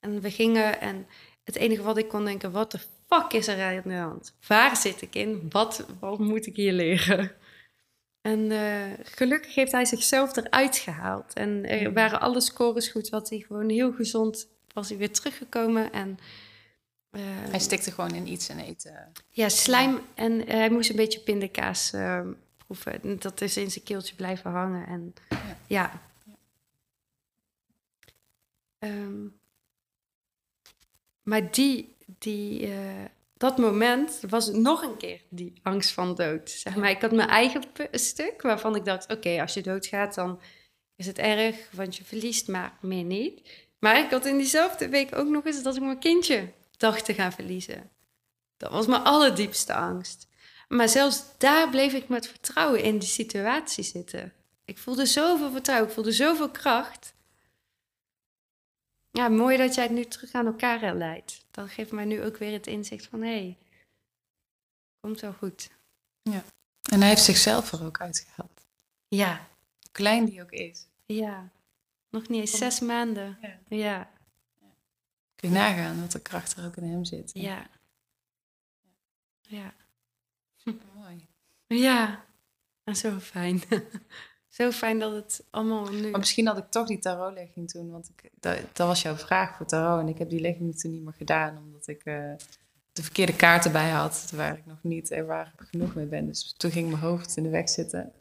En 0.00 0.20
we 0.20 0.30
gingen 0.30 0.80
en 0.80 1.06
het 1.44 1.56
enige 1.56 1.82
wat 1.82 1.96
ik 1.96 2.08
kon 2.08 2.24
denken, 2.24 2.52
wat 2.52 2.70
de 2.70 2.78
fuck 3.08 3.32
is 3.32 3.48
er 3.48 3.62
aan 3.62 3.88
de 3.90 3.94
hand? 3.94 4.34
Waar 4.46 4.76
zit 4.76 5.02
ik 5.02 5.14
in? 5.14 5.46
Wat, 5.50 5.86
wat 6.00 6.18
moet 6.18 6.46
ik 6.46 6.56
hier 6.56 6.72
leren? 6.72 7.32
En 8.26 8.50
uh, 8.50 8.92
gelukkig 9.02 9.54
heeft 9.54 9.72
hij 9.72 9.84
zichzelf 9.84 10.36
eruit 10.36 10.76
gehaald. 10.76 11.32
En 11.32 11.68
er 11.68 11.88
mm. 11.88 11.94
waren 11.94 12.20
alle 12.20 12.40
scores 12.40 12.88
goed, 12.88 13.08
wat 13.08 13.28
hij 13.28 13.38
gewoon 13.38 13.68
heel 13.68 13.92
gezond 13.92 14.48
was 14.72 14.88
hij 14.88 14.98
weer 14.98 15.12
teruggekomen. 15.12 15.92
En, 15.92 16.18
uh, 17.10 17.22
hij 17.26 17.58
stikte 17.58 17.90
gewoon 17.90 18.14
in 18.14 18.28
iets 18.28 18.48
en 18.48 18.58
eten. 18.58 19.12
Ja, 19.30 19.48
slijm. 19.48 20.00
En 20.14 20.48
hij 20.48 20.70
moest 20.70 20.90
een 20.90 20.96
beetje 20.96 21.20
pindakaas 21.20 21.92
uh, 21.94 22.20
proeven. 22.56 23.20
Dat 23.20 23.40
is 23.40 23.56
in 23.56 23.70
zijn 23.70 23.84
keeltje 23.84 24.14
blijven 24.14 24.50
hangen. 24.50 24.86
En 24.86 25.14
ja. 25.66 26.00
ja. 28.78 28.88
Um, 28.88 29.38
maar 31.22 31.50
die, 31.50 31.96
die, 32.18 32.68
dat 33.36 33.58
moment 33.58 34.20
was 34.28 34.50
nog 34.50 34.82
een 34.82 34.96
keer 34.96 35.20
die 35.28 35.52
angst 35.62 35.92
van 35.92 36.14
dood. 36.14 36.50
Zeg 36.50 36.76
maar, 36.76 36.90
ik 36.90 37.00
had 37.00 37.12
mijn 37.12 37.28
eigen 37.28 37.62
stuk 37.92 38.42
waarvan 38.42 38.76
ik 38.76 38.84
dacht: 38.84 39.12
oké, 39.12 39.40
als 39.40 39.54
je 39.54 39.62
doodgaat, 39.62 40.14
dan 40.14 40.40
is 40.96 41.06
het 41.06 41.18
erg, 41.18 41.56
want 41.70 41.96
je 41.96 42.04
verliest, 42.04 42.48
maar 42.48 42.78
meer 42.80 43.04
niet. 43.04 43.42
Maar 43.78 43.98
ik 43.98 44.10
had 44.10 44.26
in 44.26 44.36
diezelfde 44.36 44.88
week 44.88 45.16
ook 45.16 45.28
nog 45.28 45.44
eens 45.44 45.62
dat 45.62 45.76
ik 45.76 45.82
mijn 45.82 45.98
kindje 45.98 46.52
dacht 46.76 47.04
te 47.04 47.14
gaan 47.14 47.32
verliezen. 47.32 47.90
Dat 48.56 48.70
was 48.70 48.86
mijn 48.86 49.02
allerdiepste 49.02 49.74
angst. 49.74 50.28
Maar 50.68 50.88
zelfs 50.88 51.22
daar 51.38 51.70
bleef 51.70 51.92
ik 51.92 52.08
met 52.08 52.28
vertrouwen 52.28 52.82
in 52.82 52.98
die 52.98 53.08
situatie 53.08 53.84
zitten. 53.84 54.32
Ik 54.64 54.78
voelde 54.78 55.06
zoveel 55.06 55.50
vertrouwen, 55.50 55.88
ik 55.88 55.94
voelde 55.94 56.12
zoveel 56.12 56.50
kracht. 56.50 57.14
Ja, 59.16 59.28
mooi 59.28 59.56
dat 59.56 59.74
jij 59.74 59.84
het 59.84 59.92
nu 59.92 60.04
terug 60.04 60.32
aan 60.32 60.46
elkaar 60.46 60.80
herleidt. 60.80 61.46
Dat 61.50 61.70
geeft 61.70 61.92
mij 61.92 62.04
nu 62.04 62.22
ook 62.24 62.36
weer 62.36 62.52
het 62.52 62.66
inzicht 62.66 63.06
van 63.06 63.22
hé, 63.22 63.28
hey, 63.28 63.58
komt 65.00 65.20
wel 65.20 65.32
goed. 65.32 65.70
Ja. 66.22 66.44
En 66.90 67.00
hij 67.00 67.08
heeft 67.08 67.22
zichzelf 67.22 67.72
er 67.72 67.84
ook 67.84 68.00
uitgehaald. 68.00 68.66
Ja. 69.08 69.48
Klein 69.92 70.24
die 70.24 70.42
ook 70.42 70.50
is. 70.50 70.86
Ja. 71.06 71.50
Nog 72.10 72.28
niet 72.28 72.40
eens 72.40 72.58
zes 72.58 72.80
maanden. 72.80 73.38
Ja. 73.40 73.58
ja. 73.68 74.10
Kun 75.34 75.48
je 75.48 75.54
nagaan 75.54 76.00
wat 76.00 76.12
de 76.12 76.20
kracht 76.20 76.56
er 76.56 76.66
ook 76.66 76.76
in 76.76 76.90
hem 76.90 77.04
zit. 77.04 77.30
Ja. 77.34 77.66
Ja. 79.40 79.74
Mooi. 80.94 81.28
Ja. 81.66 82.24
En 82.84 82.96
zo 82.96 83.18
fijn. 83.18 83.62
Zo 84.56 84.70
fijn 84.70 84.98
dat 84.98 85.12
het 85.12 85.44
allemaal 85.50 85.88
nu... 85.88 86.10
Maar 86.10 86.20
misschien 86.20 86.46
had 86.46 86.58
ik 86.58 86.64
toch 86.70 86.86
die 86.86 86.98
tarotlegging 86.98 87.70
toen, 87.70 87.90
want 87.90 88.10
ik, 88.16 88.30
dat, 88.40 88.58
dat, 88.72 88.86
was 88.86 89.02
jouw 89.02 89.16
vraag 89.16 89.56
voor 89.56 89.66
tarot. 89.66 90.00
En 90.00 90.08
ik 90.08 90.18
heb 90.18 90.30
die 90.30 90.40
legging 90.40 90.78
toen 90.78 90.92
niet 90.92 91.04
meer 91.04 91.14
gedaan, 91.16 91.58
omdat 91.58 91.88
ik 91.88 92.00
uh, 92.04 92.32
de 92.92 93.02
verkeerde 93.02 93.36
kaarten 93.36 93.72
bij 93.72 93.90
had, 93.90 94.32
waar 94.34 94.56
ik 94.56 94.66
nog 94.66 94.78
niet 94.80 95.10
ervaren 95.10 95.52
genoeg 95.56 95.94
mee 95.94 96.06
ben. 96.06 96.26
Dus 96.26 96.54
toen 96.56 96.70
ging 96.70 96.88
mijn 96.88 97.02
hoofd 97.02 97.36
in 97.36 97.42
de 97.42 97.48
weg 97.48 97.68
zitten. 97.68 98.00
Het 98.00 98.12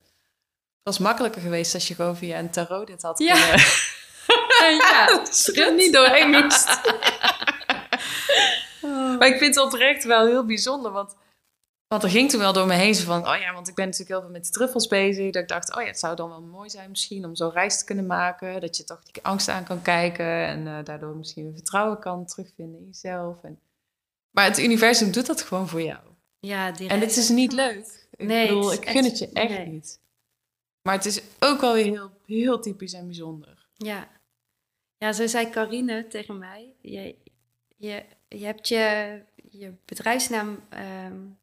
was 0.84 1.00
makkelijker 1.00 1.42
geweest 1.42 1.74
als 1.74 1.88
je 1.88 1.96
gewoon 1.96 2.18
via 2.18 2.40
een 2.40 2.50
tarot 2.50 2.88
dit 2.88 3.02
had 3.02 3.20
ja. 3.20 3.34
kunnen... 3.34 4.80
ja, 4.92 5.06
dat 5.06 5.52
er 5.54 5.76
niet 5.76 5.94
doorheen 5.94 6.30
moest. 6.30 6.82
Maar 9.20 9.28
ik 9.28 9.38
vind 9.38 9.56
het 9.56 9.64
oprecht 9.64 10.04
wel 10.04 10.26
heel 10.26 10.46
bijzonder, 10.46 10.92
want 10.92 11.16
want 11.88 12.04
er 12.04 12.10
ging 12.10 12.30
toen 12.30 12.40
wel 12.40 12.54
door 12.54 12.68
me 12.68 12.74
heen 12.74 12.96
zo 12.96 13.06
van, 13.06 13.28
oh 13.28 13.38
ja, 13.38 13.54
want 13.54 13.68
ik 13.68 13.76
ben 13.76 13.86
natuurlijk 13.86 14.12
heel 14.12 14.22
veel 14.22 14.32
met 14.32 14.44
die 14.44 14.52
truffels 14.52 14.88
bezig. 14.88 15.32
Dat 15.32 15.42
ik 15.42 15.48
dacht, 15.48 15.76
oh 15.76 15.82
ja, 15.82 15.88
het 15.88 16.00
zou 16.00 16.16
dan 16.16 16.30
wel 16.30 16.42
mooi 16.42 16.70
zijn 16.70 16.90
misschien 16.90 17.26
om 17.26 17.36
zo'n 17.36 17.52
reis 17.52 17.78
te 17.80 17.86
kunnen 17.86 18.06
maken. 18.06 18.62
Dat 18.62 18.78
je 18.78 18.84
toch 18.84 19.04
die 19.04 19.24
angst 19.24 19.48
aan 19.48 19.64
kan 19.64 19.82
kijken 19.82 20.46
en 20.46 20.66
uh, 20.66 20.84
daardoor 20.84 21.16
misschien 21.16 21.54
vertrouwen 21.54 22.00
kan 22.00 22.26
terugvinden 22.26 22.80
in 22.80 22.86
jezelf. 22.86 23.44
En... 23.44 23.60
Maar 24.32 24.46
het 24.46 24.60
universum 24.60 25.12
doet 25.12 25.26
dat 25.26 25.42
gewoon 25.42 25.68
voor 25.68 25.82
jou. 25.82 26.00
Ja, 26.40 26.72
die 26.72 26.90
En 26.90 27.00
het 27.00 27.18
is 27.18 27.30
niet 27.30 27.52
leuk. 27.52 28.08
Ik 28.16 28.28
nee, 28.28 28.48
bedoel, 28.48 28.74
ik 28.74 28.90
gun 28.90 29.04
het 29.04 29.18
je 29.18 29.30
echt 29.34 29.66
niet. 29.66 30.00
Maar 30.82 30.96
het 30.96 31.06
is 31.06 31.22
ook 31.40 31.62
wel 31.62 31.74
weer 31.74 31.86
heel, 31.86 32.12
heel 32.26 32.60
typisch 32.60 32.94
en 32.94 33.06
bijzonder. 33.06 33.68
Ja. 33.74 34.08
Ja, 34.98 35.14
zo 35.14 35.28
zei 35.28 35.50
Carine 35.50 36.08
tegen 36.08 36.38
mij. 36.38 36.74
Je, 36.82 37.16
je, 37.78 38.04
je 38.28 38.46
hebt 38.46 38.68
je, 38.68 39.20
je 39.50 39.74
bedrijfsnaam... 39.86 40.60
Um, 41.06 41.38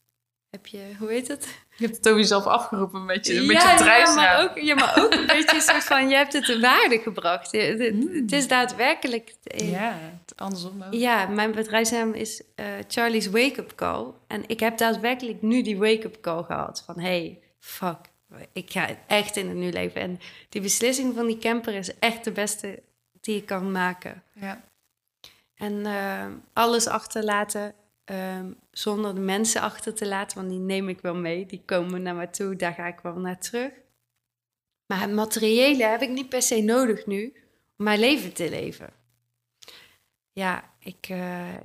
heb 0.53 0.67
je, 0.67 0.93
hoe 0.99 1.11
heet 1.11 1.29
het? 1.29 1.45
Je 1.77 1.85
hebt 1.85 1.97
het 1.97 2.09
over 2.09 2.21
jezelf 2.21 2.47
afgeroepen 2.47 3.05
met 3.05 3.27
je, 3.27 3.41
met 3.41 3.63
je 3.63 3.85
ja, 3.85 4.15
maar 4.15 4.43
ook, 4.43 4.59
ja, 4.59 4.75
maar 4.75 4.95
ook 4.99 5.13
een 5.13 5.27
beetje 5.27 5.55
een 5.55 5.61
soort 5.61 5.85
van, 5.85 6.09
je 6.09 6.15
hebt 6.15 6.33
het 6.33 6.47
de 6.47 6.61
waarde 6.61 6.99
gebracht. 6.99 7.53
Het, 7.53 7.79
het, 7.79 8.33
is 8.33 8.49
daadwerkelijk... 8.49 9.35
Eh, 9.43 9.71
ja, 9.71 9.99
andersom 10.37 10.83
ook. 10.83 10.93
Ja, 10.93 11.27
mijn 11.27 11.53
bedrijfsnaam 11.53 12.13
is 12.13 12.43
uh, 12.57 12.67
Charlie's 12.89 13.27
Wake 13.27 13.61
Up 13.61 13.75
Call. 13.75 14.07
En 14.27 14.45
ik 14.47 14.61
heb 14.61 14.79
daadwerkelijk 14.79 15.43
nu 15.43 15.63
die 15.63 15.79
wake 15.79 16.05
up 16.05 16.21
call 16.21 16.43
gehad. 16.43 16.83
Van, 16.87 17.01
hey, 17.01 17.39
fuck, 17.59 17.99
ik 18.53 18.71
ga 18.71 18.89
echt 19.07 19.37
in 19.37 19.49
het 19.49 19.57
nu 19.57 19.71
leven. 19.71 20.01
En 20.01 20.21
die 20.49 20.61
beslissing 20.61 21.15
van 21.15 21.27
die 21.27 21.39
camper 21.39 21.75
is 21.75 21.99
echt 21.99 22.25
de 22.25 22.33
beste 22.33 22.83
die 23.21 23.37
ik 23.37 23.47
kan 23.47 23.73
maken. 23.73 24.23
Ja. 24.33 24.65
En 25.55 25.73
uh, 25.73 26.27
alles 26.53 26.87
achterlaten 26.87 27.75
Um, 28.05 28.59
zonder 28.71 29.15
de 29.15 29.21
mensen 29.21 29.61
achter 29.61 29.95
te 29.95 30.07
laten, 30.07 30.39
want 30.39 30.51
die 30.51 30.59
neem 30.59 30.89
ik 30.89 31.01
wel 31.01 31.15
mee. 31.15 31.47
Die 31.47 31.63
komen 31.65 32.03
naar 32.03 32.15
me 32.15 32.31
toe, 32.31 32.57
daar 32.57 32.75
ga 32.75 32.87
ik 32.87 33.01
wel 33.01 33.17
naar 33.17 33.39
terug. 33.39 33.73
Maar 34.87 35.01
het 35.01 35.13
materiële 35.13 35.85
heb 35.85 36.01
ik 36.03 36.11
niet 36.11 36.29
per 36.29 36.43
se 36.43 36.61
nodig 36.61 37.07
nu 37.07 37.33
om 37.79 37.85
mijn 37.85 37.99
leven 37.99 38.33
te 38.33 38.51
leven. 38.51 38.93
Ja, 40.33 40.75
ik, 40.79 41.09
uh, 41.09 41.57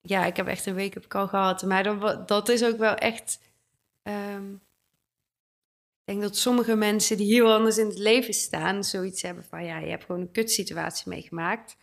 ja, 0.00 0.24
ik 0.24 0.36
heb 0.36 0.46
echt 0.46 0.66
een 0.66 0.76
wake-up 0.76 1.06
call 1.06 1.26
gehad. 1.26 1.62
Maar 1.62 1.82
dat, 1.82 2.28
dat 2.28 2.48
is 2.48 2.64
ook 2.64 2.78
wel 2.78 2.94
echt... 2.94 3.40
Um, 4.02 4.54
ik 6.04 6.14
denk 6.14 6.22
dat 6.22 6.36
sommige 6.36 6.76
mensen 6.76 7.16
die 7.16 7.32
heel 7.32 7.52
anders 7.52 7.78
in 7.78 7.86
het 7.86 7.98
leven 7.98 8.34
staan... 8.34 8.84
zoiets 8.84 9.22
hebben 9.22 9.44
van, 9.44 9.64
ja, 9.64 9.78
je 9.78 9.90
hebt 9.90 10.04
gewoon 10.04 10.20
een 10.20 10.32
kutsituatie 10.32 11.08
meegemaakt. 11.08 11.76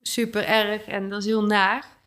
Super 0.00 0.44
erg 0.44 0.86
en 0.86 1.08
dat 1.08 1.20
is 1.20 1.26
heel 1.26 1.44
naar 1.44 1.98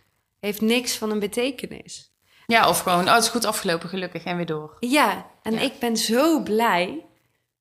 heeft 0.46 0.62
niks 0.62 0.98
van 0.98 1.12
een 1.12 1.20
betekenis. 1.20 2.12
Ja, 2.48 2.70
of 2.70 2.80
gewoon, 2.80 3.08
oh, 3.08 3.14
het 3.14 3.24
is 3.24 3.30
goed 3.30 3.46
afgelopen, 3.46 3.90
gelukkig 3.90 4.24
en 4.24 4.36
weer 4.36 4.46
door. 4.46 4.78
Ja, 4.80 5.32
en 5.42 5.58
ik 5.58 5.80
ben 5.80 5.98
zo 5.98 6.44
blij 6.44 7.06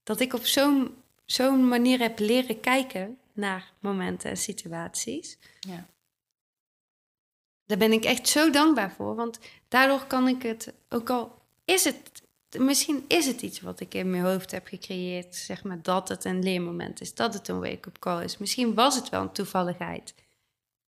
dat 0.03 0.21
ik 0.21 0.33
op 0.33 0.45
zo'n 0.47 1.03
zo'n 1.27 1.69
manier 1.69 1.99
heb 1.99 2.19
leren 2.19 2.61
kijken 2.61 3.19
naar 3.33 3.73
momenten 3.79 4.31
en 4.31 4.37
situaties. 4.37 5.39
Ja. 5.61 5.87
Daar 7.67 7.79
ben 7.79 7.93
ik 7.93 8.05
echt 8.05 8.29
zo 8.29 8.51
dankbaar 8.51 8.93
voor. 8.93 9.15
Want 9.15 9.39
daardoor 9.69 10.05
kan 10.07 10.29
ik 10.29 10.43
het, 10.43 10.73
ook 10.89 11.11
al 11.11 11.43
is 11.65 11.85
het, 11.85 12.23
misschien 12.59 13.05
is 13.09 13.27
het 13.27 13.43
iets 13.43 13.61
wat 13.61 13.81
ik 13.81 13.95
in 13.95 14.11
mijn 14.11 14.25
hoofd 14.25 14.51
heb 14.51 14.67
gecreëerd. 14.67 15.35
Zeg 15.35 15.65
maar 15.65 15.83
dat 15.83 16.09
het 16.09 16.25
een 16.25 16.43
leermoment 16.43 17.01
is, 17.01 17.15
dat 17.15 17.35
het 17.35 17.49
een 17.49 17.61
wake-up 17.61 17.99
call 17.99 18.25
is. 18.25 18.39
Misschien 18.39 18.75
was 18.75 18.95
het 18.95 19.09
wel 19.09 19.23
een 19.23 19.33
toevalligheid. 19.33 20.15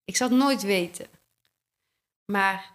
Ik 0.05 0.15
zal 0.15 0.29
het 0.29 0.37
nooit 0.37 0.61
weten. 0.61 1.07
Maar 2.25 2.71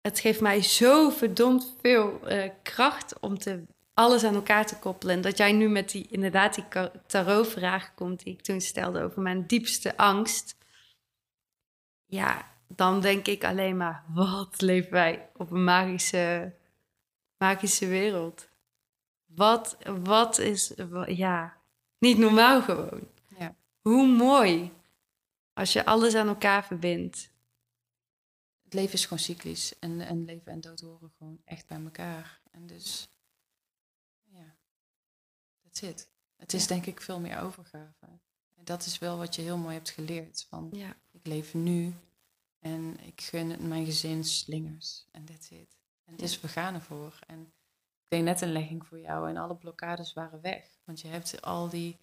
het 0.00 0.20
geeft 0.20 0.40
mij 0.40 0.62
zo 0.62 1.10
verdomd 1.10 1.74
veel 1.80 2.32
uh, 2.32 2.50
kracht 2.62 3.18
om 3.20 3.38
te 3.38 3.64
alles 4.00 4.24
aan 4.24 4.34
elkaar 4.34 4.66
te 4.66 4.78
koppelen. 4.78 5.14
En 5.14 5.20
dat 5.20 5.36
jij 5.36 5.52
nu 5.52 5.68
met 5.68 5.90
die, 5.90 6.06
inderdaad, 6.10 6.54
die 6.54 6.90
tarotvraag 7.06 7.94
komt 7.94 8.24
die 8.24 8.32
ik 8.32 8.42
toen 8.42 8.60
stelde 8.60 9.02
over 9.02 9.22
mijn 9.22 9.46
diepste 9.46 9.96
angst. 9.96 10.56
Ja, 12.06 12.48
dan 12.66 13.00
denk 13.00 13.26
ik 13.26 13.44
alleen 13.44 13.76
maar, 13.76 14.04
wat 14.08 14.60
leven 14.60 14.90
wij 14.90 15.28
op 15.36 15.50
een 15.50 15.64
magische, 15.64 16.54
magische 17.38 17.86
wereld. 17.86 18.48
Wat, 19.26 19.76
wat 20.02 20.38
is, 20.38 20.72
ja, 21.06 21.56
niet 21.98 22.18
normaal 22.18 22.62
gewoon. 22.62 23.08
Ja. 23.38 23.54
Hoe 23.80 24.06
mooi 24.06 24.72
als 25.52 25.72
je 25.72 25.84
alles 25.84 26.14
aan 26.14 26.28
elkaar 26.28 26.64
verbindt. 26.64 27.30
Het 28.70 28.78
leven 28.78 28.94
is 28.94 29.02
gewoon 29.02 29.18
cyclisch 29.18 29.78
en, 29.78 30.00
en 30.00 30.24
leven 30.24 30.52
en 30.52 30.60
dood 30.60 30.80
horen 30.80 31.12
gewoon 31.18 31.40
echt 31.44 31.66
bij 31.66 31.80
elkaar. 31.82 32.40
En 32.50 32.66
dus 32.66 33.10
het 36.36 36.54
is 36.54 36.66
denk 36.66 36.86
ik 36.86 37.00
veel 37.00 37.20
meer 37.20 37.40
overgave. 37.40 38.06
En 38.54 38.64
dat 38.64 38.84
is 38.84 38.98
wel 38.98 39.18
wat 39.18 39.34
je 39.34 39.42
heel 39.42 39.56
mooi 39.56 39.74
hebt 39.74 39.90
geleerd. 39.90 40.46
Van, 40.48 40.68
ja. 40.72 40.96
ik 41.10 41.26
leef 41.26 41.54
nu 41.54 41.94
en 42.58 43.00
ik 43.00 43.20
gun 43.20 43.68
mijn 43.68 43.84
gezin 43.84 44.24
slingers. 44.24 45.06
En 45.10 45.24
that's 45.24 45.50
it. 45.50 45.76
En 46.04 46.16
dus 46.16 46.40
we 46.40 46.48
gaan 46.48 46.74
ervoor. 46.74 47.18
En 47.26 47.40
ik 47.40 48.08
deed 48.08 48.22
net 48.22 48.40
een 48.40 48.52
legging 48.52 48.86
voor 48.86 49.00
jou 49.00 49.28
en 49.28 49.36
alle 49.36 49.56
blokkades 49.56 50.12
waren 50.12 50.40
weg. 50.40 50.78
Want 50.84 51.00
je 51.00 51.08
hebt 51.08 51.42
al 51.42 51.68
die, 51.68 51.98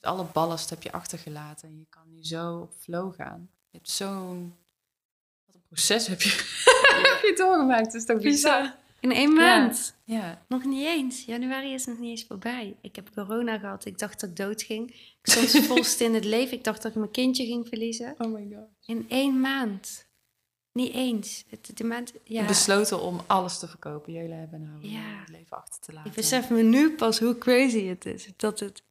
alle 0.00 0.24
ballast 0.24 0.70
heb 0.70 0.82
je 0.82 0.92
achtergelaten. 0.92 1.68
En 1.68 1.78
je 1.78 1.86
kan 1.88 2.08
nu 2.08 2.24
zo 2.24 2.60
op 2.60 2.72
flow 2.72 3.14
gaan. 3.14 3.50
Je 3.68 3.76
hebt 3.76 3.90
zo'n, 3.90 4.56
wat 5.46 5.54
een 5.54 5.62
proces 5.68 6.06
heb 6.06 6.22
je, 6.22 6.30
heb 7.12 7.22
je 7.22 7.34
doorgemaakt. 7.36 7.86
Het 7.86 7.94
is 7.94 8.04
toch 8.04 8.20
bizar. 8.20 8.74
In 9.00 9.12
één 9.12 9.32
maand? 9.32 9.94
Ja, 10.04 10.44
Nog 10.48 10.64
niet 10.64 10.86
eens. 10.86 11.24
Januari 11.24 11.72
is 11.72 11.86
nog 11.86 11.98
niet 11.98 12.10
eens 12.10 12.24
voorbij. 12.24 12.76
Ik 12.80 12.96
heb 12.96 13.10
corona 13.14 13.58
gehad. 13.58 13.84
Ik 13.84 13.98
dacht 13.98 14.20
dat 14.20 14.30
ik 14.30 14.36
dood 14.36 14.62
ging. 14.62 14.90
Ik 14.90 15.18
stond 15.22 15.50
volst 15.66 16.00
in 16.00 16.14
het 16.14 16.24
leven. 16.24 16.56
Ik 16.56 16.64
dacht 16.64 16.82
dat 16.82 16.90
ik 16.90 16.98
mijn 16.98 17.10
kindje 17.10 17.44
ging 17.44 17.68
verliezen. 17.68 18.14
Oh 18.18 18.32
my 18.32 18.48
god. 18.54 18.68
In 18.84 19.06
één 19.08 19.40
maand. 19.40 20.06
Niet 20.72 20.92
eens. 20.92 21.44
Het, 21.48 21.76
de 21.76 21.84
maand, 21.84 22.12
ja. 22.24 22.46
Besloten 22.46 23.00
om 23.00 23.20
alles 23.26 23.58
te 23.58 23.68
verkopen. 23.68 24.12
Jullie 24.12 24.32
hebben 24.32 24.62
nou 24.62 24.92
ja. 24.92 25.20
het 25.20 25.28
leven 25.28 25.56
achter 25.56 25.80
te 25.80 25.92
laten. 25.92 26.10
Ik 26.10 26.16
besef 26.16 26.50
me 26.50 26.62
nu 26.62 26.94
pas 26.94 27.18
hoe 27.18 27.38
crazy 27.38 27.84
het 27.84 28.06
is. 28.06 28.28
Dat 28.36 28.60
het, 28.60 28.82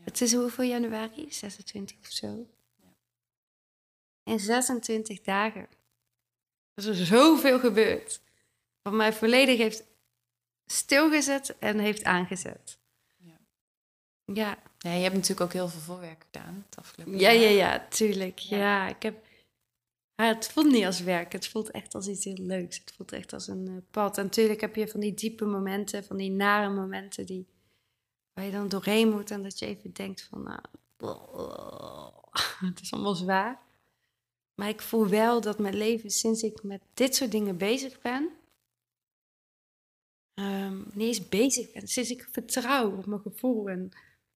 het 0.00 0.20
is 0.20 0.34
hoeveel 0.34 0.64
januari? 0.64 1.26
26 1.28 1.96
of 2.00 2.10
zo. 2.10 2.46
Ja. 2.76 2.94
In 4.22 4.40
26 4.40 5.20
dagen. 5.20 5.68
Er 6.74 6.88
is 6.88 7.08
zoveel 7.08 7.58
gebeurd 7.58 8.22
wat 8.84 8.92
mij 8.92 9.12
volledig 9.12 9.58
heeft 9.58 9.84
stilgezet 10.66 11.58
en 11.58 11.78
heeft 11.78 12.04
aangezet. 12.04 12.78
Ja. 13.16 13.38
Ja. 14.24 14.58
ja 14.78 14.92
je 14.92 15.02
hebt 15.02 15.14
natuurlijk 15.14 15.40
ook 15.40 15.52
heel 15.52 15.68
veel 15.68 15.80
voorwerk 15.80 16.24
gedaan 16.30 16.64
het 16.68 16.78
afgelopen 16.78 17.18
ja, 17.18 17.32
jaar. 17.32 17.42
Ja, 17.42 17.48
ja, 17.48 17.86
tuurlijk. 17.88 18.38
Ja, 18.38 18.88
ik 18.88 19.02
heb... 19.02 19.26
het 20.14 20.48
voelt 20.48 20.72
niet 20.72 20.84
als 20.84 21.00
werk, 21.00 21.32
het 21.32 21.48
voelt 21.48 21.70
echt 21.70 21.94
als 21.94 22.08
iets 22.08 22.24
heel 22.24 22.38
leuks. 22.38 22.78
Het 22.78 22.92
voelt 22.96 23.12
echt 23.12 23.32
als 23.32 23.48
een 23.48 23.68
uh, 23.68 23.76
pad. 23.90 24.18
En 24.18 24.24
natuurlijk 24.24 24.60
heb 24.60 24.74
je 24.74 24.88
van 24.88 25.00
die 25.00 25.14
diepe 25.14 25.44
momenten, 25.44 26.04
van 26.04 26.16
die 26.16 26.30
nare 26.30 26.74
momenten 26.74 27.26
die, 27.26 27.46
waar 28.32 28.44
je 28.44 28.50
dan 28.50 28.68
doorheen 28.68 29.10
moet. 29.10 29.30
En 29.30 29.42
dat 29.42 29.58
je 29.58 29.66
even 29.66 29.92
denkt 29.92 30.22
van, 30.22 30.42
nou, 30.42 30.60
het 32.70 32.80
is 32.80 32.92
allemaal 32.92 33.14
zwaar. 33.14 33.63
Maar 34.54 34.68
ik 34.68 34.82
voel 34.82 35.08
wel 35.08 35.40
dat 35.40 35.58
mijn 35.58 35.76
leven, 35.76 36.10
sinds 36.10 36.42
ik 36.42 36.62
met 36.62 36.82
dit 36.94 37.14
soort 37.14 37.30
dingen 37.30 37.56
bezig 37.56 38.00
ben, 38.00 38.30
um, 40.34 40.86
niet 40.92 41.06
eens 41.06 41.28
bezig 41.28 41.72
ben. 41.72 41.88
Sinds 41.88 42.10
ik 42.10 42.28
vertrouw 42.30 42.96
op 42.96 43.06
mijn 43.06 43.20
gevoel 43.20 43.68
en 43.68 43.90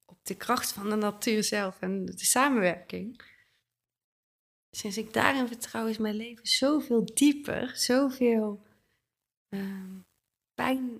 op 0.04 0.18
de 0.22 0.36
kracht 0.36 0.72
van 0.72 0.90
de 0.90 0.96
natuur 0.96 1.44
zelf 1.44 1.80
en 1.80 2.04
de 2.04 2.24
samenwerking. 2.24 3.22
Sinds 4.70 4.96
ik 4.96 5.12
daarin 5.12 5.46
vertrouw 5.46 5.86
is 5.86 5.98
mijn 5.98 6.14
leven 6.14 6.46
zoveel 6.46 7.04
dieper, 7.14 7.76
zoveel 7.76 8.62
um, 9.48 10.07
pijn. 10.58 10.90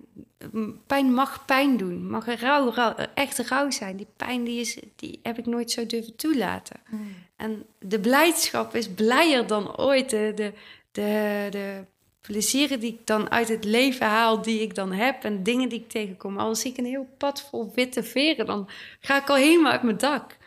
Pijn 0.87 1.13
mag 1.13 1.45
pijn 1.45 1.77
doen, 1.77 2.09
mag 2.09 2.27
er 2.27 2.39
rouw, 2.39 2.95
echt 3.13 3.37
rouw 3.37 3.69
zijn. 3.69 3.97
Die 3.97 4.07
pijn 4.17 4.43
die 4.43 4.59
is, 4.59 4.77
die 4.95 5.19
heb 5.23 5.37
ik 5.37 5.45
nooit 5.45 5.71
zo 5.71 5.85
durven 5.85 6.15
toelaten. 6.15 6.79
Hmm. 6.89 7.13
En 7.35 7.65
de 7.79 7.99
blijdschap 7.99 8.75
is 8.75 8.89
blijer 8.89 9.47
dan 9.47 9.77
ooit. 9.77 10.09
De, 10.09 10.31
de, 10.35 10.53
de, 10.91 11.47
de 11.49 11.85
plezieren 12.21 12.79
die 12.79 12.93
ik 12.93 13.07
dan 13.07 13.31
uit 13.31 13.47
het 13.47 13.63
leven 13.63 14.05
haal, 14.05 14.41
die 14.41 14.61
ik 14.61 14.75
dan 14.75 14.91
heb 14.91 15.23
en 15.23 15.43
dingen 15.43 15.69
die 15.69 15.79
ik 15.79 15.89
tegenkom. 15.89 16.37
Al 16.37 16.55
zie 16.55 16.71
ik 16.71 16.77
een 16.77 16.85
heel 16.85 17.07
pad 17.17 17.41
vol 17.49 17.71
witte 17.75 18.03
veren, 18.03 18.45
dan 18.45 18.69
ga 18.99 19.21
ik 19.21 19.29
al 19.29 19.35
helemaal 19.35 19.71
uit 19.71 19.83
mijn 19.83 19.97
dak. 19.97 20.37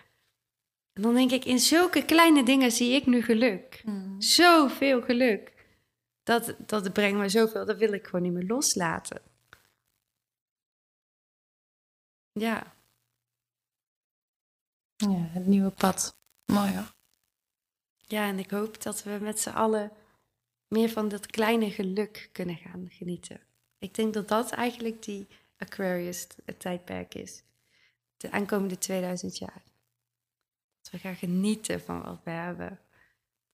En 0.92 1.02
dan 1.02 1.14
denk 1.14 1.30
ik, 1.30 1.44
in 1.44 1.58
zulke 1.58 2.04
kleine 2.04 2.42
dingen 2.42 2.72
zie 2.72 2.92
ik 2.92 3.06
nu 3.06 3.22
geluk. 3.22 3.82
Mm. 3.84 4.14
Zoveel 4.18 5.02
geluk. 5.02 5.52
Dat, 6.22 6.54
dat 6.58 6.92
brengt 6.92 7.18
me 7.18 7.28
zoveel, 7.28 7.64
dat 7.64 7.78
wil 7.78 7.92
ik 7.92 8.04
gewoon 8.04 8.22
niet 8.22 8.32
meer 8.32 8.46
loslaten. 8.46 9.22
Ja. 12.32 12.74
Ja, 14.96 15.18
het 15.18 15.46
nieuwe 15.46 15.70
pad. 15.70 16.16
Mooi 16.52 16.74
hoor. 16.74 16.94
Ja, 17.96 18.28
en 18.28 18.38
ik 18.38 18.50
hoop 18.50 18.82
dat 18.82 19.02
we 19.02 19.18
met 19.20 19.40
z'n 19.40 19.48
allen 19.48 19.92
meer 20.68 20.88
van 20.88 21.08
dat 21.08 21.26
kleine 21.26 21.70
geluk 21.70 22.28
kunnen 22.32 22.56
gaan 22.56 22.90
genieten. 22.90 23.40
Ik 23.78 23.94
denk 23.94 24.14
dat 24.14 24.28
dat 24.28 24.50
eigenlijk 24.50 25.02
die 25.02 25.26
Aquarius 25.56 26.26
het 26.44 26.60
tijdperk 26.60 27.14
is. 27.14 27.42
De 28.16 28.30
aankomende 28.30 28.78
2000 28.78 29.38
jaar. 29.38 29.62
Dat 30.80 30.92
we 30.92 30.98
gaan 30.98 31.16
genieten 31.16 31.80
van 31.80 32.02
wat 32.02 32.20
we 32.24 32.30
hebben. 32.30 32.80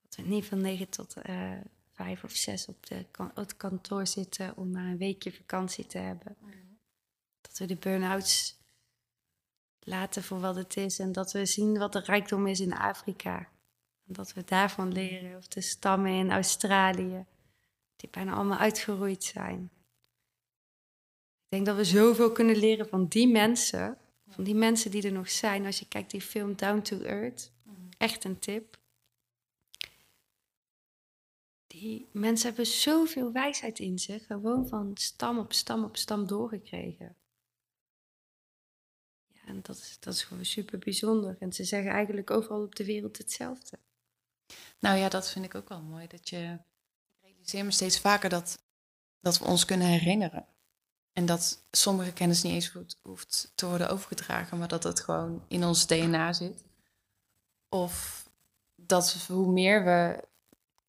Dat 0.02 0.14
we 0.16 0.22
niet 0.22 0.44
van 0.44 0.60
9 0.60 0.88
tot 0.88 1.16
uh, 1.28 1.60
5 1.98 2.24
of 2.24 2.30
6 2.30 2.66
op, 2.66 2.86
de, 2.86 3.04
het 3.34 3.56
kantoor 3.56 4.06
zitten 4.06 4.56
om 4.56 4.70
maar 4.70 4.84
een 4.84 4.98
weekje 4.98 5.32
vakantie 5.32 5.86
te 5.86 5.98
hebben. 5.98 6.36
Dat 7.40 7.58
we 7.58 7.66
de 7.66 7.76
burn-outs 7.76 8.56
laten 9.80 10.22
voor 10.22 10.40
wat 10.40 10.56
het 10.56 10.76
is 10.76 10.98
en 10.98 11.12
dat 11.12 11.32
we 11.32 11.46
zien 11.46 11.78
wat 11.78 11.92
de 11.92 12.00
rijkdom 12.00 12.46
is 12.46 12.60
in 12.60 12.72
Afrika. 12.72 13.48
Dat 14.04 14.32
we 14.32 14.44
daarvan 14.44 14.92
leren. 14.92 15.36
Of 15.36 15.48
de 15.48 15.60
stammen 15.60 16.12
in 16.12 16.30
Australië, 16.30 17.24
die 17.96 18.08
bijna 18.10 18.32
allemaal 18.32 18.58
uitgeroeid 18.58 19.24
zijn. 19.24 19.70
Ik 21.44 21.48
denk 21.48 21.66
dat 21.66 21.76
we 21.76 21.84
zoveel 21.84 22.32
kunnen 22.32 22.56
leren 22.56 22.88
van 22.88 23.06
die 23.06 23.28
mensen. 23.28 23.98
Van 24.28 24.44
die 24.44 24.54
mensen 24.54 24.90
die 24.90 25.02
er 25.02 25.12
nog 25.12 25.30
zijn. 25.30 25.66
Als 25.66 25.78
je 25.78 25.88
kijkt 25.88 26.10
die 26.10 26.20
film 26.20 26.56
Down 26.56 26.80
to 26.80 27.00
Earth. 27.00 27.52
Echt 27.96 28.24
een 28.24 28.38
tip. 28.38 28.78
Die 31.80 32.08
mensen 32.12 32.46
hebben 32.46 32.66
zoveel 32.66 33.32
wijsheid 33.32 33.78
in 33.78 33.98
zich. 33.98 34.26
Gewoon 34.26 34.68
van 34.68 34.90
stam 34.94 35.38
op 35.38 35.52
stam 35.52 35.84
op 35.84 35.96
stam 35.96 36.26
doorgekregen. 36.26 37.16
Ja, 39.26 39.40
en 39.46 39.60
dat 39.62 39.76
is, 39.76 39.96
dat 40.00 40.14
is 40.14 40.22
gewoon 40.22 40.44
super 40.44 40.78
bijzonder. 40.78 41.36
En 41.38 41.52
ze 41.52 41.64
zeggen 41.64 41.90
eigenlijk 41.90 42.30
overal 42.30 42.62
op 42.62 42.74
de 42.74 42.84
wereld 42.84 43.18
hetzelfde. 43.18 43.78
Nou 44.78 44.98
ja, 44.98 45.08
dat 45.08 45.30
vind 45.30 45.44
ik 45.44 45.54
ook 45.54 45.68
wel 45.68 45.80
mooi. 45.80 46.06
Dat 46.06 46.28
je 46.28 46.58
realiseer 47.20 47.64
me 47.64 47.70
steeds 47.70 48.00
vaker 48.00 48.28
dat, 48.28 48.58
dat 49.20 49.38
we 49.38 49.44
ons 49.44 49.64
kunnen 49.64 49.86
herinneren. 49.86 50.46
En 51.12 51.26
dat 51.26 51.64
sommige 51.70 52.12
kennis 52.12 52.42
niet 52.42 52.52
eens 52.52 52.68
goed 52.68 52.98
hoeft 53.02 53.52
te 53.54 53.66
worden 53.66 53.90
overgedragen, 53.90 54.58
maar 54.58 54.68
dat 54.68 54.82
het 54.82 55.00
gewoon 55.00 55.44
in 55.48 55.64
ons 55.64 55.86
DNA 55.86 56.32
zit. 56.32 56.64
Of 57.68 58.26
dat 58.74 59.12
hoe 59.28 59.52
meer 59.52 59.84
we 59.84 60.27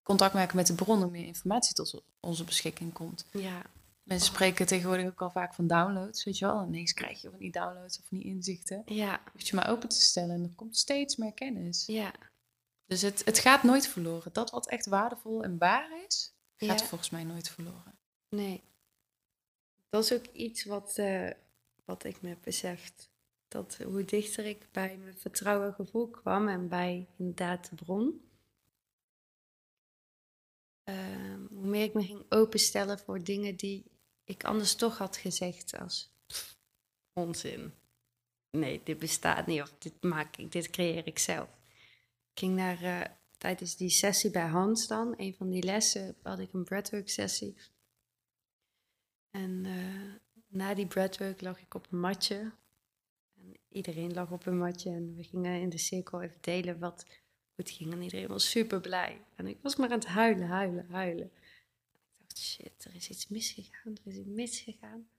contact 0.09 0.33
maken 0.33 0.55
met 0.55 0.67
de 0.67 0.73
bron, 0.73 1.01
hoe 1.01 1.11
meer 1.11 1.25
informatie 1.25 1.73
tot 1.73 2.03
onze 2.19 2.43
beschikking 2.43 2.93
komt. 2.93 3.25
Ja. 3.31 3.61
Mensen 4.03 4.27
spreken 4.27 4.65
tegenwoordig 4.65 5.05
ook 5.05 5.21
al 5.21 5.31
vaak 5.31 5.53
van 5.53 5.67
downloads, 5.67 6.23
weet 6.23 6.37
je 6.37 6.45
wel. 6.45 6.59
En 6.59 6.67
ineens 6.67 6.93
krijg 6.93 7.21
je 7.21 7.29
van 7.29 7.39
die 7.39 7.51
downloads 7.51 7.99
of 7.99 8.05
van 8.05 8.17
die 8.17 8.27
inzichten. 8.27 8.81
Ja. 8.85 9.21
Hoef 9.31 9.41
je 9.41 9.55
maar 9.55 9.69
open 9.69 9.89
te 9.89 10.01
stellen 10.01 10.35
en 10.35 10.43
er 10.43 10.55
komt 10.55 10.77
steeds 10.77 11.15
meer 11.15 11.33
kennis. 11.33 11.85
Ja. 11.85 12.13
Dus 12.85 13.01
het, 13.01 13.25
het 13.25 13.39
gaat 13.39 13.63
nooit 13.63 13.87
verloren. 13.87 14.33
Dat 14.33 14.49
wat 14.49 14.69
echt 14.69 14.85
waardevol 14.85 15.43
en 15.43 15.57
waar 15.57 16.05
is, 16.07 16.33
gaat 16.55 16.83
volgens 16.83 17.09
mij 17.09 17.23
nooit 17.23 17.49
verloren. 17.49 17.97
Nee. 18.29 18.63
Dat 19.89 20.03
is 20.03 20.13
ook 20.13 20.25
iets 20.25 20.63
wat, 20.63 20.97
uh, 20.97 21.29
wat 21.85 22.03
ik 22.03 22.21
me 22.21 22.37
beseft. 22.43 23.09
Dat 23.47 23.77
hoe 23.83 24.05
dichter 24.05 24.45
ik 24.45 24.67
bij 24.71 24.97
mijn 24.97 25.17
vertrouwen 25.17 25.73
gevoel 25.73 26.07
kwam 26.07 26.47
en 26.47 26.67
bij 26.67 27.07
inderdaad 27.17 27.69
de 27.69 27.75
bron, 27.75 28.28
ehm, 30.89 31.45
hoe 31.49 31.67
meer 31.67 31.83
ik 31.83 31.93
me 31.93 32.03
ging 32.03 32.25
openstellen 32.29 32.99
voor 32.99 33.23
dingen 33.23 33.55
die 33.55 33.83
ik 34.23 34.43
anders 34.43 34.75
toch 34.75 34.97
had 34.97 35.17
gezegd 35.17 35.77
als 35.79 36.13
onzin. 37.13 37.73
Nee, 38.51 38.81
dit 38.83 38.99
bestaat 38.99 39.45
niet 39.45 39.61
of 39.61 39.73
dit 39.77 40.03
maak 40.03 40.37
ik, 40.37 40.51
dit 40.51 40.69
creëer 40.69 41.07
ik 41.07 41.19
zelf. 41.19 41.49
Ik 42.31 42.39
ging 42.39 42.55
naar, 42.55 42.81
uh, 42.83 43.01
tijdens 43.37 43.75
die 43.75 43.89
sessie 43.89 44.31
bij 44.31 44.47
Hans 44.47 44.87
dan, 44.87 45.13
een 45.17 45.33
van 45.33 45.49
die 45.49 45.63
lessen, 45.63 46.15
had 46.23 46.39
ik 46.39 46.53
een 46.53 46.63
breathwork 46.63 47.09
sessie. 47.09 47.55
En 49.29 49.65
uh, 49.65 50.13
na 50.47 50.73
die 50.73 50.87
breathwork 50.87 51.41
lag 51.41 51.61
ik 51.61 51.73
op 51.73 51.91
een 51.91 51.99
matje. 51.99 52.51
En 53.35 53.57
iedereen 53.69 54.13
lag 54.13 54.31
op 54.31 54.45
een 54.45 54.57
matje 54.57 54.89
en 54.89 55.15
we 55.15 55.23
gingen 55.23 55.61
in 55.61 55.69
de 55.69 55.77
cirkel 55.77 56.21
even 56.21 56.41
delen 56.41 56.79
wat 56.79 57.05
goed 57.59 57.69
ging. 57.69 57.91
En 57.91 58.01
iedereen 58.01 58.27
was 58.27 58.49
super 58.49 58.79
blij. 58.81 59.21
En 59.35 59.47
ik 59.47 59.57
was 59.61 59.75
maar 59.75 59.89
aan 59.89 59.99
het 59.99 60.07
huilen, 60.07 60.47
huilen, 60.47 60.87
huilen. 60.89 61.31
ik 61.93 62.15
dacht, 62.17 62.37
shit, 62.37 62.85
er 62.85 62.95
is 62.95 63.09
iets 63.09 63.27
misgegaan, 63.27 63.91
er 63.93 64.11
is 64.11 64.15
iets 64.15 64.27
misgegaan. 64.27 65.09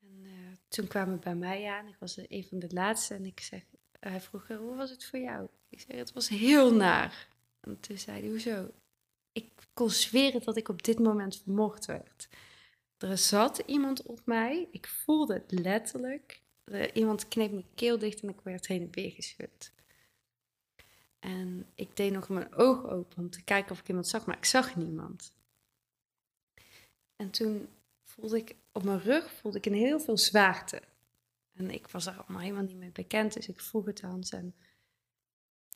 En 0.00 0.22
uh, 0.22 0.30
toen 0.68 0.86
kwamen 0.86 1.14
we 1.14 1.20
bij 1.20 1.34
mij 1.34 1.70
aan. 1.70 1.88
Ik 1.88 1.96
was 1.98 2.16
een 2.28 2.44
van 2.44 2.58
de 2.58 2.68
laatste 2.70 3.14
en 3.14 3.24
ik 3.24 3.40
zeg, 3.40 3.62
hij 4.00 4.20
vroeg, 4.20 4.48
hoe 4.48 4.76
was 4.76 4.90
het 4.90 5.04
voor 5.04 5.18
jou? 5.18 5.48
Ik 5.68 5.80
zei, 5.80 5.98
het 5.98 6.12
was 6.12 6.28
heel 6.28 6.74
naar. 6.74 7.28
En 7.60 7.80
toen 7.80 7.98
zei 7.98 8.20
hij, 8.20 8.28
hoezo? 8.28 8.70
Ik 9.32 9.52
kon 9.74 9.90
zweren 9.90 10.42
dat 10.44 10.56
ik 10.56 10.68
op 10.68 10.82
dit 10.82 10.98
moment 10.98 11.36
vermoord 11.42 11.86
werd. 11.86 12.28
Er 12.98 13.18
zat 13.18 13.62
iemand 13.66 14.02
op 14.02 14.20
mij, 14.24 14.68
ik 14.70 14.86
voelde 14.86 15.34
het 15.34 15.52
letterlijk. 15.52 16.42
iemand 16.92 17.28
kneep 17.28 17.50
mijn 17.50 17.74
keel 17.74 17.98
dicht 17.98 18.20
en 18.20 18.28
ik 18.28 18.40
werd 18.40 18.66
heen 18.66 18.82
en 18.82 18.90
weer 18.90 19.10
geschud. 19.10 19.72
En 21.18 21.66
ik 21.74 21.96
deed 21.96 22.12
nog 22.12 22.28
mijn 22.28 22.54
ogen 22.54 22.90
open 22.90 23.18
om 23.18 23.30
te 23.30 23.42
kijken 23.42 23.70
of 23.70 23.80
ik 23.80 23.88
iemand 23.88 24.08
zag, 24.08 24.26
maar 24.26 24.36
ik 24.36 24.44
zag 24.44 24.76
niemand. 24.76 25.32
En 27.16 27.30
toen 27.30 27.68
voelde 28.04 28.36
ik 28.36 28.56
op 28.72 28.82
mijn 28.82 29.00
rug 29.00 29.32
voelde 29.32 29.58
ik 29.58 29.66
een 29.66 29.74
heel 29.74 30.00
veel 30.00 30.18
zwaarte. 30.18 30.82
En 31.52 31.70
ik 31.70 31.88
was 31.88 32.04
daar 32.04 32.16
allemaal 32.16 32.40
helemaal 32.40 32.62
niet 32.62 32.76
mee 32.76 32.90
bekend, 32.90 33.32
dus 33.32 33.48
ik 33.48 33.60
vroeg 33.60 33.86
het 33.86 34.02
aan 34.02 34.22
En 34.30 34.54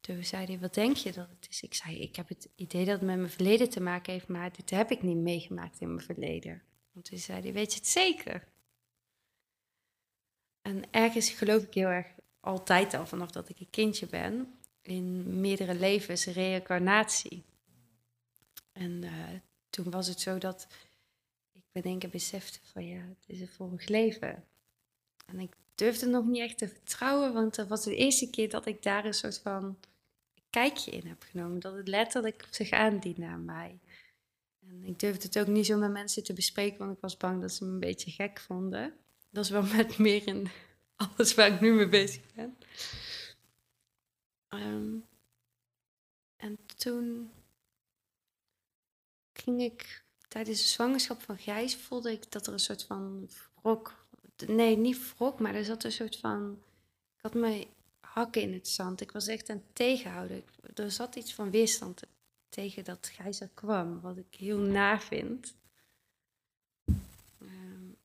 toen 0.01 0.25
zei 0.25 0.47
hij, 0.47 0.59
wat 0.59 0.75
denk 0.75 0.97
je 0.97 1.13
dat 1.13 1.29
het 1.29 1.47
is? 1.49 1.63
Ik 1.63 1.75
zei, 1.75 2.01
ik 2.01 2.17
heb 2.17 2.29
het 2.29 2.49
idee 2.55 2.85
dat 2.85 2.99
het 2.99 3.07
met 3.07 3.17
mijn 3.17 3.31
verleden 3.31 3.71
te 3.71 3.81
maken 3.81 4.13
heeft, 4.13 4.29
maar 4.29 4.53
dit 4.53 4.71
heb 4.71 4.91
ik 4.91 5.03
niet 5.03 5.17
meegemaakt 5.17 5.81
in 5.81 5.95
mijn 5.95 6.07
verleden. 6.07 6.63
Want 6.93 7.05
toen 7.05 7.19
zei 7.19 7.41
hij, 7.41 7.53
weet 7.53 7.73
je 7.73 7.79
het 7.79 7.89
zeker? 7.89 8.49
En 10.61 10.91
ergens 10.91 11.31
geloof 11.31 11.63
ik 11.63 11.75
heel 11.75 11.89
erg 11.89 12.07
altijd 12.41 12.95
al, 12.95 13.07
vanaf 13.07 13.31
dat 13.31 13.49
ik 13.49 13.61
een 13.61 13.71
kindje 13.71 14.07
ben, 14.07 14.59
in 14.83 15.41
meerdere 15.41 15.75
levens 15.75 16.25
reïncarnatie. 16.25 17.43
En 18.73 19.03
uh, 19.03 19.11
toen 19.71 19.91
was 19.91 20.07
het 20.07 20.21
zo 20.21 20.39
dat 20.39 20.67
ik 21.53 21.63
ben 21.73 21.85
ik 21.85 22.11
besefte 22.11 22.59
van 22.63 22.87
ja, 22.87 23.01
het 23.01 23.25
is 23.27 23.41
een 23.41 23.49
vorig 23.49 23.89
leven. 23.89 24.45
En 25.27 25.41
ik 25.41 25.53
durfde 25.75 26.07
nog 26.07 26.27
niet 26.27 26.43
echt 26.43 26.59
te 26.59 26.69
vertrouwen, 26.69 27.33
want 27.33 27.55
dat 27.55 27.69
was 27.69 27.85
de 27.85 27.97
eerste 27.97 28.31
keer 28.31 28.49
dat 28.49 28.67
ik 28.67 28.83
daar 28.83 29.05
een 29.05 29.15
soort 29.15 29.39
van 29.39 29.79
kijkje 30.51 30.91
in 30.91 31.07
heb 31.07 31.23
genomen. 31.31 31.61
Dat 31.61 31.75
het 31.75 31.89
letterlijk 31.89 32.47
zich 32.51 32.71
aandiende 32.71 33.27
aan 33.27 33.45
mij. 33.45 33.79
En 34.69 34.83
ik 34.85 34.99
durfde 34.99 35.27
het 35.27 35.39
ook 35.39 35.47
niet 35.47 35.67
zo 35.67 35.79
met 35.79 35.91
mensen 35.91 36.25
te 36.25 36.33
bespreken, 36.33 36.79
want 36.79 36.93
ik 36.93 37.01
was 37.01 37.17
bang 37.17 37.41
dat 37.41 37.53
ze 37.53 37.65
me 37.65 37.71
een 37.71 37.81
beetje 37.81 38.11
gek 38.11 38.41
vonden. 38.41 38.95
Dat 39.31 39.45
is 39.45 39.51
wel 39.51 39.63
met 39.77 39.99
meer 39.99 40.27
in 40.27 40.49
alles 40.97 41.35
waar 41.35 41.53
ik 41.53 41.61
nu 41.61 41.73
mee 41.73 41.89
bezig 41.89 42.23
ben. 42.35 42.57
Ehm, 44.53 44.97
en 46.37 46.59
toen 46.77 47.31
ging 49.33 49.61
ik 49.61 50.05
tijdens 50.29 50.63
de 50.63 50.69
zwangerschap 50.69 51.23
van 51.23 51.39
Gijs 51.39 51.77
voelde 51.77 52.13
ik 52.13 52.33
dat 52.33 52.47
er 52.47 52.53
een 52.53 52.59
soort 52.59 52.85
van 52.85 53.29
wrok. 53.55 54.07
Nee, 54.47 54.77
niet 54.77 55.15
wrok, 55.17 55.41
maar 55.41 55.55
er 55.55 55.65
zat 55.65 55.85
een 55.85 55.93
soort 55.93 56.17
van. 56.17 56.63
Ik 57.17 57.23
had 57.23 57.35
mijn 57.35 57.65
hakken 58.01 58.43
in 58.43 58.53
het 58.53 58.69
zand. 58.69 59.01
Ik 59.01 59.13
was 59.13 59.27
echt 59.27 59.51
aan 59.51 59.57
het 59.57 59.75
tegenhouden. 59.75 60.45
er 60.75 60.91
zat 60.91 61.17
iets 61.17 61.35
van 61.35 61.51
weerstand 61.51 62.03
tegen 62.49 62.85
dat 62.85 63.11
Gijs 63.13 63.41
er 63.41 63.51
kwam, 63.55 64.01
wat 64.01 64.17
ik 64.17 64.35
heel 64.35 64.59
na 64.59 65.01
vind. 65.01 65.55
Um, 67.41 67.97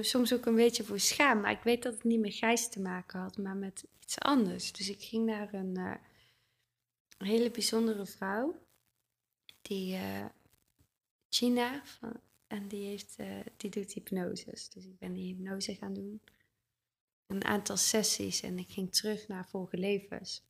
soms 0.00 0.32
ook 0.32 0.46
een 0.46 0.54
beetje 0.54 0.84
voor 0.84 1.00
schaam, 1.00 1.40
maar 1.40 1.50
ik 1.50 1.62
weet 1.62 1.82
dat 1.82 1.94
het 1.94 2.04
niet 2.04 2.20
met 2.20 2.34
Gijs 2.34 2.68
te 2.68 2.80
maken 2.80 3.20
had, 3.20 3.38
maar 3.38 3.56
met 3.56 3.84
iets 4.10 4.18
anders. 4.18 4.72
Dus 4.72 4.88
ik 4.88 5.02
ging 5.02 5.26
naar 5.26 5.54
een, 5.54 5.78
uh, 5.78 5.94
hele 7.18 7.50
bijzondere 7.50 8.06
vrouw, 8.06 8.66
die 9.62 9.94
uh, 9.94 10.24
China, 11.28 11.82
van, 11.84 12.20
en 12.46 12.68
die, 12.68 12.86
heeft, 12.86 13.14
uh, 13.18 13.40
die 13.56 13.70
doet 13.70 13.92
hypnoses. 13.92 14.68
Dus 14.68 14.84
ik 14.84 14.98
ben 14.98 15.12
die 15.12 15.34
hypnose 15.34 15.74
gaan 15.74 15.94
doen. 15.94 16.20
Een 17.26 17.44
aantal 17.44 17.76
sessies 17.76 18.40
en 18.40 18.58
ik 18.58 18.70
ging 18.70 18.92
terug 18.94 19.28
naar 19.28 19.48
vorige 19.48 19.76
levens. 19.76 20.42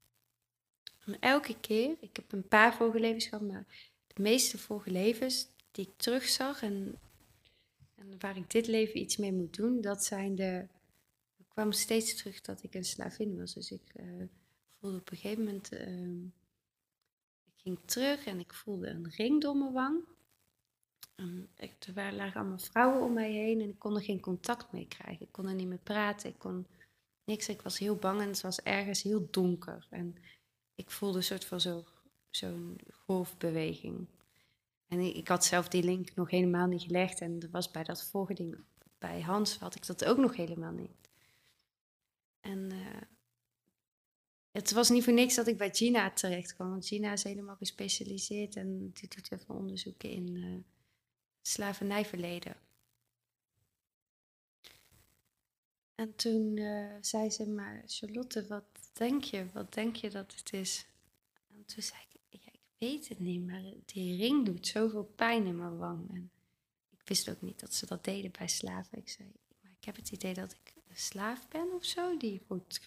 En 1.05 1.19
elke 1.19 1.61
keer, 1.61 1.97
ik 2.01 2.17
heb 2.17 2.33
een 2.33 2.49
paar 2.49 2.75
vorige 2.75 3.01
levens 3.01 3.27
gehad, 3.27 3.47
maar 3.47 3.67
de 4.07 4.23
meeste 4.23 4.59
vorige 4.59 4.91
levens 4.91 5.49
die 5.71 5.87
ik 5.87 5.97
terugzag 5.97 6.63
en, 6.63 6.99
en 7.95 8.19
waar 8.19 8.37
ik 8.37 8.51
dit 8.51 8.67
leven 8.67 9.01
iets 9.01 9.17
mee 9.17 9.33
moet 9.33 9.57
doen, 9.57 9.81
dat 9.81 10.05
zijn 10.05 10.35
de. 10.35 10.67
Kwam 11.61 11.73
steeds 11.73 12.17
terug 12.17 12.41
dat 12.41 12.63
ik 12.63 12.75
een 12.75 12.85
slavin 12.85 13.39
was. 13.39 13.55
Dus 13.55 13.71
ik 13.71 13.93
uh, 13.95 14.25
voelde 14.79 14.99
op 14.99 15.11
een 15.11 15.17
gegeven 15.17 15.45
moment. 15.45 15.73
Uh, 15.73 16.25
ik 17.45 17.63
ging 17.63 17.79
terug 17.85 18.25
en 18.25 18.39
ik 18.39 18.55
voelde 18.55 18.89
een 18.89 19.11
ring 19.11 19.41
door 19.41 19.57
mijn 19.57 19.73
wang. 19.73 20.05
En 21.15 21.49
ik, 21.57 21.75
er 21.95 22.13
lagen 22.13 22.41
allemaal 22.41 22.59
vrouwen 22.59 23.03
om 23.03 23.13
mij 23.13 23.33
heen 23.33 23.61
en 23.61 23.69
ik 23.69 23.79
kon 23.79 23.95
er 23.95 24.03
geen 24.03 24.21
contact 24.21 24.73
mee 24.73 24.87
krijgen. 24.89 25.27
Ik 25.27 25.33
kon 25.33 25.47
er 25.47 25.55
niet 25.55 25.67
meer 25.67 25.79
praten, 25.79 26.29
ik 26.29 26.39
kon 26.39 26.67
niks. 27.25 27.49
Ik 27.49 27.63
was 27.63 27.79
heel 27.79 27.97
bang 27.97 28.21
en 28.21 28.29
het 28.29 28.41
was 28.41 28.61
ergens 28.61 29.03
heel 29.03 29.29
donker. 29.31 29.87
En 29.91 30.17
ik 30.75 30.91
voelde 30.91 31.17
een 31.17 31.25
soort 31.25 31.45
van 31.45 31.61
zo'n 31.61 31.85
zo 32.31 32.77
golfbeweging. 32.91 34.07
En 34.89 35.01
ik, 35.01 35.15
ik, 35.15 35.29
had 35.29 35.45
zelf 35.45 35.69
die 35.69 35.83
link 35.83 36.15
nog 36.15 36.31
helemaal 36.31 36.67
niet 36.67 36.83
gelegd. 36.83 37.21
En 37.21 37.39
dat 37.39 37.51
was 37.51 37.71
bij 37.71 37.85
dat 37.85 38.05
vorige 38.05 38.35
ding, 38.35 38.59
bij 38.99 39.21
Hans, 39.21 39.59
had 39.59 39.75
ik 39.75 39.87
dat 39.87 40.05
ook 40.05 40.19
nog 40.19 40.37
helemaal 40.37 40.73
niet. 40.73 41.10
En 42.41 42.73
uh, 42.73 43.03
het 44.51 44.71
was 44.71 44.89
niet 44.91 45.05
voor 45.05 45.13
niks 45.13 45.35
dat 45.35 45.47
ik 45.47 45.59
bij 45.59 45.75
Gina 45.75 46.11
terecht 46.11 46.55
kwam. 46.55 46.71
Want 46.71 46.87
Gina 46.87 47.13
is 47.13 47.23
helemaal 47.23 47.57
gespecialiseerd 47.57 48.57
en 48.57 48.91
die 48.93 49.09
doet 49.09 49.33
even 49.33 49.55
onderzoeken 49.55 50.11
in 50.11 50.35
uh, 50.35 50.59
slavernijverleden. 51.43 52.57
En 55.95 56.15
toen 56.15 56.57
uh, 56.57 56.95
zei 57.01 57.31
ze, 57.31 57.49
maar 57.49 57.83
Charlotte, 57.87 58.47
wat 58.47 58.65
denk 58.93 59.25
je? 59.25 59.47
Wat 59.53 59.75
denk 59.75 59.97
je 59.97 60.11
dat 60.11 60.35
het 60.35 60.53
is? 60.53 60.87
En 61.49 61.65
toen 61.65 61.83
zei 61.83 62.01
ik, 62.09 62.21
ja, 62.29 62.53
ik 62.53 62.61
weet 62.79 63.09
het 63.09 63.19
niet, 63.19 63.47
maar 63.47 63.63
die 63.85 64.17
ring 64.17 64.47
doet 64.47 64.67
zoveel 64.67 65.05
pijn 65.05 65.47
in 65.47 65.57
mijn 65.57 65.77
wang. 65.77 66.11
En 66.15 66.31
ik 66.91 67.01
wist 67.05 67.31
ook 67.31 67.41
niet 67.41 67.61
dat 67.61 67.75
ze 67.75 67.87
dat 67.87 68.05
deden 68.05 68.31
bij 68.39 68.49
slaven. 68.49 68.99
Ik 68.99 69.09
zei, 69.09 69.33
maar 69.61 69.73
ik 69.79 69.85
heb 69.85 69.97
het 69.97 70.11
idee 70.11 70.35
dat 70.35 70.53
ik 70.53 70.75
slaaf 70.95 71.49
ben 71.49 71.73
of 71.73 71.85
zo, 71.85 72.17
die 72.17 72.43
wordt 72.47 72.81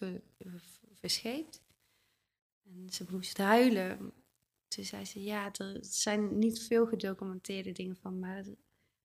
verscheept. 0.92 1.62
En 2.64 2.86
ze 2.90 3.04
moest 3.10 3.38
huilen. 3.38 4.12
Toen 4.68 4.84
zei 4.84 5.04
ze, 5.04 5.22
ja, 5.22 5.52
er 5.52 5.78
zijn 5.80 6.38
niet 6.38 6.62
veel 6.62 6.86
gedocumenteerde 6.86 7.72
dingen 7.72 7.96
van, 7.96 8.18
maar 8.18 8.44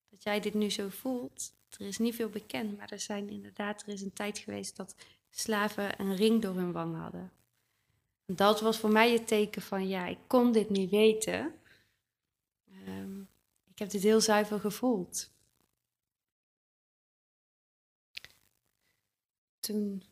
dat 0.09 0.23
jij 0.23 0.39
dit 0.39 0.53
nu 0.53 0.69
zo 0.69 0.89
voelt, 0.89 1.53
er 1.77 1.85
is 1.85 1.97
niet 1.97 2.15
veel 2.15 2.29
bekend, 2.29 2.77
maar 2.77 2.91
er 2.91 2.99
zijn 2.99 3.29
inderdaad, 3.29 3.81
er 3.81 3.87
is 3.87 4.01
een 4.01 4.13
tijd 4.13 4.37
geweest 4.37 4.75
dat 4.75 4.95
slaven 5.29 6.01
een 6.01 6.15
ring 6.15 6.41
door 6.41 6.55
hun 6.55 6.71
wang 6.71 6.95
hadden. 6.95 7.31
Dat 8.25 8.61
was 8.61 8.77
voor 8.77 8.91
mij 8.91 9.11
het 9.11 9.27
teken 9.27 9.61
van, 9.61 9.87
ja, 9.87 10.05
ik 10.05 10.17
kon 10.27 10.51
dit 10.51 10.69
niet 10.69 10.89
weten. 10.89 11.53
Um, 12.87 13.27
ik 13.71 13.79
heb 13.79 13.89
dit 13.89 14.03
heel 14.03 14.21
zuiver 14.21 14.59
gevoeld. 14.59 15.31
Toen 19.69 20.03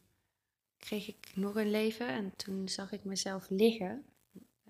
kreeg 0.77 1.07
ik 1.07 1.31
nog 1.35 1.55
een 1.55 1.71
leven 1.71 2.07
en 2.07 2.35
toen 2.35 2.69
zag 2.69 2.91
ik 2.91 3.03
mezelf 3.03 3.49
liggen. 3.49 4.05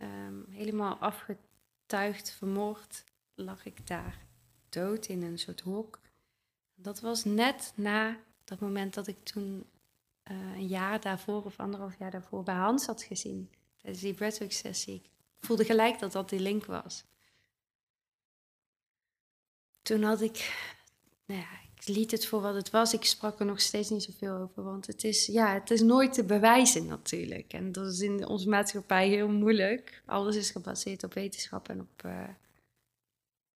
Um, 0.02 0.46
helemaal 0.50 0.96
afgetuigd, 0.96 2.32
vermoord, 2.32 3.04
lag 3.36 3.66
ik 3.66 3.88
daar 3.88 4.26
dood 4.70 5.06
in 5.06 5.24
een 5.24 5.40
soort 5.40 5.60
hok. 5.60 6.00
Dat 6.76 7.00
was 7.00 7.24
net 7.24 7.74
na 7.76 8.20
dat 8.44 8.60
moment 8.60 8.94
dat 8.94 9.08
ik 9.08 9.24
toen 9.24 9.66
uh, 10.32 10.56
een 10.56 10.68
jaar 10.68 11.02
daarvoor 11.02 11.44
of 11.44 11.60
anderhalf 11.60 11.98
jaar 12.00 12.12
daarvoor 12.12 12.44
bij 12.44 12.56
Hans 12.56 12.86
had 12.86 13.04
gezien. 13.04 13.50
Tijdens 13.78 14.04
die 14.04 14.14
breathwork 14.14 14.52
sessie. 14.52 15.02
Ik 15.40 15.46
voelde 15.46 15.66
gelijk 15.66 16.00
dat 16.00 16.12
dat 16.12 16.30
die 16.30 16.40
link 16.40 16.66
was. 16.66 17.06
Toen 19.82 20.04
had 20.04 20.22
ik, 20.22 20.58
nou 21.26 21.42
ja, 21.42 21.67
ik 21.80 21.88
liet 21.88 22.12
het 22.12 22.26
voor 22.26 22.42
wat 22.42 22.56
het 22.56 22.70
was. 22.70 22.94
Ik 22.94 23.04
sprak 23.04 23.40
er 23.40 23.46
nog 23.46 23.62
steeds 23.62 23.90
niet 23.90 24.04
zoveel 24.04 24.36
over. 24.36 24.64
Want 24.64 24.88
het 24.88 25.04
is, 25.04 25.26
ja, 25.26 25.54
het 25.54 25.72
is 25.72 25.82
nooit 25.82 26.14
te 26.14 26.24
bewijzen 26.24 26.86
natuurlijk. 26.86 27.54
En 27.54 27.72
dat 27.72 27.92
is 27.92 28.00
in 28.00 28.28
onze 28.28 28.50
maatschappij 28.50 29.08
heel 29.08 29.30
moeilijk. 29.30 30.02
Alles 30.06 30.36
is 30.36 30.52
gebaseerd 30.52 31.04
op 31.04 31.14
wetenschap 31.14 31.70
en 31.70 31.80
op 31.80 32.04
uh, 32.06 32.28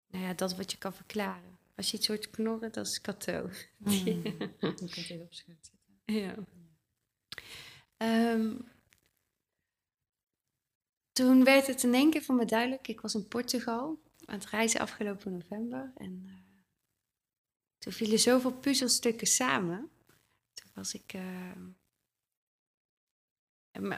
nou 0.07 0.25
ja, 0.25 0.33
dat 0.33 0.55
wat 0.55 0.71
je 0.71 0.77
kan 0.77 0.93
verklaren. 0.93 1.59
Als 1.75 1.91
je 1.91 1.97
iets 1.97 2.07
hoort 2.07 2.29
knorren, 2.29 2.71
dat 2.71 2.87
is 2.87 3.01
kato. 3.01 3.49
Mm. 3.77 3.91
je 3.91 4.21
kunt 4.59 4.97
even 4.97 5.21
op 5.21 5.33
zitten. 5.33 5.73
Ja. 6.05 6.35
Um, 8.33 8.67
toen 11.11 11.43
werd 11.43 11.67
het 11.67 11.83
in 11.83 11.93
één 11.93 12.09
keer 12.09 12.21
voor 12.21 12.35
me 12.35 12.45
duidelijk. 12.45 12.87
Ik 12.87 13.01
was 13.01 13.15
in 13.15 13.27
Portugal 13.27 13.99
aan 14.25 14.39
het 14.39 14.49
reizen 14.49 14.79
afgelopen 14.79 15.31
november. 15.31 15.91
En 15.95 16.23
uh, 16.25 16.40
toen 17.81 17.93
vielen 17.93 18.19
zoveel 18.19 18.51
puzzelstukken 18.51 19.27
samen. 19.27 19.89
Toen 20.53 20.71
was 20.73 20.93
ik. 20.93 21.13
Uh, 21.13 21.51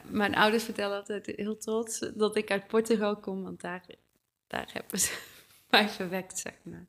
mijn 0.04 0.36
ouders 0.36 0.64
vertellen 0.64 0.98
altijd 0.98 1.26
heel 1.26 1.58
trots 1.58 2.00
dat 2.00 2.36
ik 2.36 2.52
uit 2.52 2.68
Portugal 2.68 3.20
kom, 3.20 3.44
want 3.44 3.62
daar, 3.62 3.86
daar 4.48 4.70
hebben 4.74 5.00
ze 5.00 5.20
mij 5.70 5.90
verwekt, 5.90 6.40
zeg 6.40 6.54
maar. 6.64 6.86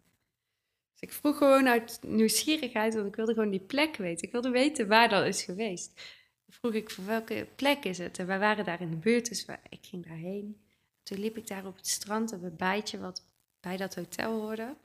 Dus 0.93 1.01
ik 1.01 1.13
vroeg 1.13 1.39
gewoon 1.39 1.69
uit 1.69 1.99
nieuwsgierigheid, 2.03 2.95
want 2.95 3.07
ik 3.07 3.17
wilde 3.17 3.35
gewoon 3.35 3.51
die 3.51 3.61
plek 3.61 3.97
weten. 3.97 4.27
Ik 4.27 4.33
wilde 4.33 4.51
weten 4.51 4.89
waar 4.89 5.09
dat 5.09 5.27
is 5.27 5.43
geweest. 5.43 6.01
vroeg 6.49 6.73
ik 6.73 6.91
voor 6.91 7.05
welke 7.05 7.49
plek 7.57 7.85
is 7.85 7.99
het? 7.99 8.19
En 8.19 8.27
wij 8.27 8.39
waren 8.39 8.65
daar 8.65 8.81
in 8.81 8.91
de 8.91 8.97
buurt, 8.97 9.29
dus 9.29 9.47
ik 9.69 9.87
ging 9.87 10.07
daarheen. 10.07 10.63
Toen 11.03 11.19
liep 11.19 11.37
ik 11.37 11.47
daar 11.47 11.67
op 11.67 11.77
het 11.77 11.89
strand 11.89 12.33
op 12.33 12.43
een 12.43 12.57
bijtje 12.57 12.99
wat 12.99 13.25
bij 13.61 13.77
dat 13.77 13.95
hotel 13.95 14.41
hoorde. 14.41 14.77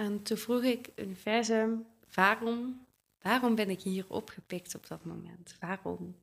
En 0.00 0.22
toen 0.22 0.36
vroeg 0.36 0.62
ik 0.62 0.88
universum, 0.96 1.86
waarom, 2.14 2.86
waarom 3.22 3.54
ben 3.54 3.70
ik 3.70 3.80
hier 3.80 4.04
opgepikt 4.08 4.74
op 4.74 4.86
dat 4.86 5.04
moment? 5.04 5.56
Waarom? 5.58 6.16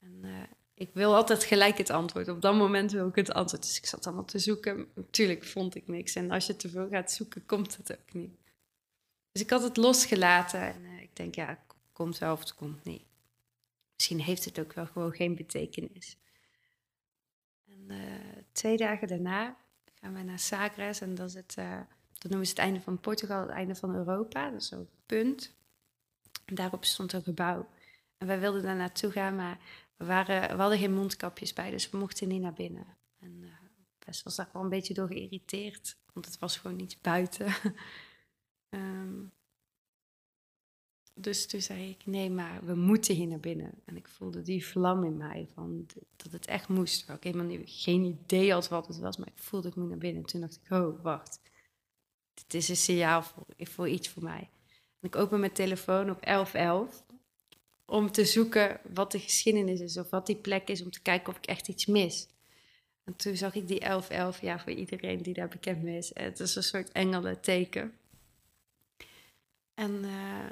En 0.00 0.20
uh, 0.22 0.42
ik 0.74 0.90
wil 0.92 1.14
altijd 1.14 1.44
gelijk 1.44 1.78
het 1.78 1.90
antwoord. 1.90 2.28
Op 2.28 2.42
dat 2.42 2.54
moment 2.54 2.92
wil 2.92 3.08
ik 3.08 3.14
het 3.14 3.32
antwoord. 3.32 3.62
Dus 3.62 3.76
ik 3.76 3.86
zat 3.86 4.06
allemaal 4.06 4.24
te 4.24 4.38
zoeken. 4.38 4.86
Natuurlijk 4.94 5.44
vond 5.44 5.74
ik 5.74 5.88
niks. 5.88 6.14
En 6.14 6.30
als 6.30 6.46
je 6.46 6.56
te 6.56 6.68
veel 6.68 6.88
gaat 6.88 7.12
zoeken, 7.12 7.46
komt 7.46 7.76
het 7.76 7.92
ook 7.92 8.12
niet. 8.12 8.34
Dus 9.32 9.42
ik 9.42 9.50
had 9.50 9.62
het 9.62 9.76
losgelaten. 9.76 10.60
En 10.60 10.82
uh, 10.82 11.02
ik 11.02 11.16
denk, 11.16 11.34
ja, 11.34 11.46
het 11.48 11.76
komt 11.92 12.18
wel 12.18 12.32
of 12.32 12.40
het 12.40 12.54
komt 12.54 12.84
niet. 12.84 13.04
Misschien 13.94 14.20
heeft 14.20 14.44
het 14.44 14.58
ook 14.58 14.72
wel 14.72 14.86
gewoon 14.86 15.12
geen 15.12 15.34
betekenis. 15.34 16.16
En 17.66 17.84
uh, 17.88 17.96
twee 18.52 18.76
dagen 18.76 19.08
daarna 19.08 19.56
gaan 19.94 20.14
we 20.14 20.22
naar 20.22 20.38
Sagres. 20.38 21.00
En 21.00 21.14
dat 21.14 21.28
is 21.28 21.34
het 21.34 21.56
dat 22.24 22.32
noemen 22.32 22.48
ze 22.48 22.54
het 22.54 22.64
einde 22.64 22.80
van 22.80 23.00
Portugal, 23.00 23.40
het 23.40 23.50
einde 23.50 23.74
van 23.74 23.94
Europa. 23.94 24.50
Dat 24.50 24.60
is 24.60 24.68
zo'n 24.68 24.88
punt. 25.06 25.54
En 26.44 26.54
daarop 26.54 26.84
stond 26.84 27.12
een 27.12 27.22
gebouw. 27.22 27.68
En 28.18 28.26
wij 28.26 28.40
wilden 28.40 28.62
daar 28.62 28.76
naartoe 28.76 29.10
gaan, 29.10 29.36
maar 29.36 29.58
we, 29.96 30.04
waren, 30.04 30.56
we 30.56 30.60
hadden 30.60 30.78
geen 30.78 30.94
mondkapjes 30.94 31.52
bij, 31.52 31.70
dus 31.70 31.90
we 31.90 31.98
mochten 31.98 32.28
niet 32.28 32.40
naar 32.40 32.52
binnen. 32.52 32.86
En 33.18 33.42
uh, 33.42 33.50
best 34.06 34.22
was 34.22 34.36
daar 34.36 34.48
wel 34.52 34.62
een 34.62 34.68
beetje 34.68 34.94
door 34.94 35.06
geïrriteerd, 35.06 35.96
want 36.12 36.26
het 36.26 36.38
was 36.38 36.56
gewoon 36.56 36.76
niet 36.76 36.98
buiten. 37.00 37.54
um, 38.68 39.32
dus 41.14 41.46
toen 41.46 41.62
zei 41.62 41.90
ik, 41.90 42.06
nee, 42.06 42.30
maar 42.30 42.64
we 42.64 42.74
moeten 42.74 43.14
hier 43.14 43.26
naar 43.26 43.40
binnen. 43.40 43.72
En 43.84 43.96
ik 43.96 44.08
voelde 44.08 44.42
die 44.42 44.66
vlam 44.66 45.04
in 45.04 45.16
mij, 45.16 45.48
van 45.54 45.86
dat 46.16 46.32
het 46.32 46.46
echt 46.46 46.68
moest. 46.68 47.08
Ik 47.08 47.22
helemaal 47.22 47.58
geen 47.64 48.04
idee 48.04 48.52
had 48.52 48.68
wat 48.68 48.86
het 48.86 48.98
was, 48.98 49.16
maar 49.16 49.28
ik 49.28 49.42
voelde 49.42 49.68
ik 49.68 49.74
moet 49.74 49.88
naar 49.88 49.98
binnen. 49.98 50.22
En 50.22 50.28
toen 50.28 50.40
dacht 50.40 50.60
ik, 50.64 50.70
oh, 50.70 51.02
wacht 51.02 51.40
dit 52.34 52.54
is 52.54 52.68
een 52.68 52.76
signaal 52.76 53.22
voor, 53.22 53.44
voor 53.56 53.88
iets 53.88 54.08
voor 54.08 54.22
mij. 54.22 54.48
En 55.00 55.08
ik 55.08 55.16
open 55.16 55.40
mijn 55.40 55.52
telefoon 55.52 56.10
op 56.10 56.22
1111 56.22 57.04
om 57.84 58.10
te 58.10 58.24
zoeken 58.24 58.80
wat 58.94 59.12
de 59.12 59.18
geschiedenis 59.18 59.80
is 59.80 59.96
of 59.96 60.10
wat 60.10 60.26
die 60.26 60.36
plek 60.36 60.68
is, 60.68 60.82
om 60.82 60.90
te 60.90 61.02
kijken 61.02 61.28
of 61.28 61.36
ik 61.36 61.46
echt 61.46 61.68
iets 61.68 61.86
mis. 61.86 62.28
En 63.04 63.16
toen 63.16 63.36
zag 63.36 63.54
ik 63.54 63.68
die 63.68 63.80
1111, 63.80 64.40
ja, 64.40 64.58
voor 64.58 64.72
iedereen 64.72 65.22
die 65.22 65.34
daar 65.34 65.48
bekend 65.48 65.82
mee 65.82 65.96
is. 65.96 66.10
Het 66.14 66.40
is 66.40 66.54
een 66.54 66.62
soort 66.62 66.92
engelen-teken. 66.92 67.98
En 69.74 69.90
uh, 70.04 70.50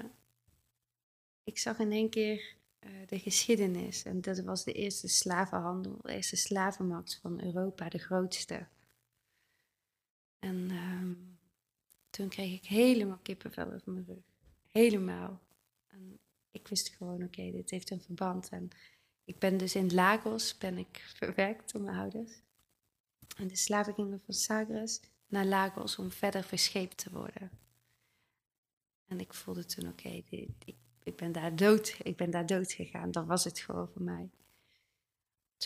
ik 1.44 1.58
zag 1.58 1.78
in 1.78 1.92
één 1.92 2.10
keer 2.10 2.54
uh, 2.80 2.90
de 3.06 3.18
geschiedenis. 3.18 4.02
En 4.02 4.20
dat 4.20 4.40
was 4.40 4.64
de 4.64 4.72
eerste 4.72 5.08
slavenhandel, 5.08 5.98
de 6.02 6.14
eerste 6.14 6.36
slavenmarkt 6.36 7.18
van 7.22 7.42
Europa, 7.42 7.88
de 7.88 7.98
grootste. 7.98 8.66
En 10.38 10.70
uh, 10.70 11.31
toen 12.12 12.28
kreeg 12.28 12.52
ik 12.52 12.64
helemaal 12.64 13.18
kippenvel 13.22 13.72
over 13.72 13.92
mijn 13.92 14.04
rug. 14.06 14.24
Helemaal. 14.70 15.40
En 15.86 16.18
ik 16.50 16.68
wist 16.68 16.88
gewoon, 16.88 17.22
oké, 17.22 17.50
dit 17.50 17.70
heeft 17.70 17.90
een 17.90 18.00
verband. 18.00 18.48
En 18.48 18.68
ik 19.24 19.38
ben 19.38 19.56
dus 19.56 19.74
in 19.74 19.94
Lagos, 19.94 20.58
ben 20.58 20.78
ik 20.78 21.04
verwerkt 21.14 21.72
door 21.72 21.82
mijn 21.82 21.96
ouders. 21.96 22.42
En 23.36 23.48
de 23.48 23.56
slaven 23.56 23.94
gingen 23.94 24.20
van 24.24 24.34
Sagres 24.34 25.00
naar 25.26 25.44
Lagos 25.44 25.98
om 25.98 26.10
verder 26.10 26.44
verscheept 26.44 26.96
te 26.96 27.10
worden. 27.10 27.50
En 29.06 29.20
ik 29.20 29.34
voelde 29.34 29.64
toen, 29.64 29.88
oké, 29.88 30.22
ik, 31.02 31.16
ben 31.16 31.32
daar 31.32 31.56
dood. 31.56 31.96
Ik 32.02 32.16
ben 32.16 32.30
daar 32.30 32.46
dood 32.46 32.72
gegaan. 32.72 33.10
Dat 33.10 33.26
was 33.26 33.44
het 33.44 33.58
gewoon 33.58 33.88
voor 33.88 34.02
mij. 34.02 34.30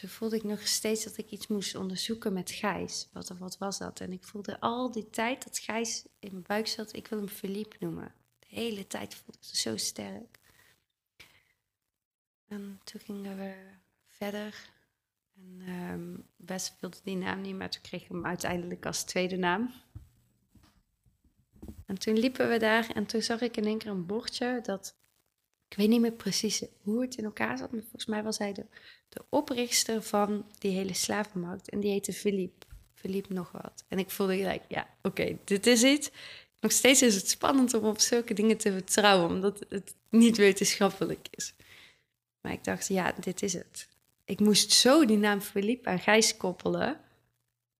Toen 0.01 0.09
voelde 0.09 0.37
ik 0.37 0.45
nog 0.45 0.67
steeds 0.67 1.05
dat 1.05 1.17
ik 1.17 1.31
iets 1.31 1.47
moest 1.47 1.75
onderzoeken 1.75 2.33
met 2.33 2.51
Gijs. 2.51 3.09
Wat, 3.13 3.29
wat 3.29 3.59
was 3.59 3.79
dat? 3.79 4.01
En 4.01 4.13
ik 4.13 4.25
voelde 4.25 4.61
al 4.61 4.91
die 4.91 5.11
tijd 5.11 5.45
dat 5.45 5.59
Gijs 5.59 6.05
in 6.19 6.31
mijn 6.31 6.45
buik 6.47 6.67
zat. 6.67 6.97
Ik 6.97 7.09
wil 7.09 7.19
hem 7.19 7.29
Philippe 7.29 7.77
noemen. 7.81 8.15
De 8.39 8.47
hele 8.49 8.87
tijd 8.87 9.15
voelde 9.15 9.39
ik 9.39 9.47
het 9.49 9.57
zo 9.57 9.77
sterk. 9.77 10.39
En 12.49 12.81
toen 12.85 13.01
gingen 13.01 13.37
we 13.37 13.55
verder. 14.07 14.71
En 15.37 15.69
um, 15.69 16.27
best 16.37 16.77
wilde 16.81 16.99
die 17.03 17.17
naam 17.17 17.41
niet, 17.41 17.57
maar 17.57 17.71
toen 17.71 17.83
kreeg 17.83 18.03
ik 18.03 18.09
hem 18.09 18.27
uiteindelijk 18.27 18.87
als 18.87 19.05
tweede 19.05 19.37
naam. 19.37 19.73
En 21.87 21.99
toen 21.99 22.19
liepen 22.19 22.49
we 22.49 22.59
daar 22.59 22.91
en 22.91 23.07
toen 23.07 23.23
zag 23.23 23.41
ik 23.41 23.57
in 23.57 23.65
één 23.65 23.79
keer 23.79 23.91
een 23.91 24.07
bordje 24.07 24.61
dat 24.63 24.97
ik 25.69 25.77
weet 25.77 25.89
niet 25.89 26.01
meer 26.01 26.13
precies 26.13 26.63
hoe 26.83 27.01
het 27.01 27.15
in 27.17 27.25
elkaar 27.25 27.59
zat, 27.59 27.73
maar 27.73 27.81
volgens 27.81 28.07
mij 28.07 28.23
was 28.23 28.39
hij 28.39 28.53
de, 28.53 28.67
de 29.09 29.25
oprichter 29.29 30.03
van 30.03 30.47
die 30.59 30.73
hele 30.73 30.95
slavenmarkt. 30.95 31.69
En 31.69 31.81
die 31.81 31.91
heette 31.91 32.13
Philippe. 32.13 32.67
Philippe 32.95 33.33
nog 33.33 33.53
wat. 33.53 33.85
En 33.89 33.99
ik 33.99 34.11
voelde 34.11 34.37
gelijk, 34.37 34.63
ja, 34.69 34.89
oké, 35.03 35.39
dit 35.45 35.67
is 35.67 35.83
het. 35.83 36.13
Nog 36.61 36.73
steeds 36.73 37.03
is 37.03 37.15
het 37.15 37.29
spannend 37.29 37.75
om 37.75 37.85
op 37.85 38.01
zulke 38.01 38.35
dingen 38.35 38.57
te 38.57 38.73
vertrouwen, 38.73 39.31
omdat 39.31 39.65
het 39.69 39.95
niet 40.11 40.37
wetenschappelijk 40.37 41.29
is. 41.31 41.55
Maar 42.41 42.53
ik 42.53 42.65
dacht, 42.65 42.89
ja, 42.89 43.15
dit 43.21 43.43
is 43.43 43.53
het. 43.53 43.89
Ik 44.25 44.41
moest 44.41 44.73
zo 44.73 45.05
die 45.05 45.17
naam 45.17 45.41
Philippe 45.41 45.89
aan 45.89 45.99
Gijs 45.99 46.37
koppelen. 46.37 47.01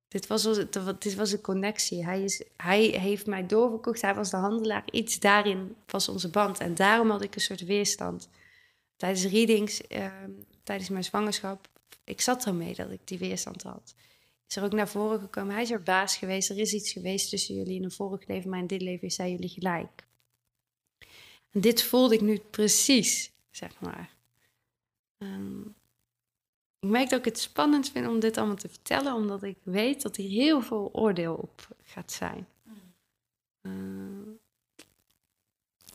Dit 0.09 0.27
was, 0.27 0.43
dit 0.99 1.15
was 1.15 1.33
een 1.33 1.41
connectie. 1.41 2.05
Hij, 2.05 2.23
is, 2.23 2.43
hij 2.57 2.83
heeft 2.83 3.27
mij 3.27 3.47
doorverkocht. 3.47 4.03
Hij 4.03 4.15
was 4.15 4.31
de 4.31 4.37
handelaar. 4.37 4.83
Iets 4.91 5.19
daarin 5.19 5.77
was 5.87 6.09
onze 6.09 6.31
band. 6.31 6.59
En 6.59 6.75
daarom 6.75 7.11
had 7.11 7.23
ik 7.23 7.35
een 7.35 7.41
soort 7.41 7.65
weerstand. 7.65 8.29
Tijdens 8.97 9.25
readings, 9.25 9.87
ehm, 9.87 10.31
tijdens 10.63 10.89
mijn 10.89 11.05
zwangerschap, 11.05 11.69
ik 12.05 12.21
zat 12.21 12.47
ermee 12.47 12.75
dat 12.75 12.91
ik 12.91 13.01
die 13.05 13.19
weerstand 13.19 13.63
had. 13.63 13.95
Is 14.49 14.57
er 14.57 14.65
ook 14.65 14.73
naar 14.73 14.89
voren 14.89 15.21
gekomen. 15.21 15.55
Hij 15.55 15.63
is 15.63 15.71
er 15.71 15.83
baas 15.83 16.17
geweest. 16.17 16.51
Er 16.51 16.59
is 16.59 16.73
iets 16.73 16.93
geweest 16.93 17.31
tussen 17.31 17.55
jullie 17.55 17.77
in 17.77 17.85
een 17.85 17.91
vorig 17.91 18.27
leven. 18.27 18.51
Maar 18.51 18.59
in 18.59 18.67
dit 18.67 18.83
leven 18.83 19.11
zijn 19.11 19.31
jullie 19.31 19.49
gelijk. 19.49 20.05
En 21.51 21.61
dit 21.61 21.83
voelde 21.83 22.15
ik 22.15 22.21
nu 22.21 22.39
precies, 22.39 23.33
zeg 23.51 23.81
maar. 23.81 24.15
Um, 25.19 25.76
ik 26.87 26.93
merk 26.93 27.11
dat 27.11 27.19
ik 27.19 27.25
het 27.25 27.39
spannend 27.39 27.91
vind 27.91 28.07
om 28.07 28.21
dit 28.21 28.37
allemaal 28.37 28.57
te 28.57 28.69
vertellen, 28.69 29.15
omdat 29.15 29.43
ik 29.43 29.57
weet 29.63 30.03
dat 30.03 30.17
hier 30.17 30.31
heel 30.31 30.63
veel 30.63 30.91
oordeel 30.93 31.35
op 31.35 31.69
gaat 31.85 32.13
zijn. 32.13 32.47
Mm. 33.63 34.39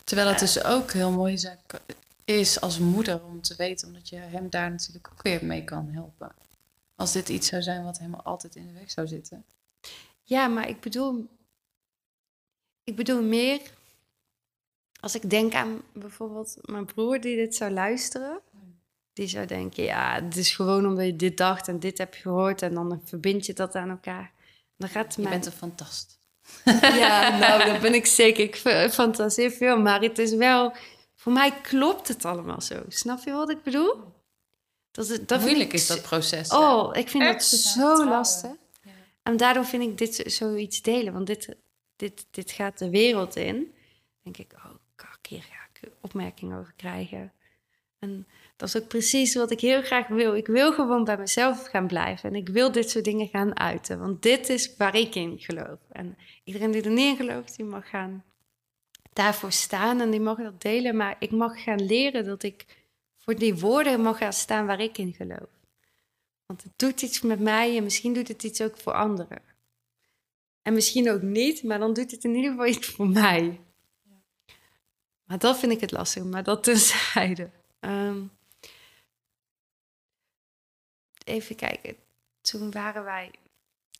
Terwijl 0.03 0.29
het 0.29 0.39
dus 0.39 0.63
ook 0.63 0.91
heel 0.91 1.11
mooi 1.11 1.57
is 2.25 2.61
als 2.61 2.79
moeder 2.79 3.23
om 3.23 3.41
te 3.41 3.55
weten, 3.55 3.87
omdat 3.87 4.09
je 4.09 4.15
hem 4.15 4.49
daar 4.49 4.71
natuurlijk 4.71 5.09
ook 5.11 5.21
weer 5.21 5.45
mee 5.45 5.63
kan 5.63 5.87
helpen. 5.87 6.31
Als 6.95 7.11
dit 7.11 7.29
iets 7.29 7.47
zou 7.47 7.61
zijn 7.61 7.83
wat 7.83 7.97
helemaal 7.97 8.23
altijd 8.23 8.55
in 8.55 8.67
de 8.67 8.73
weg 8.73 8.91
zou 8.91 9.07
zitten. 9.07 9.45
Ja, 10.23 10.47
maar 10.47 10.69
ik 10.69 10.79
bedoel, 10.79 11.27
ik 12.83 12.95
bedoel 12.95 13.21
meer 13.21 13.61
als 14.99 15.15
ik 15.15 15.29
denk 15.29 15.53
aan 15.53 15.81
bijvoorbeeld 15.93 16.57
mijn 16.61 16.85
broer 16.85 17.21
die 17.21 17.35
dit 17.35 17.55
zou 17.55 17.71
luisteren 17.71 18.39
die 19.13 19.27
zou 19.27 19.45
denken, 19.45 19.83
ja, 19.83 20.21
het 20.23 20.37
is 20.37 20.55
gewoon 20.55 20.85
omdat 20.85 21.05
je 21.05 21.15
dit 21.15 21.37
dacht 21.37 21.67
en 21.67 21.79
dit 21.79 21.97
heb 21.97 22.15
je 22.15 22.21
gehoord 22.21 22.61
en 22.61 22.73
dan 22.73 23.01
verbind 23.05 23.45
je 23.45 23.53
dat 23.53 23.75
aan 23.75 23.89
elkaar. 23.89 24.31
Dan 24.77 24.89
gaat 24.89 25.15
je 25.15 25.21
bent 25.21 25.45
een 25.45 25.51
fantast. 25.51 26.19
Ja, 26.81 27.37
nou, 27.37 27.65
dat 27.65 27.81
ben 27.81 27.93
ik 27.93 28.05
zeker. 28.05 28.43
Ik 28.43 28.55
fantaseer 28.91 29.51
veel, 29.51 29.79
maar 29.79 30.01
het 30.01 30.17
is 30.17 30.33
wel... 30.33 30.73
Voor 31.15 31.31
mij 31.31 31.51
klopt 31.61 32.07
het 32.07 32.25
allemaal 32.25 32.61
zo. 32.61 32.83
Snap 32.87 33.23
je 33.23 33.31
wat 33.31 33.49
ik 33.49 33.63
bedoel? 33.63 33.93
Dat 34.91 35.09
is, 35.09 35.25
dat 35.25 35.41
Moeilijk 35.41 35.73
is 35.73 35.87
dat 35.87 36.01
proces. 36.01 36.49
Oh, 36.49 36.95
ik 36.95 37.09
vind 37.09 37.23
het 37.23 37.43
zo 37.43 38.05
lastig. 38.05 38.51
Ja. 38.81 38.91
En 39.23 39.37
daardoor 39.37 39.65
vind 39.65 39.83
ik 39.83 39.97
dit 39.97 40.23
zoiets 40.25 40.81
delen. 40.81 41.13
Want 41.13 41.27
dit, 41.27 41.55
dit, 41.95 42.25
dit 42.31 42.51
gaat 42.51 42.77
de 42.77 42.89
wereld 42.89 43.35
in. 43.35 43.73
denk 44.23 44.37
ik, 44.37 44.53
oh, 44.55 44.71
kak, 44.95 45.27
hier 45.27 45.41
ga 45.41 45.67
ik 45.73 45.91
opmerkingen 46.01 46.59
over 46.59 46.73
krijgen. 46.75 47.33
En 47.99 48.27
dat 48.61 48.69
is 48.69 48.81
ook 48.81 48.87
precies 48.87 49.35
wat 49.35 49.51
ik 49.51 49.59
heel 49.59 49.81
graag 49.81 50.07
wil. 50.07 50.35
Ik 50.35 50.47
wil 50.47 50.73
gewoon 50.73 51.03
bij 51.03 51.17
mezelf 51.17 51.67
gaan 51.67 51.87
blijven. 51.87 52.29
En 52.29 52.35
ik 52.35 52.49
wil 52.49 52.71
dit 52.71 52.89
soort 52.89 53.05
dingen 53.05 53.27
gaan 53.27 53.59
uiten. 53.59 53.99
Want 53.99 54.21
dit 54.21 54.49
is 54.49 54.75
waar 54.77 54.95
ik 54.95 55.15
in 55.15 55.39
geloof. 55.39 55.79
En 55.91 56.17
iedereen 56.43 56.71
die 56.71 56.81
er 56.81 56.91
niet 56.91 57.19
in 57.19 57.27
gelooft, 57.27 57.55
die 57.55 57.65
mag 57.65 57.89
gaan 57.89 58.23
daarvoor 59.13 59.51
staan. 59.51 60.01
En 60.01 60.09
die 60.09 60.19
mag 60.19 60.37
dat 60.37 60.61
delen. 60.61 60.95
Maar 60.95 61.15
ik 61.19 61.31
mag 61.31 61.63
gaan 61.63 61.85
leren 61.85 62.25
dat 62.25 62.43
ik 62.43 62.65
voor 63.17 63.35
die 63.35 63.55
woorden 63.55 64.01
mag 64.01 64.17
gaan 64.17 64.33
staan 64.33 64.65
waar 64.65 64.79
ik 64.79 64.97
in 64.97 65.13
geloof. 65.13 65.49
Want 66.45 66.63
het 66.63 66.73
doet 66.75 67.01
iets 67.01 67.21
met 67.21 67.39
mij 67.39 67.77
en 67.77 67.83
misschien 67.83 68.13
doet 68.13 68.27
het 68.27 68.43
iets 68.43 68.61
ook 68.61 68.77
voor 68.77 68.93
anderen. 68.93 69.41
En 70.61 70.73
misschien 70.73 71.11
ook 71.11 71.21
niet, 71.21 71.63
maar 71.63 71.79
dan 71.79 71.93
doet 71.93 72.11
het 72.11 72.23
in 72.23 72.35
ieder 72.35 72.51
geval 72.51 72.67
iets 72.67 72.87
voor 72.87 73.07
mij. 73.07 73.59
Maar 75.23 75.37
dat 75.37 75.59
vind 75.59 75.71
ik 75.71 75.81
het 75.81 75.91
lastig, 75.91 76.23
maar 76.23 76.43
dat 76.43 76.63
tenzijde. 76.73 77.49
Um, 77.79 78.31
even 81.31 81.55
kijken. 81.55 81.95
Toen 82.41 82.71
waren 82.71 83.03
wij 83.03 83.31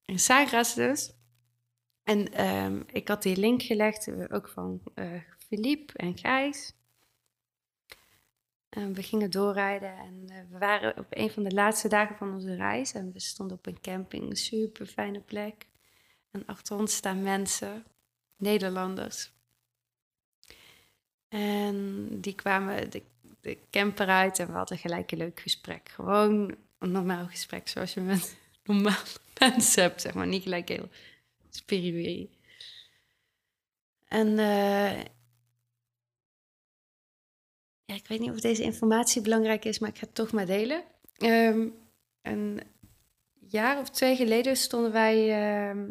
in 0.06 0.20
Sagras 0.20 0.74
dus. 0.74 1.14
En 2.04 2.34
ehm, 2.34 2.82
ik 2.86 3.08
had 3.08 3.24
die 3.24 3.38
link 3.38 3.62
gelegd, 3.62 4.08
eh, 4.08 4.24
ook 4.30 4.48
van 4.48 4.82
uh, 4.96 5.92
en 5.96 6.18
Gijs. 6.18 6.74
En 8.70 8.94
we 8.94 9.04
gingen 9.04 9.32
doorrijden 9.32 9.98
en 9.98 10.28
uh, 10.32 10.38
we 10.50 10.58
waren 10.58 10.98
op 10.98 11.06
een 11.10 11.32
van 11.32 11.44
de 11.44 11.54
laatste 11.54 11.88
dagen 11.88 12.16
van 12.16 12.34
onze 12.34 12.56
reis. 12.56 12.94
En 12.94 13.12
we 13.12 13.20
stonden 13.20 13.58
op 13.58 13.66
een 13.66 13.82
camping, 13.82 14.30
een 14.30 14.36
super 14.36 14.86
fijne 14.86 15.20
plek. 15.20 15.68
En 16.32 16.46
achter 16.46 16.78
ons 16.78 16.96
staan 16.96 17.24
mensen, 17.24 17.84
Nederlanders. 18.38 19.32
En 21.28 22.08
die 22.22 22.36
kwamen 22.36 22.90
de, 22.90 23.04
de 23.42 23.58
camper 23.70 24.08
uit 24.08 24.40
en 24.40 24.48
we 24.48 24.54
hadden 24.54 24.78
gelijk 24.78 25.12
een 25.12 25.18
leuk 25.18 25.40
gesprek. 25.40 25.90
Gewoon 25.90 26.56
een 26.82 26.92
normaal 26.92 27.28
gesprek 27.28 27.68
zoals 27.68 27.94
je 27.94 28.02
met 28.02 28.36
normale 28.64 29.06
mensen 29.40 29.82
hebt, 29.82 30.02
zeg 30.02 30.14
maar. 30.14 30.28
Niet 30.28 30.44
gelijk 30.44 30.70
heel 30.70 30.90
spiritueel. 31.50 32.30
En 34.08 34.28
uh, 34.28 34.98
ja, 37.86 37.96
ik 37.96 38.08
weet 38.08 38.20
niet 38.20 38.32
of 38.32 38.40
deze 38.40 38.64
informatie 38.64 39.22
belangrijk 39.22 39.66
is, 39.66 39.80
maar 39.80 39.90
ik 39.90 39.98
ga 39.98 40.06
het 40.06 40.16
toch 40.16 40.32
maar 40.32 40.46
delen. 40.46 40.84
Um, 41.18 41.74
een 42.22 42.62
jaar 43.48 43.80
of 43.80 43.90
twee 43.90 44.16
geleden 44.16 44.58
stonden 44.58 44.92
wij, 44.92 45.16
uh, 45.18 45.84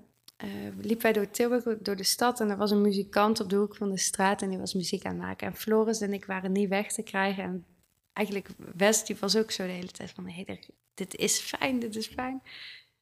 uh, 0.44 0.74
liepen 0.80 1.02
wij 1.02 1.12
door 1.12 1.30
Tilburg, 1.30 1.78
door 1.78 1.96
de 1.96 2.04
stad. 2.04 2.40
En 2.40 2.50
er 2.50 2.56
was 2.56 2.70
een 2.70 2.82
muzikant 2.82 3.40
op 3.40 3.50
de 3.50 3.56
hoek 3.56 3.76
van 3.76 3.90
de 3.90 3.98
straat 3.98 4.42
en 4.42 4.48
die 4.48 4.58
was 4.58 4.74
muziek 4.74 5.04
aan 5.04 5.12
het 5.12 5.20
maken. 5.20 5.46
En 5.46 5.56
Floris 5.56 6.00
en 6.00 6.12
ik 6.12 6.24
waren 6.24 6.52
niet 6.52 6.68
weg 6.68 6.92
te 6.92 7.02
krijgen. 7.02 7.44
En 7.44 7.66
eigenlijk 8.12 8.48
West, 8.76 9.06
die 9.06 9.16
was 9.20 9.36
ook 9.36 9.50
zo 9.50 9.66
de 9.66 9.72
hele 9.72 9.90
tijd 9.90 10.10
van... 10.10 10.28
Hey, 10.28 10.60
dit 10.94 11.16
is 11.16 11.38
fijn, 11.38 11.78
dit 11.78 11.96
is 11.96 12.06
fijn. 12.06 12.42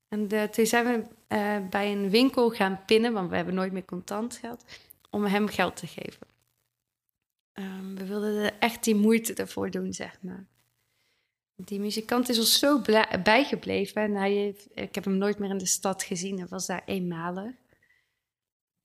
En 0.09 0.28
de, 0.28 0.49
toen 0.51 0.66
zijn 0.66 0.84
we 0.84 1.05
uh, 1.36 1.68
bij 1.68 1.93
een 1.93 2.11
winkel 2.11 2.51
gaan 2.51 2.84
pinnen, 2.86 3.12
want 3.12 3.30
we 3.30 3.36
hebben 3.36 3.55
nooit 3.55 3.72
meer 3.72 3.84
contant 3.84 4.36
geld, 4.36 4.64
om 5.11 5.24
hem 5.24 5.49
geld 5.49 5.76
te 5.76 5.86
geven. 5.86 6.26
Um, 7.53 7.97
we 7.97 8.07
wilden 8.07 8.61
echt 8.61 8.84
die 8.84 8.95
moeite 8.95 9.34
ervoor 9.34 9.70
doen, 9.70 9.93
zeg 9.93 10.22
maar. 10.22 10.47
Die 11.55 11.80
muzikant 11.80 12.28
is 12.28 12.39
ons 12.39 12.59
zo 12.59 12.80
bijgebleven. 13.22 14.03
En 14.03 14.14
hij 14.14 14.57
ik 14.74 14.95
heb 14.95 15.05
hem 15.05 15.16
nooit 15.16 15.39
meer 15.39 15.51
in 15.51 15.59
de 15.59 15.66
stad 15.66 16.03
gezien. 16.03 16.39
Hij 16.39 16.47
was 16.47 16.66
daar 16.66 16.82
eenmalig. 16.84 17.55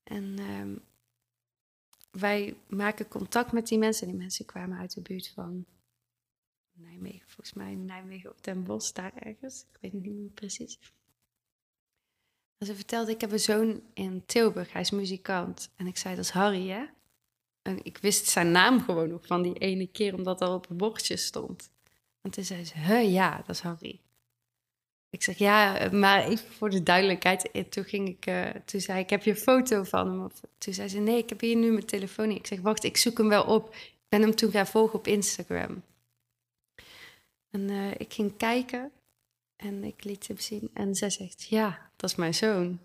En 0.02 0.38
um, 0.38 0.82
wij 2.10 2.56
maken 2.68 3.08
contact 3.08 3.52
met 3.52 3.66
die 3.66 3.78
mensen. 3.78 4.06
Die 4.06 4.16
mensen 4.16 4.44
kwamen 4.44 4.78
uit 4.78 4.94
de 4.94 5.00
buurt 5.00 5.32
van 5.34 5.64
Nijmegen, 6.74 7.28
volgens 7.28 7.52
mij 7.52 7.74
Nijmegen 7.74 8.30
op 8.30 8.44
Den 8.44 8.64
Bosch, 8.64 8.92
daar 8.92 9.12
ergens. 9.14 9.60
Ik 9.72 9.78
weet 9.80 9.92
niet 9.92 10.04
meer 10.04 10.30
precies. 10.34 10.78
Ze 12.58 12.74
vertelde, 12.74 13.10
ik 13.10 13.20
heb 13.20 13.32
een 13.32 13.40
zoon 13.40 13.82
in 13.94 14.22
Tilburg, 14.26 14.72
hij 14.72 14.80
is 14.80 14.90
muzikant. 14.90 15.70
En 15.76 15.86
ik 15.86 15.96
zei, 15.96 16.14
dat 16.14 16.24
is 16.24 16.30
Harry, 16.30 16.68
hè? 16.68 16.84
En 17.62 17.84
ik 17.84 17.98
wist 17.98 18.26
zijn 18.26 18.50
naam 18.50 18.80
gewoon 18.80 19.08
nog 19.08 19.26
van 19.26 19.42
die 19.42 19.58
ene 19.58 19.86
keer, 19.86 20.14
omdat 20.14 20.38
dat 20.38 20.54
op 20.54 20.68
het 20.68 20.76
bordje 20.76 21.16
stond. 21.16 21.70
En 22.20 22.30
toen 22.30 22.44
zei 22.44 22.64
ze, 22.64 22.78
huh, 22.78 23.12
ja, 23.12 23.36
dat 23.46 23.56
is 23.56 23.60
Harry. 23.60 24.00
Ik 25.10 25.22
zeg, 25.22 25.38
ja, 25.38 25.88
maar 25.92 26.24
even 26.24 26.52
voor 26.52 26.70
de 26.70 26.82
duidelijkheid. 26.82 27.50
Eh, 27.50 27.64
toen 27.64 27.84
ging 27.84 28.08
ik, 28.08 28.26
uh, 28.26 28.50
toen 28.64 28.80
zei 28.80 29.00
ik, 29.00 29.10
heb 29.10 29.22
je 29.22 29.30
een 29.30 29.36
foto 29.36 29.82
van 29.82 30.08
hem? 30.08 30.30
Toen 30.58 30.74
zei 30.74 30.88
ze, 30.88 30.98
nee, 30.98 31.18
ik 31.18 31.28
heb 31.28 31.40
hier 31.40 31.56
nu 31.56 31.72
mijn 31.72 31.86
telefoon. 31.86 32.30
Ik 32.30 32.46
zeg, 32.46 32.60
wacht, 32.60 32.84
ik 32.84 32.96
zoek 32.96 33.18
hem 33.18 33.28
wel 33.28 33.44
op. 33.44 33.74
Ik 33.74 33.92
ben 34.08 34.20
hem 34.20 34.34
toen 34.34 34.50
gaan 34.50 34.66
volgen 34.66 34.98
op 34.98 35.06
Instagram. 35.06 35.82
En 37.54 37.68
uh, 37.68 37.90
ik 37.90 38.12
ging 38.12 38.36
kijken 38.36 38.92
en 39.56 39.84
ik 39.84 40.04
liet 40.04 40.26
hem 40.26 40.38
zien. 40.38 40.70
En 40.72 40.94
zij 40.94 41.10
zegt, 41.10 41.46
ja, 41.48 41.90
dat 41.96 42.10
is 42.10 42.16
mijn 42.16 42.34
zoon. 42.34 42.78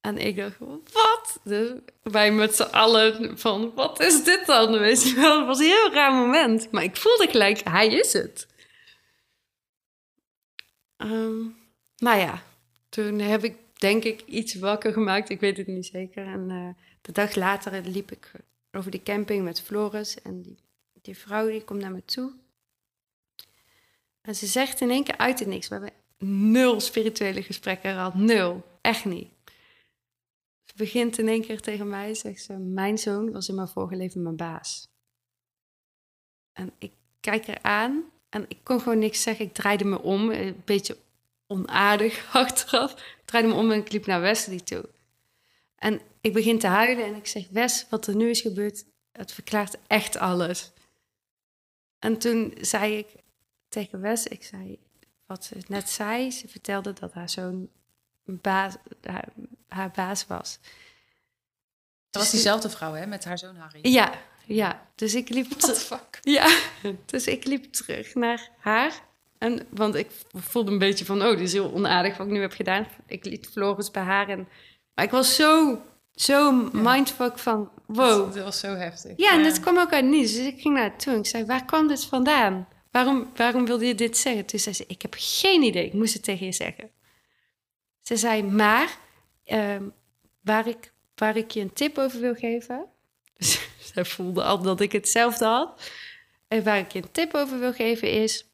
En 0.00 0.18
ik 0.18 0.36
dacht, 0.36 0.58
wat? 0.92 1.40
Dus 1.44 1.70
wij 2.02 2.32
met 2.32 2.54
z'n 2.54 2.62
allen 2.62 3.38
van, 3.38 3.74
wat 3.74 4.00
is 4.00 4.24
dit 4.24 4.46
dan? 4.46 4.78
Weet 4.78 5.08
je 5.08 5.14
wel, 5.14 5.38
het 5.38 5.46
was 5.46 5.58
een 5.58 5.64
heel 5.64 5.92
raar 5.92 6.12
moment. 6.12 6.70
Maar 6.70 6.82
ik 6.82 6.96
voelde 6.96 7.26
gelijk, 7.28 7.60
hij 7.68 7.88
is 7.88 8.12
het. 8.12 8.46
Um, 10.96 11.56
nou 11.96 12.18
ja, 12.18 12.42
toen 12.88 13.18
heb 13.18 13.44
ik 13.44 13.56
denk 13.78 14.04
ik 14.04 14.20
iets 14.20 14.54
wakker 14.54 14.92
gemaakt. 14.92 15.30
Ik 15.30 15.40
weet 15.40 15.56
het 15.56 15.66
niet 15.66 15.86
zeker. 15.86 16.26
En 16.26 16.50
uh, 16.50 16.68
de 17.00 17.12
dag 17.12 17.34
later 17.34 17.82
liep 17.82 18.12
ik 18.12 18.30
over 18.72 18.90
de 18.90 19.02
camping 19.02 19.44
met 19.44 19.62
Floris. 19.62 20.22
En 20.22 20.42
die, 20.42 20.58
die 21.02 21.16
vrouw 21.16 21.48
die 21.48 21.64
komt 21.64 21.80
naar 21.80 21.92
me 21.92 22.04
toe. 22.04 22.32
En 24.20 24.34
ze 24.34 24.46
zegt 24.46 24.80
in 24.80 24.90
één 24.90 25.04
keer 25.04 25.16
uit 25.16 25.38
het 25.38 25.48
niks. 25.48 25.68
We 25.68 25.74
hebben 25.74 25.92
nul 26.52 26.80
spirituele 26.80 27.42
gesprekken 27.42 27.92
gehad. 27.92 28.14
Nul. 28.14 28.62
Echt 28.80 29.04
niet. 29.04 29.28
Ze 30.64 30.76
begint 30.76 31.18
in 31.18 31.28
één 31.28 31.42
keer 31.42 31.60
tegen 31.60 31.88
mij, 31.88 32.14
zegt 32.14 32.42
ze, 32.42 32.52
mijn 32.52 32.98
zoon 32.98 33.32
was 33.32 33.48
in 33.48 33.54
mijn 33.54 33.68
vorige 33.68 33.96
leven 33.96 34.22
mijn 34.22 34.36
baas. 34.36 34.88
En 36.52 36.72
ik 36.78 36.92
kijk 37.20 37.46
er 37.46 37.62
aan 37.62 38.04
en 38.28 38.44
ik 38.48 38.58
kon 38.62 38.80
gewoon 38.80 38.98
niks 38.98 39.22
zeggen. 39.22 39.44
Ik 39.44 39.54
draaide 39.54 39.84
me 39.84 40.02
om, 40.02 40.30
een 40.30 40.62
beetje 40.64 40.96
onaardig 41.46 42.28
achteraf. 42.34 42.92
Ik 42.92 43.22
draaide 43.24 43.48
me 43.48 43.54
om 43.54 43.70
en 43.70 43.78
ik 43.78 43.92
liep 43.92 44.06
naar 44.06 44.20
Wesley 44.20 44.60
toe. 44.60 44.88
En 45.74 46.00
ik 46.20 46.32
begin 46.32 46.58
te 46.58 46.66
huilen 46.66 47.04
en 47.04 47.14
ik 47.14 47.26
zeg, 47.26 47.48
Wes, 47.48 47.86
wat 47.90 48.06
er 48.06 48.16
nu 48.16 48.30
is 48.30 48.40
gebeurd, 48.40 48.84
het 49.12 49.32
verklaart 49.32 49.76
echt 49.86 50.16
alles. 50.16 50.72
En 51.98 52.18
toen 52.18 52.54
zei 52.60 52.96
ik 52.96 53.06
tegen 53.70 54.00
Wes, 54.00 54.26
ik 54.26 54.44
zei, 54.44 54.78
wat 55.26 55.44
ze 55.44 55.56
net 55.66 55.90
zei, 55.90 56.30
ze 56.30 56.48
vertelde 56.48 56.92
dat 56.92 57.12
haar 57.12 57.28
zoon 57.28 57.68
baas, 58.24 58.74
haar, 59.68 59.90
baas 59.94 60.26
was. 60.26 60.58
Dat 62.10 62.22
was 62.22 62.22
dus 62.22 62.30
diezelfde 62.30 62.70
vrouw, 62.70 62.92
hè, 62.92 63.06
met 63.06 63.24
haar 63.24 63.38
zoon 63.38 63.56
Harry? 63.56 63.78
Ja, 63.82 64.12
ja. 64.46 64.86
Dus 64.94 65.14
ik 65.14 65.28
liep... 65.28 65.46
What 65.48 65.74
the 65.74 65.80
fuck? 65.80 66.18
Ja, 66.20 66.56
dus 67.06 67.26
ik 67.26 67.44
liep 67.44 67.72
terug 67.72 68.14
naar 68.14 68.50
haar. 68.58 68.92
En, 69.38 69.66
want 69.68 69.94
ik 69.94 70.10
voelde 70.34 70.70
een 70.70 70.78
beetje 70.78 71.04
van, 71.04 71.22
oh, 71.22 71.30
dit 71.30 71.40
is 71.40 71.52
heel 71.52 71.72
onaardig 71.72 72.16
wat 72.16 72.26
ik 72.26 72.32
nu 72.32 72.40
heb 72.40 72.52
gedaan. 72.52 72.86
Ik 73.06 73.24
liet 73.24 73.48
Floris 73.52 73.90
bij 73.90 74.02
haar. 74.02 74.28
En, 74.28 74.48
maar 74.94 75.04
ik 75.04 75.10
was 75.10 75.34
zo, 75.34 75.82
zo 76.14 76.52
mindfuck 76.72 77.38
van, 77.38 77.70
wow. 77.86 78.34
Dat, 78.34 78.44
was 78.44 78.60
zo 78.60 78.74
heftig. 78.74 79.12
Ja, 79.16 79.32
en 79.32 79.42
dat 79.42 79.60
kwam 79.60 79.78
ook 79.78 79.92
uit 79.92 80.04
niets. 80.04 80.32
Dus 80.32 80.46
ik 80.46 80.60
ging 80.60 80.74
naar 80.74 80.88
haar 80.88 80.98
toe 80.98 81.12
en 81.12 81.18
ik 81.18 81.26
zei, 81.26 81.44
waar 81.44 81.64
kwam 81.64 81.88
dit 81.88 82.04
vandaan? 82.04 82.68
Waarom, 82.90 83.30
waarom 83.34 83.66
wilde 83.66 83.86
je 83.86 83.94
dit 83.94 84.16
zeggen? 84.16 84.46
Toen 84.46 84.58
zei 84.58 84.74
ze, 84.74 84.84
ik 84.86 85.02
heb 85.02 85.14
geen 85.18 85.62
idee. 85.62 85.86
Ik 85.86 85.92
moest 85.92 86.14
het 86.14 86.22
tegen 86.22 86.46
je 86.46 86.52
zeggen. 86.52 86.90
Ze 88.00 88.16
zei, 88.16 88.42
maar 88.42 88.98
ehm, 89.44 89.88
waar, 90.40 90.68
ik, 90.68 90.92
waar 91.14 91.36
ik 91.36 91.50
je 91.50 91.60
een 91.60 91.72
tip 91.72 91.98
over 91.98 92.20
wil 92.20 92.34
geven. 92.34 92.86
Zij 93.92 94.04
voelde 94.04 94.42
al 94.42 94.62
dat 94.62 94.80
ik 94.80 94.92
hetzelfde 94.92 95.44
had. 95.44 95.90
En 96.48 96.64
waar 96.64 96.78
ik 96.78 96.92
je 96.92 97.02
een 97.02 97.12
tip 97.12 97.34
over 97.34 97.58
wil 97.58 97.72
geven 97.72 98.10
is. 98.10 98.46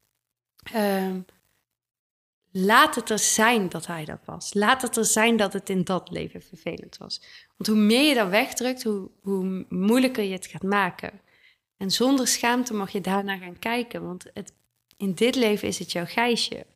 Ehm, 0.73 1.21
laat 2.51 2.95
het 2.95 3.11
er 3.11 3.19
zijn 3.19 3.69
dat 3.69 3.87
hij 3.87 4.05
dat 4.05 4.21
was. 4.25 4.55
Laat 4.55 4.83
het 4.83 4.97
er 4.97 5.05
zijn 5.05 5.37
dat 5.37 5.53
het 5.53 5.71
in 5.71 5.85
dat 5.85 6.11
leven 6.11 6.43
vervelend 6.43 6.97
was. 6.97 7.21
Want 7.57 7.67
hoe 7.67 7.87
meer 7.87 8.09
je 8.09 8.15
dat 8.15 8.29
wegdrukt, 8.29 8.83
hoe, 8.83 9.11
hoe 9.23 9.67
moeilijker 9.69 10.25
je 10.25 10.33
het 10.33 10.47
gaat 10.47 10.63
maken. 10.63 11.21
En 11.77 11.91
zonder 11.91 12.27
schaamte 12.27 12.75
mag 12.75 12.91
je 12.91 13.01
daarna 13.01 13.37
gaan 13.37 13.59
kijken. 13.59 14.03
Want 14.03 14.27
het, 14.35 14.53
in 14.97 15.15
dit 15.15 15.35
leven 15.35 15.69
is 15.69 15.79
het 15.79 15.93
jouw 15.93 16.07
geisje. 16.07 16.67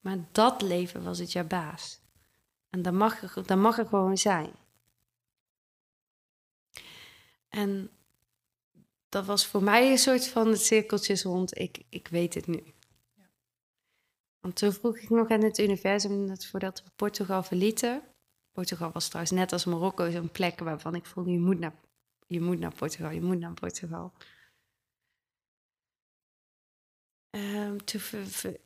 Maar 0.00 0.18
dat 0.32 0.62
leven 0.62 1.04
was 1.04 1.18
het 1.18 1.32
jouw 1.32 1.46
baas. 1.46 2.00
En 2.70 2.82
dat 2.82 2.92
mag 2.92 3.22
er, 3.22 3.46
dat 3.46 3.58
mag 3.58 3.78
er 3.78 3.86
gewoon 3.86 4.18
zijn. 4.18 4.52
En 7.48 7.90
dat 9.08 9.26
was 9.26 9.46
voor 9.46 9.62
mij 9.62 9.90
een 9.90 9.98
soort 9.98 10.28
van 10.28 10.48
het 10.48 10.60
cirkeltjes 10.60 11.22
rond, 11.22 11.58
ik, 11.58 11.82
ik 11.88 12.08
weet 12.08 12.34
het 12.34 12.46
nu. 12.46 12.62
Want 14.40 14.56
toen 14.56 14.72
vroeg 14.72 14.96
ik 14.96 15.10
nog 15.10 15.28
aan 15.28 15.42
het 15.42 15.58
universum, 15.58 16.26
dat 16.26 16.46
voordat 16.46 16.82
we 16.84 16.90
Portugal 16.96 17.42
verlieten, 17.42 18.02
Portugal 18.52 18.90
was 18.92 19.06
trouwens 19.06 19.36
net 19.36 19.52
als 19.52 19.64
Marokko 19.64 20.10
zo'n 20.10 20.30
plek 20.30 20.58
waarvan 20.58 20.94
ik 20.94 21.06
voelde, 21.06 21.30
je 21.30 21.38
moet 21.38 21.58
naar, 21.58 21.74
je 22.32 22.40
moet 22.40 22.58
naar 22.58 22.74
Portugal, 22.74 23.10
je 23.10 23.22
moet 23.22 23.38
naar 23.38 23.54
Portugal. 23.54 24.12
Um, 27.30 27.84
toen 27.84 28.00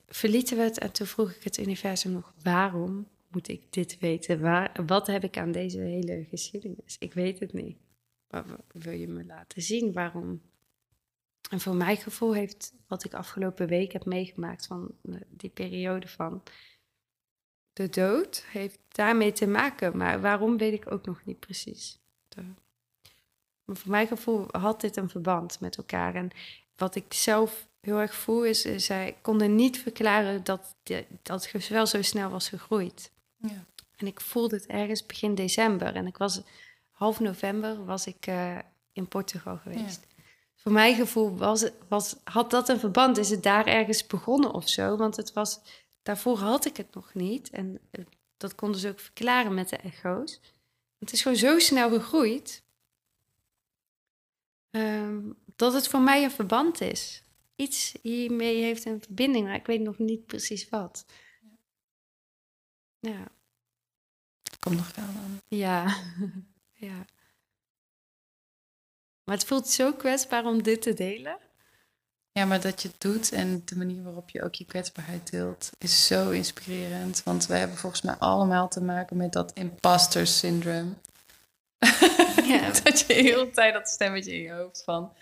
verlieten 0.07 0.57
we 0.57 0.63
het 0.63 0.79
en 0.79 0.93
toen 0.93 1.07
vroeg 1.07 1.31
ik 1.31 1.45
het 1.45 1.59
universum 1.59 2.13
nog, 2.13 2.35
waarom 2.43 3.09
moet 3.29 3.49
ik 3.49 3.73
dit 3.73 3.99
weten? 3.99 4.41
Waar, 4.41 4.85
wat 4.87 5.07
heb 5.07 5.25
ik 5.25 5.39
aan 5.39 5.53
deze 5.53 5.79
hele 5.79 6.25
geschiedenis? 6.25 6.97
Ik 6.99 7.13
weet 7.13 7.39
het 7.39 7.53
niet. 7.53 7.79
Wat 8.27 8.45
wil 8.69 8.93
je 8.93 9.09
me 9.09 9.25
laten 9.25 9.63
zien? 9.63 9.93
Waarom? 9.93 10.43
En 11.51 11.61
voor 11.61 11.75
mijn 11.75 11.97
gevoel 11.97 12.35
heeft 12.35 12.75
wat 12.87 13.05
ik 13.05 13.15
afgelopen 13.15 13.67
week 13.67 13.93
heb 13.93 14.05
meegemaakt 14.05 14.67
van 14.67 14.95
die 15.29 15.51
periode 15.51 16.09
van 16.09 16.43
de 17.73 17.89
dood, 17.89 18.45
heeft 18.47 18.79
daarmee 18.89 19.33
te 19.33 19.47
maken. 19.47 19.97
Maar 19.97 20.21
waarom 20.21 20.57
weet 20.57 20.73
ik 20.73 20.93
ook 20.93 21.07
nog 21.07 21.25
niet 21.25 21.41
precies. 21.41 22.01
Maar 23.67 23.77
voor 23.77 23.91
mijn 23.91 24.07
gevoel 24.07 24.47
had 24.51 24.81
dit 24.81 24.97
een 24.97 25.09
verband 25.09 25.61
met 25.61 25.77
elkaar. 25.77 26.15
En 26.15 26.31
wat 26.77 26.95
ik 26.95 27.15
zelf 27.15 27.67
heel 27.81 27.99
erg 27.99 28.15
voel 28.15 28.45
is, 28.45 28.61
zij 28.63 29.17
konden 29.23 29.55
niet 29.55 29.79
verklaren 29.79 30.45
dat 30.45 30.75
dat 31.23 31.51
wel 31.69 31.87
zo 31.87 32.03
snel 32.03 32.31
was 32.31 32.49
gegroeid. 32.49 33.11
Ja. 33.37 33.65
En 33.97 34.07
ik 34.07 34.21
voelde 34.21 34.57
het 34.57 34.67
ergens 34.67 35.07
begin 35.07 35.35
december. 35.35 35.95
En 35.95 36.07
ik 36.07 36.17
was 36.17 36.41
half 36.91 37.21
november 37.21 37.85
was 37.85 38.07
ik 38.07 38.27
uh, 38.27 38.59
in 38.93 39.09
Portugal 39.09 39.57
geweest. 39.57 40.07
Voor 40.55 40.73
mijn 40.73 40.95
gevoel 40.95 41.37
was, 41.37 41.69
was, 41.89 42.17
had 42.25 42.51
dat 42.51 42.69
een 42.69 42.79
verband. 42.79 43.19
Is 43.19 43.31
het 43.31 43.43
daar 43.43 43.67
ergens 43.67 44.07
begonnen 44.07 44.53
of 44.53 44.69
zo? 44.69 44.97
Want 44.97 45.17
het 45.17 45.33
was, 45.33 45.61
daarvoor 46.03 46.39
had 46.39 46.65
ik 46.65 46.77
het 46.77 46.95
nog 46.95 47.15
niet. 47.15 47.51
En 47.51 47.79
uh, 47.91 48.05
dat 48.37 48.55
konden 48.55 48.81
ze 48.81 48.89
ook 48.89 49.01
verklaren 49.01 49.55
met 49.55 49.69
de 49.69 49.77
echo's. 49.77 50.41
Het 50.99 51.13
is 51.13 51.23
gewoon 51.23 51.37
zo 51.37 51.59
snel 51.59 51.91
gegroeid. 51.91 52.63
Um, 54.77 55.37
dat 55.57 55.73
het 55.73 55.89
voor 55.89 56.01
mij 56.01 56.25
een 56.25 56.31
verband 56.31 56.81
is. 56.81 57.23
Iets 57.57 57.95
hiermee 58.03 58.63
heeft 58.63 58.85
een 58.85 59.03
verbinding, 59.03 59.47
maar 59.47 59.55
ik 59.55 59.67
weet 59.67 59.81
nog 59.81 59.99
niet 59.99 60.27
precies 60.27 60.69
wat. 60.69 61.05
Ja. 62.99 63.29
Komt 64.61 64.77
nog 64.77 64.95
wel 64.95 65.05
aan. 65.05 65.41
Ja. 65.49 65.97
ja. 66.89 67.05
Maar 69.25 69.35
het 69.35 69.45
voelt 69.45 69.69
zo 69.69 69.93
kwetsbaar 69.93 70.45
om 70.45 70.63
dit 70.63 70.83
te 70.83 70.95
delen. 70.95 71.39
Ja, 72.33 72.45
maar 72.45 72.61
dat 72.61 72.83
je 72.83 72.89
het 72.89 73.01
doet 73.01 73.33
en 73.33 73.63
de 73.65 73.77
manier 73.77 74.03
waarop 74.03 74.31
je 74.31 74.43
ook 74.43 74.55
je 74.55 74.65
kwetsbaarheid 74.65 75.31
deelt, 75.31 75.71
is 75.79 76.07
zo 76.07 76.31
inspirerend. 76.31 77.23
Want 77.23 77.47
wij 77.47 77.59
hebben 77.59 77.79
volgens 77.79 78.03
mij 78.03 78.15
allemaal 78.15 78.69
te 78.69 78.83
maken 78.83 79.17
met 79.17 79.33
dat 79.33 79.53
imposter 79.53 80.27
syndrome. 80.27 80.93
Ja. 82.53 82.71
dat 82.83 83.01
je 83.01 83.07
de 83.07 83.15
hele 83.15 83.51
tijd 83.51 83.75
dat 83.75 83.89
stemmetje 83.89 84.33
in 84.33 84.41
je 84.41 84.53
hoofd 84.53 84.83
van, 84.85 85.13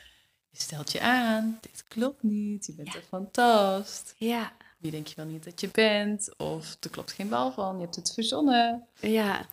je 0.51 0.61
stelt 0.61 0.93
je 0.93 1.01
aan, 1.01 1.59
dit 1.61 1.85
klopt 1.89 2.23
niet, 2.23 2.67
je 2.67 2.75
bent 2.75 2.93
ja. 2.93 2.99
een 2.99 3.05
fantast. 3.05 4.15
Ja. 4.17 4.53
Wie 4.79 4.91
denk 4.91 5.07
je 5.07 5.15
wel 5.17 5.25
niet 5.25 5.45
dat 5.45 5.61
je 5.61 5.69
bent? 5.69 6.39
Of 6.39 6.77
er 6.81 6.91
klopt 6.91 7.13
geen 7.13 7.29
bal 7.29 7.53
van, 7.53 7.77
je 7.77 7.83
hebt 7.83 7.97
het 7.97 8.13
verzonnen. 8.15 8.87
Ja, 9.01 9.47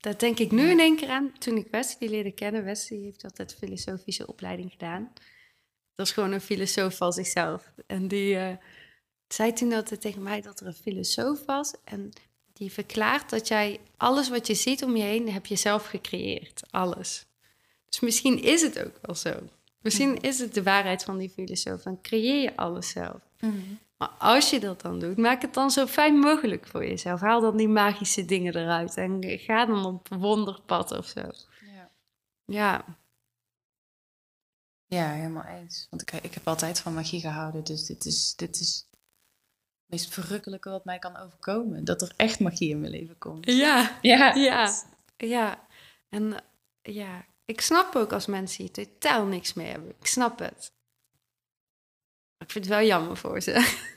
dat 0.00 0.20
denk 0.20 0.38
ik 0.38 0.50
nu 0.50 0.70
in 0.70 0.80
één 0.80 0.96
keer 0.96 1.08
aan. 1.08 1.32
Toen 1.38 1.56
ik 1.56 1.68
Wesley 1.70 2.10
leerde 2.10 2.32
kennen, 2.32 2.64
Wesley 2.64 2.98
heeft 2.98 3.24
altijd 3.24 3.54
filosofische 3.54 4.26
opleiding 4.26 4.70
gedaan. 4.70 5.12
Dat 5.94 6.06
is 6.06 6.12
gewoon 6.12 6.32
een 6.32 6.40
filosoof 6.40 6.96
van 6.96 7.12
zichzelf. 7.12 7.72
En 7.86 8.08
die 8.08 8.34
uh, 8.34 8.56
zei 9.28 9.52
toen 9.52 9.72
altijd 9.72 10.00
tegen 10.00 10.22
mij 10.22 10.40
dat 10.40 10.60
er 10.60 10.66
een 10.66 10.74
filosoof 10.74 11.44
was. 11.44 11.74
En 11.84 12.12
die 12.60 12.72
verklaart 12.72 13.30
dat 13.30 13.48
jij 13.48 13.80
alles 13.96 14.28
wat 14.28 14.46
je 14.46 14.54
ziet 14.54 14.84
om 14.84 14.96
je 14.96 15.02
heen, 15.02 15.32
heb 15.32 15.46
je 15.46 15.56
zelf 15.56 15.86
gecreëerd. 15.86 16.62
Alles. 16.70 17.26
Dus 17.88 18.00
misschien 18.00 18.42
is 18.42 18.62
het 18.62 18.84
ook 18.84 18.98
wel 19.02 19.14
zo. 19.14 19.34
Misschien 19.80 20.20
is 20.20 20.38
het 20.38 20.54
de 20.54 20.62
waarheid 20.62 21.04
van 21.04 21.18
die 21.18 21.30
filosoof. 21.30 21.82
Dan 21.82 22.00
creëer 22.00 22.42
je 22.42 22.56
alles 22.56 22.88
zelf. 22.88 23.20
Mhm. 23.40 23.56
Maar 23.96 24.08
als 24.08 24.50
je 24.50 24.60
dat 24.60 24.80
dan 24.80 24.98
doet, 24.98 25.16
maak 25.16 25.42
het 25.42 25.54
dan 25.54 25.70
zo 25.70 25.86
fijn 25.86 26.18
mogelijk 26.18 26.66
voor 26.66 26.86
jezelf. 26.86 27.20
Haal 27.20 27.40
dan 27.40 27.56
die 27.56 27.68
magische 27.68 28.24
dingen 28.24 28.56
eruit 28.56 28.96
en 28.96 29.38
ga 29.38 29.66
dan 29.66 29.84
op 29.84 30.08
wonderpad 30.08 30.92
of 30.98 31.06
zo. 31.06 31.20
Ja. 31.20 31.90
Ja, 32.44 32.84
ja 34.86 35.12
helemaal 35.12 35.44
eens. 35.44 35.86
Want 35.90 36.02
ik, 36.02 36.12
ik 36.12 36.34
heb 36.34 36.48
altijd 36.48 36.80
van 36.80 36.94
magie 36.94 37.20
gehouden, 37.20 37.64
dus 37.64 37.86
dit 37.86 38.04
is, 38.04 38.34
dit 38.36 38.60
is 38.60 38.89
meest 39.90 40.12
verrukkelijke 40.12 40.70
wat 40.70 40.84
mij 40.84 40.98
kan 40.98 41.16
overkomen. 41.16 41.84
Dat 41.84 42.02
er 42.02 42.12
echt 42.16 42.40
magie 42.40 42.70
in 42.70 42.80
mijn 42.80 42.92
leven 42.92 43.18
komt. 43.18 43.46
Ja, 43.50 43.98
ja, 44.02 44.34
ja. 44.34 44.74
ja. 45.16 45.66
En 46.08 46.34
ja, 46.82 47.24
ik 47.44 47.60
snap 47.60 47.96
ook 47.96 48.12
als 48.12 48.26
mensen 48.26 48.64
hier 48.64 48.72
totaal 48.72 49.26
niks 49.26 49.52
mee 49.52 49.66
hebben. 49.66 49.90
Ik 50.00 50.06
snap 50.06 50.38
het. 50.38 50.72
Ik 52.38 52.50
vind 52.50 52.64
het 52.64 52.74
wel 52.74 52.86
jammer 52.86 53.16
voor 53.16 53.40
ze. 53.40 53.58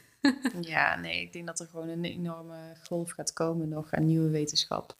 Ja, 0.61 0.95
nee, 0.95 1.21
ik 1.21 1.33
denk 1.33 1.45
dat 1.45 1.59
er 1.59 1.67
gewoon 1.67 1.89
een 1.89 2.05
enorme 2.05 2.75
golf 2.83 3.11
gaat 3.11 3.33
komen 3.33 3.69
nog 3.69 3.91
aan 3.91 4.05
nieuwe 4.05 4.29
wetenschap. 4.29 4.97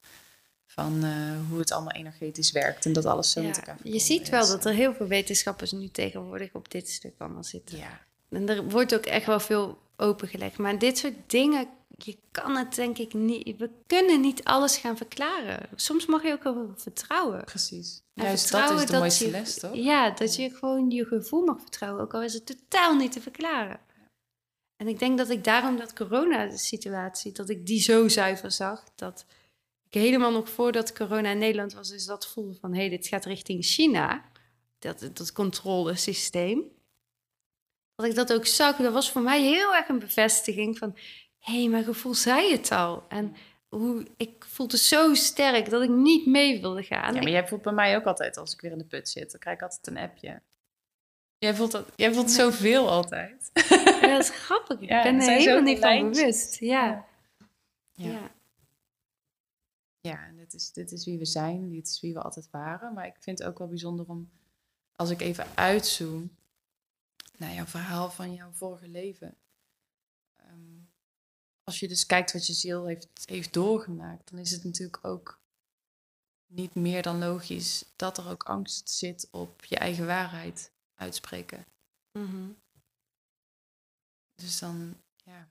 Van 0.66 1.04
uh, 1.04 1.48
hoe 1.48 1.58
het 1.58 1.72
allemaal 1.72 1.92
energetisch 1.92 2.52
werkt 2.52 2.86
en 2.86 2.92
dat 2.92 3.04
alles 3.04 3.30
zo 3.30 3.42
met 3.42 3.56
elkaar 3.56 3.78
Je 3.82 3.98
ziet 3.98 4.28
wel 4.28 4.46
dat 4.46 4.64
er 4.64 4.72
heel 4.72 4.94
veel 4.94 5.06
wetenschappers 5.06 5.72
nu 5.72 5.88
tegenwoordig 5.88 6.52
op 6.52 6.70
dit 6.70 6.88
stuk 6.90 7.14
allemaal 7.18 7.44
zitten. 7.44 7.78
Ja. 7.78 8.00
En 8.28 8.48
er 8.48 8.68
wordt 8.68 8.94
ook 8.94 9.06
echt 9.06 9.26
wel 9.26 9.40
veel 9.40 9.78
opengelegd. 9.96 10.58
Maar 10.58 10.78
dit 10.78 10.98
soort 10.98 11.16
dingen 11.26 11.68
je 11.98 12.16
kan 12.30 12.56
het 12.56 12.74
denk 12.74 12.98
ik 12.98 13.14
niet. 13.14 13.56
We 13.58 13.70
kunnen 13.86 14.20
niet 14.20 14.44
alles 14.44 14.76
gaan 14.76 14.96
verklaren. 14.96 15.68
Soms 15.74 16.06
mag 16.06 16.22
je 16.22 16.32
ook 16.32 16.42
wel 16.42 16.72
vertrouwen. 16.76 17.44
Precies. 17.44 18.02
En 18.14 18.24
Juist 18.24 18.50
dat 18.50 18.80
is 18.80 18.86
de 18.86 18.98
mooiste 18.98 19.24
je, 19.24 19.30
les, 19.30 19.58
toch? 19.58 19.74
Ja, 19.74 20.10
dat 20.10 20.36
je 20.36 20.50
gewoon 20.50 20.90
je 20.90 21.04
gevoel 21.04 21.44
mag 21.44 21.60
vertrouwen, 21.60 22.02
ook 22.02 22.14
al 22.14 22.22
is 22.22 22.34
het 22.34 22.46
totaal 22.46 22.94
niet 22.96 23.12
te 23.12 23.20
verklaren. 23.20 23.80
En 24.76 24.88
ik 24.88 24.98
denk 24.98 25.18
dat 25.18 25.30
ik 25.30 25.44
daarom 25.44 25.76
dat 25.76 25.92
corona-situatie, 25.92 27.32
dat 27.32 27.48
ik 27.48 27.66
die 27.66 27.80
zo 27.80 28.08
zuiver 28.08 28.50
zag, 28.50 28.84
dat 28.94 29.26
ik 29.88 30.00
helemaal 30.00 30.32
nog 30.32 30.48
voordat 30.48 30.92
corona 30.92 31.30
in 31.30 31.38
Nederland 31.38 31.74
was, 31.74 31.88
dus 31.88 32.04
dat 32.04 32.26
voelde 32.26 32.54
van, 32.60 32.72
hé, 32.72 32.80
hey, 32.80 32.88
dit 32.88 33.06
gaat 33.06 33.24
richting 33.24 33.64
China, 33.64 34.24
dat, 34.78 35.10
dat 35.12 35.32
controlesysteem. 35.32 36.62
Dat 37.94 38.06
ik 38.06 38.14
dat 38.14 38.32
ook 38.32 38.46
zag, 38.46 38.76
dat 38.76 38.92
was 38.92 39.10
voor 39.10 39.22
mij 39.22 39.42
heel 39.42 39.74
erg 39.74 39.88
een 39.88 39.98
bevestiging 39.98 40.78
van, 40.78 40.96
hé, 41.38 41.60
hey, 41.60 41.68
mijn 41.68 41.84
gevoel 41.84 42.14
zei 42.14 42.52
het 42.52 42.70
al. 42.70 43.04
En 43.08 43.36
hoe, 43.68 44.06
ik 44.16 44.44
voelde 44.48 44.76
zo 44.76 45.14
sterk 45.14 45.70
dat 45.70 45.82
ik 45.82 45.90
niet 45.90 46.26
mee 46.26 46.60
wilde 46.60 46.82
gaan. 46.82 47.14
Ja, 47.14 47.20
maar 47.20 47.30
jij 47.30 47.48
voelt 47.48 47.62
bij 47.62 47.72
mij 47.72 47.96
ook 47.96 48.04
altijd 48.04 48.36
als 48.36 48.52
ik 48.52 48.60
weer 48.60 48.72
in 48.72 48.78
de 48.78 48.84
put 48.84 49.08
zit. 49.08 49.30
Dan 49.30 49.40
krijg 49.40 49.56
ik 49.56 49.62
altijd 49.62 49.86
een 49.86 49.96
appje. 49.96 50.42
Jij 51.38 51.54
voelt, 51.54 51.70
dat, 51.70 51.88
jij 51.96 52.14
voelt 52.14 52.30
zoveel 52.30 52.90
altijd. 52.90 53.50
Ja, 54.00 54.00
dat 54.00 54.20
is 54.20 54.30
grappig. 54.44 54.80
Ik 54.80 54.88
ben 54.88 55.20
er 55.20 55.30
helemaal 55.30 55.62
niet 55.62 55.78
van 55.78 56.10
bewust. 56.10 56.58
Ja. 56.58 57.04
Ja. 57.92 58.10
ja. 58.10 58.30
ja. 60.00 60.26
en 60.26 60.36
dit 60.36 60.54
is, 60.54 60.72
dit 60.72 60.92
is 60.92 61.04
wie 61.04 61.18
we 61.18 61.24
zijn. 61.24 61.70
Dit 61.70 61.86
is 61.86 62.00
wie 62.00 62.12
we 62.12 62.22
altijd 62.22 62.48
waren. 62.50 62.92
Maar 62.92 63.06
ik 63.06 63.16
vind 63.20 63.38
het 63.38 63.48
ook 63.48 63.58
wel 63.58 63.68
bijzonder 63.68 64.06
om, 64.08 64.30
als 64.96 65.10
ik 65.10 65.20
even 65.20 65.46
uitzoom 65.54 66.30
naar 67.38 67.54
jouw 67.54 67.66
verhaal 67.66 68.10
van 68.10 68.34
jouw 68.34 68.50
vorige 68.52 68.88
leven 68.88 69.36
als 71.64 71.80
je 71.80 71.88
dus 71.88 72.06
kijkt 72.06 72.32
wat 72.32 72.46
je 72.46 72.52
ziel 72.52 72.86
heeft, 72.86 73.08
heeft 73.24 73.52
doorgemaakt, 73.52 74.30
dan 74.30 74.38
is 74.38 74.50
het 74.50 74.64
natuurlijk 74.64 75.04
ook 75.06 75.42
niet 76.46 76.74
meer 76.74 77.02
dan 77.02 77.18
logisch 77.18 77.84
dat 77.96 78.18
er 78.18 78.28
ook 78.28 78.42
angst 78.42 78.90
zit 78.90 79.28
op 79.30 79.64
je 79.64 79.76
eigen 79.76 80.06
waarheid 80.06 80.72
uitspreken. 80.94 81.66
Mhm. 82.12 82.50
Dus 84.34 84.58
dan 84.58 84.96
ja, 85.24 85.48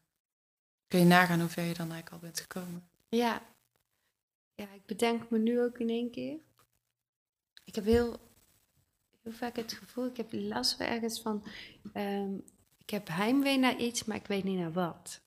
kun 0.87 0.99
je 0.99 1.05
nagaan 1.05 1.39
hoe 1.39 1.49
ver 1.49 1.63
je 1.63 1.73
dan 1.73 1.91
eigenlijk 1.91 2.11
al 2.11 2.29
bent 2.29 2.39
gekomen. 2.39 2.87
Ja. 3.09 3.41
ja, 4.55 4.71
ik 4.71 4.85
bedenk 4.85 5.29
me 5.29 5.37
nu 5.37 5.61
ook 5.61 5.79
in 5.79 5.89
één 5.89 6.11
keer. 6.11 6.39
Ik 7.63 7.75
heb 7.75 7.83
heel, 7.85 8.19
heel 9.23 9.31
vaak 9.31 9.55
het 9.55 9.73
gevoel, 9.73 10.05
ik 10.05 10.17
heb 10.17 10.29
last 10.31 10.77
van 10.77 10.85
ergens 10.85 11.21
van, 11.21 11.43
um, 11.93 12.43
ik 12.77 12.89
heb 12.89 13.07
heimwee 13.07 13.57
naar 13.57 13.77
iets, 13.77 14.03
maar 14.03 14.17
ik 14.17 14.27
weet 14.27 14.43
niet 14.43 14.59
naar 14.59 14.73
wat. 14.73 15.21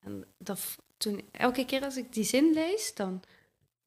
En 0.00 0.26
dat, 0.38 0.78
toen, 0.96 1.22
elke 1.30 1.64
keer 1.64 1.84
als 1.84 1.96
ik 1.96 2.12
die 2.12 2.24
zin 2.24 2.52
lees, 2.52 2.94
dan 2.94 3.22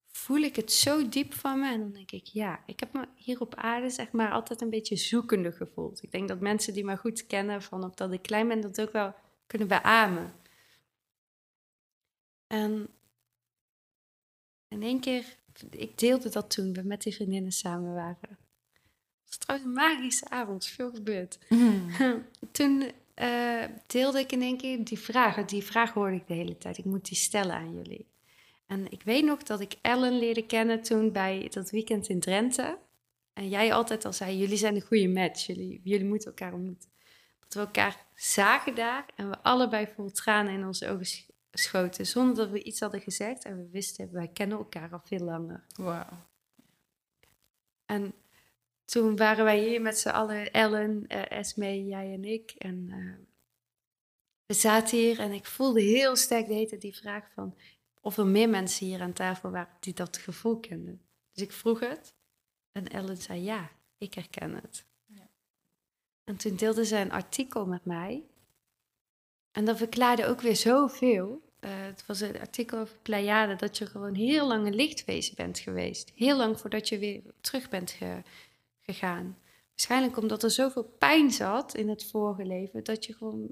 voel 0.07 0.37
ik 0.37 0.55
het 0.55 0.71
zo 0.71 1.09
diep 1.09 1.33
van 1.33 1.59
me. 1.59 1.71
En 1.71 1.79
dan 1.79 1.91
denk 1.91 2.11
ik, 2.11 2.25
ja, 2.25 2.63
ik 2.65 2.79
heb 2.79 2.93
me 2.93 3.07
hier 3.15 3.41
op 3.41 3.55
aarde 3.55 3.89
zeg 3.89 4.11
maar 4.11 4.31
altijd 4.31 4.61
een 4.61 4.69
beetje 4.69 4.95
zoekende 4.95 5.51
gevoeld. 5.51 6.03
Ik 6.03 6.11
denk 6.11 6.27
dat 6.27 6.39
mensen 6.39 6.73
die 6.73 6.85
me 6.85 6.97
goed 6.97 7.27
kennen 7.27 7.61
vanaf 7.61 7.93
dat 7.93 8.11
ik 8.11 8.21
klein 8.21 8.47
ben, 8.47 8.61
dat 8.61 8.81
ook 8.81 8.91
wel 8.91 9.15
kunnen 9.47 9.67
beamen. 9.67 10.33
En 12.47 12.89
in 14.67 14.83
één 14.83 14.99
keer, 14.99 15.37
ik 15.69 15.97
deelde 15.97 16.29
dat 16.29 16.49
toen 16.49 16.73
we 16.73 16.81
met 16.83 17.01
die 17.01 17.15
vriendinnen 17.15 17.51
samen 17.51 17.93
waren. 17.93 18.46
Het 19.37 19.47
was 19.47 19.59
trouwens 19.59 19.91
een 19.91 19.99
magische 19.99 20.29
avond, 20.29 20.65
veel 20.65 20.91
gebeurd. 20.91 21.39
Mm. 21.49 21.91
toen 22.51 22.91
uh, 23.15 23.63
deelde 23.87 24.19
ik 24.19 24.31
in 24.31 24.41
één 24.41 24.57
keer 24.57 24.83
die 24.85 24.99
vraag. 24.99 25.45
Die 25.45 25.63
vraag 25.63 25.91
hoorde 25.93 26.15
ik 26.15 26.27
de 26.27 26.33
hele 26.33 26.57
tijd. 26.57 26.77
Ik 26.77 26.85
moet 26.85 27.05
die 27.05 27.17
stellen 27.17 27.55
aan 27.55 27.73
jullie. 27.73 28.07
En 28.67 28.91
ik 28.91 29.03
weet 29.03 29.23
nog 29.23 29.43
dat 29.43 29.59
ik 29.59 29.75
Ellen 29.81 30.19
leerde 30.19 30.45
kennen 30.45 30.81
toen 30.81 31.11
bij 31.11 31.47
dat 31.49 31.69
weekend 31.69 32.07
in 32.09 32.19
Drenthe. 32.19 32.77
En 33.33 33.49
jij 33.49 33.73
altijd 33.73 34.05
al 34.05 34.13
zei, 34.13 34.37
jullie 34.37 34.57
zijn 34.57 34.75
een 34.75 34.81
goede 34.81 35.07
match, 35.07 35.45
jullie, 35.45 35.81
jullie 35.83 36.05
moeten 36.05 36.27
elkaar 36.27 36.53
ontmoeten. 36.53 36.89
Dat 37.39 37.53
we 37.53 37.59
elkaar 37.59 38.05
zagen 38.15 38.75
daar 38.75 39.05
en 39.15 39.29
we 39.29 39.43
allebei 39.43 39.87
vol 39.95 40.11
tranen 40.11 40.53
in 40.53 40.65
onze 40.65 40.89
ogen 40.89 41.07
schoten. 41.51 42.05
Zonder 42.05 42.35
dat 42.35 42.49
we 42.49 42.63
iets 42.63 42.79
hadden 42.79 43.01
gezegd. 43.01 43.43
En 43.43 43.57
we 43.57 43.69
wisten, 43.71 44.11
wij 44.11 44.27
kennen 44.27 44.57
elkaar 44.57 44.91
al 44.91 45.01
veel 45.03 45.19
langer. 45.19 45.65
Wauw. 45.75 46.25
En 47.85 48.13
toen 48.91 49.15
waren 49.15 49.43
wij 49.43 49.59
hier 49.59 49.81
met 49.81 49.99
z'n 49.99 50.09
allen, 50.09 50.51
Ellen, 50.51 51.05
uh, 51.07 51.31
Esme, 51.31 51.85
jij 51.85 52.13
en 52.13 52.25
ik. 52.25 52.51
En 52.51 52.87
uh, 52.89 53.15
we 54.45 54.53
zaten 54.53 54.97
hier 54.97 55.19
en 55.19 55.31
ik 55.31 55.45
voelde 55.45 55.81
heel 55.81 56.15
sterk 56.15 56.47
de 56.47 56.53
hele 56.53 56.77
die 56.77 56.95
vraag 56.95 57.31
van 57.33 57.55
of 58.01 58.17
er 58.17 58.27
meer 58.27 58.49
mensen 58.49 58.85
hier 58.85 59.01
aan 59.01 59.13
tafel 59.13 59.51
waren 59.51 59.73
die 59.79 59.93
dat 59.93 60.17
gevoel 60.17 60.59
kenden. 60.59 61.01
Dus 61.31 61.43
ik 61.43 61.51
vroeg 61.51 61.79
het 61.79 62.13
en 62.71 62.87
Ellen 62.87 63.17
zei 63.17 63.41
ja, 63.41 63.69
ik 63.97 64.13
herken 64.13 64.53
het. 64.53 64.85
Ja. 65.05 65.29
En 66.23 66.37
toen 66.37 66.55
deelde 66.55 66.85
zij 66.85 67.01
een 67.01 67.11
artikel 67.11 67.65
met 67.65 67.85
mij. 67.85 68.23
En 69.51 69.65
dat 69.65 69.77
verklaarde 69.77 70.25
ook 70.25 70.41
weer 70.41 70.55
zoveel. 70.55 71.41
Uh, 71.59 71.71
het 71.85 72.05
was 72.05 72.19
een 72.19 72.39
artikel 72.39 72.79
over 72.79 72.97
Pleiade, 72.97 73.55
dat 73.55 73.77
je 73.77 73.85
gewoon 73.85 74.13
heel 74.13 74.47
lang 74.47 74.65
een 74.65 74.75
lichtwezen 74.75 75.35
bent 75.35 75.59
geweest. 75.59 76.11
Heel 76.15 76.37
lang 76.37 76.59
voordat 76.59 76.89
je 76.89 76.97
weer 76.97 77.21
terug 77.41 77.69
bent 77.69 77.91
gegaan. 78.91 79.37
Waarschijnlijk 79.69 80.17
omdat 80.17 80.43
er 80.43 80.51
zoveel 80.51 80.83
pijn 80.83 81.31
zat 81.31 81.75
in 81.75 81.89
het 81.89 82.05
vorige 82.05 82.45
leven, 82.45 82.83
dat 82.83 83.05
je 83.05 83.13
gewoon 83.13 83.51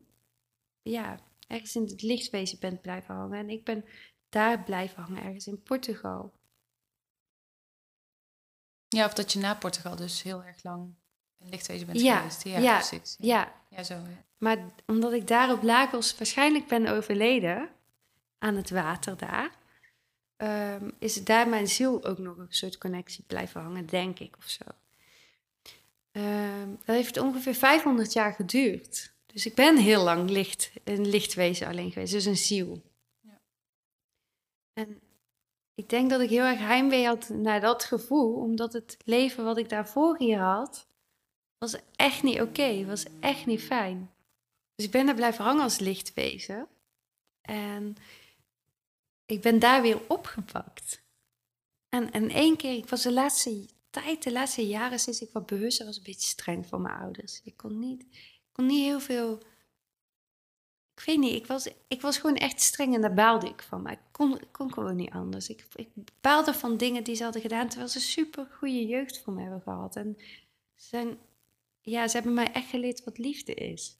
ja, 0.81 1.19
ergens 1.47 1.75
in 1.75 1.83
het 1.83 2.01
lichtwezen 2.01 2.59
bent 2.59 2.81
blijven 2.81 3.15
hangen. 3.15 3.39
En 3.39 3.49
ik 3.49 3.63
ben 3.63 3.85
daar 4.29 4.63
blijven 4.63 5.03
hangen, 5.03 5.23
ergens 5.23 5.47
in 5.47 5.61
Portugal. 5.61 6.33
Ja, 8.87 9.05
of 9.05 9.13
dat 9.13 9.33
je 9.33 9.39
na 9.39 9.55
Portugal 9.55 9.95
dus 9.95 10.21
heel 10.21 10.43
erg 10.43 10.63
lang 10.63 10.93
een 11.39 11.49
lichtwezen 11.49 11.87
bent 11.87 12.01
geweest. 12.01 12.43
Ja, 12.43 12.59
ja, 12.59 12.77
precies. 12.77 13.15
Ja. 13.19 13.53
ja. 13.69 13.83
zo. 13.83 14.01
Maar 14.37 14.73
omdat 14.85 15.13
ik 15.13 15.27
daar 15.27 15.51
op 15.51 15.63
Lagos 15.63 16.17
waarschijnlijk 16.17 16.67
ben 16.67 16.87
overleden, 16.87 17.69
aan 18.37 18.55
het 18.55 18.69
water 18.69 19.17
daar, 19.17 19.51
um, 20.37 20.91
is 20.99 21.23
daar 21.23 21.49
mijn 21.49 21.67
ziel 21.67 22.05
ook 22.05 22.17
nog 22.17 22.37
een 22.37 22.53
soort 22.53 22.77
connectie 22.77 23.23
blijven 23.27 23.61
hangen, 23.61 23.85
denk 23.85 24.19
ik 24.19 24.37
of 24.37 24.49
zo. 24.49 24.63
Um, 26.17 26.77
dat 26.85 26.95
heeft 26.95 27.17
ongeveer 27.17 27.55
500 27.55 28.13
jaar 28.13 28.33
geduurd. 28.33 29.13
Dus 29.25 29.45
ik 29.45 29.55
ben 29.55 29.77
heel 29.77 30.03
lang 30.03 30.29
licht, 30.29 30.71
een 30.83 31.07
lichtwezen 31.07 31.67
alleen 31.67 31.91
geweest, 31.91 32.11
dus 32.11 32.25
een 32.25 32.37
ziel. 32.37 32.81
Ja. 33.21 33.41
En 34.73 35.01
ik 35.73 35.89
denk 35.89 36.09
dat 36.09 36.21
ik 36.21 36.29
heel 36.29 36.43
erg 36.43 36.59
heimwee 36.59 37.05
had 37.05 37.29
naar 37.29 37.61
dat 37.61 37.83
gevoel, 37.83 38.33
omdat 38.35 38.73
het 38.73 38.97
leven 39.05 39.43
wat 39.43 39.57
ik 39.57 39.69
daarvoor 39.69 40.17
hier 40.17 40.39
had, 40.39 40.87
was 41.57 41.75
echt 41.95 42.23
niet 42.23 42.41
oké, 42.41 42.85
was 42.85 43.05
echt 43.19 43.45
niet 43.45 43.61
fijn. 43.61 44.11
Dus 44.75 44.85
ik 44.85 44.91
ben 44.91 45.05
daar 45.05 45.15
blijven 45.15 45.43
hangen 45.43 45.63
als 45.63 45.79
lichtwezen. 45.79 46.67
En 47.41 47.95
ik 49.25 49.41
ben 49.41 49.59
daar 49.59 49.81
weer 49.81 50.01
opgepakt. 50.07 51.03
En 51.89 52.11
in 52.11 52.31
één 52.31 52.57
keer, 52.57 52.77
ik 52.77 52.89
was 52.89 53.01
de 53.01 53.13
laatste 53.13 53.65
de 54.19 54.31
laatste 54.31 54.67
jaren 54.67 54.99
sinds 54.99 55.21
ik 55.21 55.29
wat 55.33 55.45
bewuster 55.45 55.85
was, 55.85 55.97
een 55.97 56.03
beetje 56.03 56.27
streng 56.27 56.67
voor 56.67 56.81
mijn 56.81 56.99
ouders. 56.99 57.41
Ik 57.43 57.57
kon 57.57 57.79
niet, 57.79 58.01
ik 58.11 58.51
kon 58.51 58.65
niet 58.65 58.83
heel 58.83 58.99
veel. 58.99 59.39
Ik 60.95 61.03
weet 61.05 61.17
niet, 61.17 61.33
ik 61.33 61.45
was, 61.45 61.67
ik 61.87 62.01
was 62.01 62.17
gewoon 62.17 62.35
echt 62.35 62.61
streng 62.61 62.95
en 62.95 63.01
daar 63.01 63.13
baalde 63.13 63.47
ik 63.47 63.61
van. 63.61 63.81
Maar 63.81 63.91
ik 63.91 63.99
kon, 64.11 64.39
kon 64.51 64.73
gewoon 64.73 64.95
niet 64.95 65.11
anders. 65.11 65.49
Ik, 65.49 65.67
ik 65.75 65.89
baalde 66.21 66.53
van 66.53 66.77
dingen 66.77 67.03
die 67.03 67.15
ze 67.15 67.23
hadden 67.23 67.41
gedaan, 67.41 67.67
terwijl 67.67 67.89
ze 67.89 67.99
super 67.99 68.47
goede 68.51 68.85
jeugd 68.85 69.21
voor 69.21 69.33
me 69.33 69.41
hebben 69.41 69.61
gehad. 69.61 69.95
En 69.95 70.15
ze, 70.75 70.87
zijn, 70.87 71.17
ja, 71.81 72.07
ze 72.07 72.15
hebben 72.15 72.33
mij 72.33 72.51
echt 72.51 72.69
geleerd 72.69 73.03
wat 73.03 73.17
liefde 73.17 73.53
is. 73.53 73.97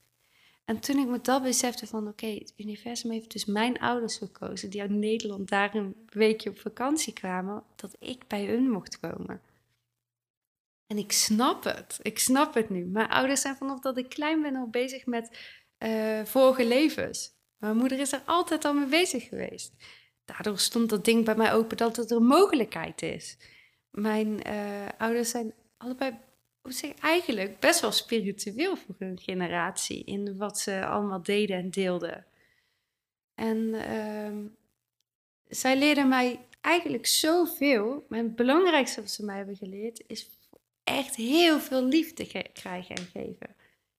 En 0.66 0.80
toen 0.80 0.98
ik 0.98 1.08
me 1.08 1.22
dat 1.22 1.44
besefte 1.44 1.88
van 1.88 2.08
oké, 2.08 2.28
het 2.28 2.54
universum 2.58 3.12
heeft 3.12 3.32
dus 3.32 3.46
mijn 3.46 3.80
ouders 3.80 4.18
gekozen 4.18 4.70
die 4.70 4.82
uit 4.82 4.92
Nederland 4.92 5.50
daar 5.50 5.76
een 5.76 5.96
weekje 6.10 6.50
op 6.50 6.60
vakantie 6.60 7.14
kwamen, 7.14 7.64
dat 7.76 7.96
ik 8.00 8.28
bij 8.28 8.46
hun 8.46 8.70
mocht 8.72 9.00
komen. 9.00 9.42
En 10.88 10.98
ik 10.98 11.12
snap 11.12 11.64
het, 11.64 12.00
ik 12.02 12.20
snap 12.20 12.54
het 12.54 12.70
nu. 12.70 12.86
Mijn 12.86 13.10
ouders 13.10 13.42
zijn 13.42 13.56
vanaf 13.56 13.80
dat 13.80 13.98
ik 13.98 14.10
klein 14.10 14.42
ben 14.42 14.56
al 14.56 14.70
bezig 14.70 15.06
met 15.06 15.56
uh, 15.80 16.26
vorige 16.26 16.66
levens. 16.66 17.34
Mijn 17.58 17.78
moeder 17.78 18.00
is 18.00 18.12
er 18.12 18.22
altijd 18.26 18.66
al 18.66 18.74
mee 18.74 18.88
bezig 18.88 19.28
geweest. 19.28 19.74
Daardoor 20.26 20.60
stond 20.60 20.90
dat 20.90 21.06
ding 21.06 21.26
bij 21.26 21.36
mij 21.36 21.54
open 21.54 21.78
dat 21.78 21.96
het 21.96 22.12
er 22.12 22.18
een 22.18 22.26
mogelijkheid 22.26 23.02
is. 23.02 23.38
Mijn 23.90 24.48
uh, 24.48 24.88
ouders 24.98 25.30
zijn 25.30 25.54
allebei 25.78 26.18
zeg, 26.64 26.94
eigenlijk 26.94 27.60
best 27.60 27.80
wel 27.80 27.92
spiritueel 27.92 28.76
voor 28.76 28.96
hun 28.98 29.20
generatie 29.20 30.04
in 30.04 30.38
wat 30.38 30.60
ze 30.60 30.86
allemaal 30.86 31.24
deden 31.24 31.58
en 31.58 31.70
deelden. 31.70 32.26
En 33.36 33.58
uh, 33.58 34.46
zij 35.48 35.78
leerden 35.78 36.08
mij 36.08 36.40
eigenlijk 36.62 37.06
zoveel. 37.06 38.06
Maar 38.10 38.20
het 38.20 38.36
belangrijkste 38.36 39.02
wat 39.02 39.12
ze 39.12 39.26
mij 39.26 39.38
hebben 39.38 39.56
geleerd 39.56 40.04
is 40.08 40.30
echt 40.86 41.16
heel 41.16 41.60
veel 41.60 41.84
liefde 41.84 42.50
krijgen 42.54 42.96
en 42.96 43.06
geven. 43.14 43.56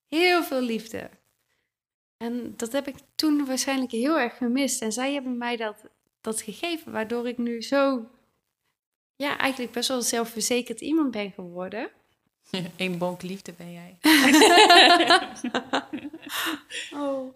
Heel 0.08 0.42
veel 0.42 0.60
liefde. 0.60 1.10
En 2.16 2.54
dat 2.56 2.72
heb 2.72 2.88
ik 2.88 2.96
toen 3.14 3.46
waarschijnlijk 3.46 3.90
heel 3.90 4.18
erg 4.18 4.36
gemist. 4.36 4.82
En 4.82 4.92
zij 4.92 5.12
hebben 5.12 5.38
mij 5.38 5.56
dat, 5.56 5.76
dat 6.20 6.42
gegeven, 6.42 6.92
waardoor 6.92 7.28
ik 7.28 7.38
nu 7.38 7.62
zo, 7.62 8.08
ja, 9.16 9.38
eigenlijk 9.38 9.72
best 9.72 9.88
wel 9.88 10.02
zelfverzekerd 10.02 10.80
iemand 10.80 11.10
ben 11.10 11.32
geworden. 11.32 11.90
Eén 12.76 12.98
bonk 12.98 13.22
liefde 13.22 13.52
ben 13.52 13.72
jij. 13.72 13.98
oh. 17.02 17.34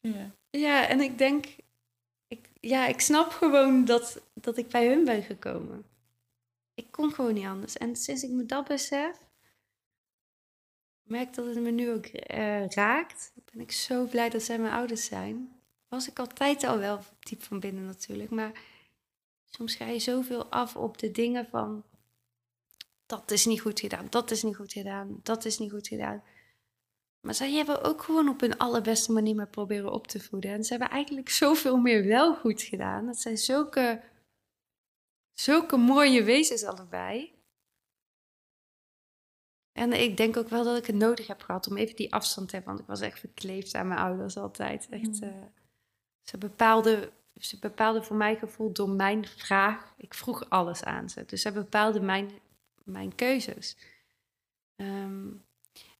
Ja. 0.00 0.30
ja, 0.50 0.86
en 0.86 1.00
ik 1.00 1.18
denk, 1.18 1.46
ik, 2.28 2.48
ja, 2.60 2.86
ik 2.86 3.00
snap 3.00 3.30
gewoon 3.30 3.84
dat, 3.84 4.20
dat 4.34 4.56
ik 4.56 4.68
bij 4.68 4.86
hun 4.86 5.04
ben 5.04 5.22
gekomen. 5.22 5.84
Ik 6.78 6.90
kon 6.90 7.12
gewoon 7.12 7.34
niet 7.34 7.46
anders. 7.46 7.76
En 7.76 7.96
sinds 7.96 8.22
ik 8.22 8.30
me 8.30 8.46
dat 8.46 8.68
besef, 8.68 9.16
merk 11.02 11.34
dat 11.34 11.46
het 11.46 11.60
me 11.60 11.70
nu 11.70 11.90
ook 11.90 12.06
uh, 12.06 12.68
raakt. 12.68 13.32
Ben 13.52 13.60
ik 13.60 13.72
zo 13.72 14.04
blij 14.04 14.28
dat 14.28 14.42
zij 14.42 14.58
mijn 14.58 14.72
ouders 14.72 15.04
zijn. 15.04 15.60
Was 15.88 16.08
ik 16.08 16.18
altijd 16.18 16.64
al 16.64 16.78
wel 16.78 17.00
diep 17.20 17.42
van 17.42 17.60
binnen 17.60 17.84
natuurlijk. 17.84 18.30
Maar 18.30 18.60
soms 19.44 19.74
ga 19.74 19.86
je 19.86 19.98
zoveel 19.98 20.46
af 20.46 20.76
op 20.76 20.98
de 20.98 21.10
dingen 21.10 21.46
van 21.46 21.84
dat 23.06 23.30
is 23.30 23.46
niet 23.46 23.60
goed 23.60 23.80
gedaan, 23.80 24.06
dat 24.10 24.30
is 24.30 24.42
niet 24.42 24.56
goed 24.56 24.72
gedaan, 24.72 25.20
dat 25.22 25.44
is 25.44 25.58
niet 25.58 25.70
goed 25.70 25.88
gedaan. 25.88 26.22
Maar 27.20 27.34
zij 27.34 27.52
hebben 27.52 27.82
ook 27.84 28.02
gewoon 28.02 28.28
op 28.28 28.40
hun 28.40 28.58
allerbeste 28.58 29.12
manier 29.12 29.34
me 29.34 29.46
proberen 29.46 29.92
op 29.92 30.06
te 30.06 30.20
voeden. 30.20 30.50
En 30.50 30.64
ze 30.64 30.70
hebben 30.70 30.90
eigenlijk 30.90 31.28
zoveel 31.28 31.76
meer 31.76 32.04
wel 32.04 32.34
goed 32.34 32.62
gedaan. 32.62 33.06
Dat 33.06 33.20
zijn 33.20 33.38
zulke, 33.38 34.02
zulke 35.40 35.76
mooie 35.76 36.22
wezens 36.22 36.64
allebei. 36.64 37.36
En 39.72 39.92
ik 39.92 40.16
denk 40.16 40.36
ook 40.36 40.48
wel 40.48 40.64
dat 40.64 40.78
ik 40.78 40.86
het 40.86 40.96
nodig 40.96 41.26
heb 41.26 41.42
gehad 41.42 41.68
om 41.68 41.76
even 41.76 41.96
die 41.96 42.12
afstand 42.12 42.48
te 42.48 42.54
hebben. 42.54 42.72
Want 42.72 42.84
ik 42.84 42.90
was 42.90 43.00
echt 43.00 43.18
verkleefd 43.18 43.74
aan 43.74 43.88
mijn 43.88 44.00
ouders 44.00 44.36
altijd. 44.36 44.88
Echt, 44.90 45.22
uh, 45.22 45.42
ze, 46.22 46.38
bepaalden, 46.38 47.10
ze 47.40 47.58
bepaalden 47.58 48.04
voor 48.04 48.16
mijn 48.16 48.36
gevoel 48.36 48.72
door 48.72 48.90
mijn 48.90 49.26
vraag. 49.26 49.94
Ik 49.96 50.14
vroeg 50.14 50.50
alles 50.50 50.84
aan 50.84 51.08
ze. 51.08 51.24
Dus 51.26 51.42
ze 51.42 51.52
bepaalden 51.52 52.04
mijn 52.04 52.30
mijn 52.88 53.14
keuzes. 53.14 53.76
Ehm, 54.76 55.26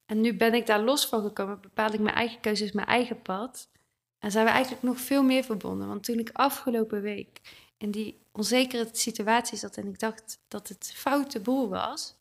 en 0.05 0.21
nu 0.21 0.37
ben 0.37 0.53
ik 0.53 0.65
daar 0.65 0.81
los 0.81 1.07
van 1.07 1.21
gekomen, 1.21 1.61
bepaal 1.61 1.93
ik 1.93 1.99
mijn 1.99 2.15
eigen 2.15 2.39
keuzes, 2.39 2.71
mijn 2.71 2.87
eigen 2.87 3.21
pad. 3.21 3.69
En 4.19 4.31
zijn 4.31 4.45
we 4.45 4.51
eigenlijk 4.51 4.83
nog 4.83 4.99
veel 4.99 5.23
meer 5.23 5.43
verbonden. 5.43 5.87
Want 5.87 6.03
toen 6.03 6.19
ik 6.19 6.29
afgelopen 6.33 7.01
week 7.01 7.41
in 7.79 7.91
die 7.91 8.19
onzekere 8.31 8.89
situatie 8.91 9.57
zat 9.57 9.77
en 9.77 9.87
ik 9.87 9.99
dacht 9.99 10.39
dat 10.47 10.67
het 10.67 10.91
foute 10.95 11.39
boel 11.39 11.69
was, 11.69 12.15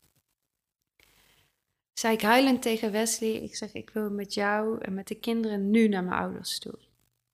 zei 1.92 2.14
ik 2.14 2.22
huilend 2.22 2.62
tegen 2.62 2.92
Wesley: 2.92 3.32
Ik 3.32 3.56
zeg, 3.56 3.72
ik 3.72 3.90
wil 3.90 4.10
met 4.10 4.34
jou 4.34 4.80
en 4.80 4.94
met 4.94 5.08
de 5.08 5.14
kinderen 5.14 5.70
nu 5.70 5.88
naar 5.88 6.04
mijn 6.04 6.20
ouders 6.20 6.58
toe. 6.58 6.78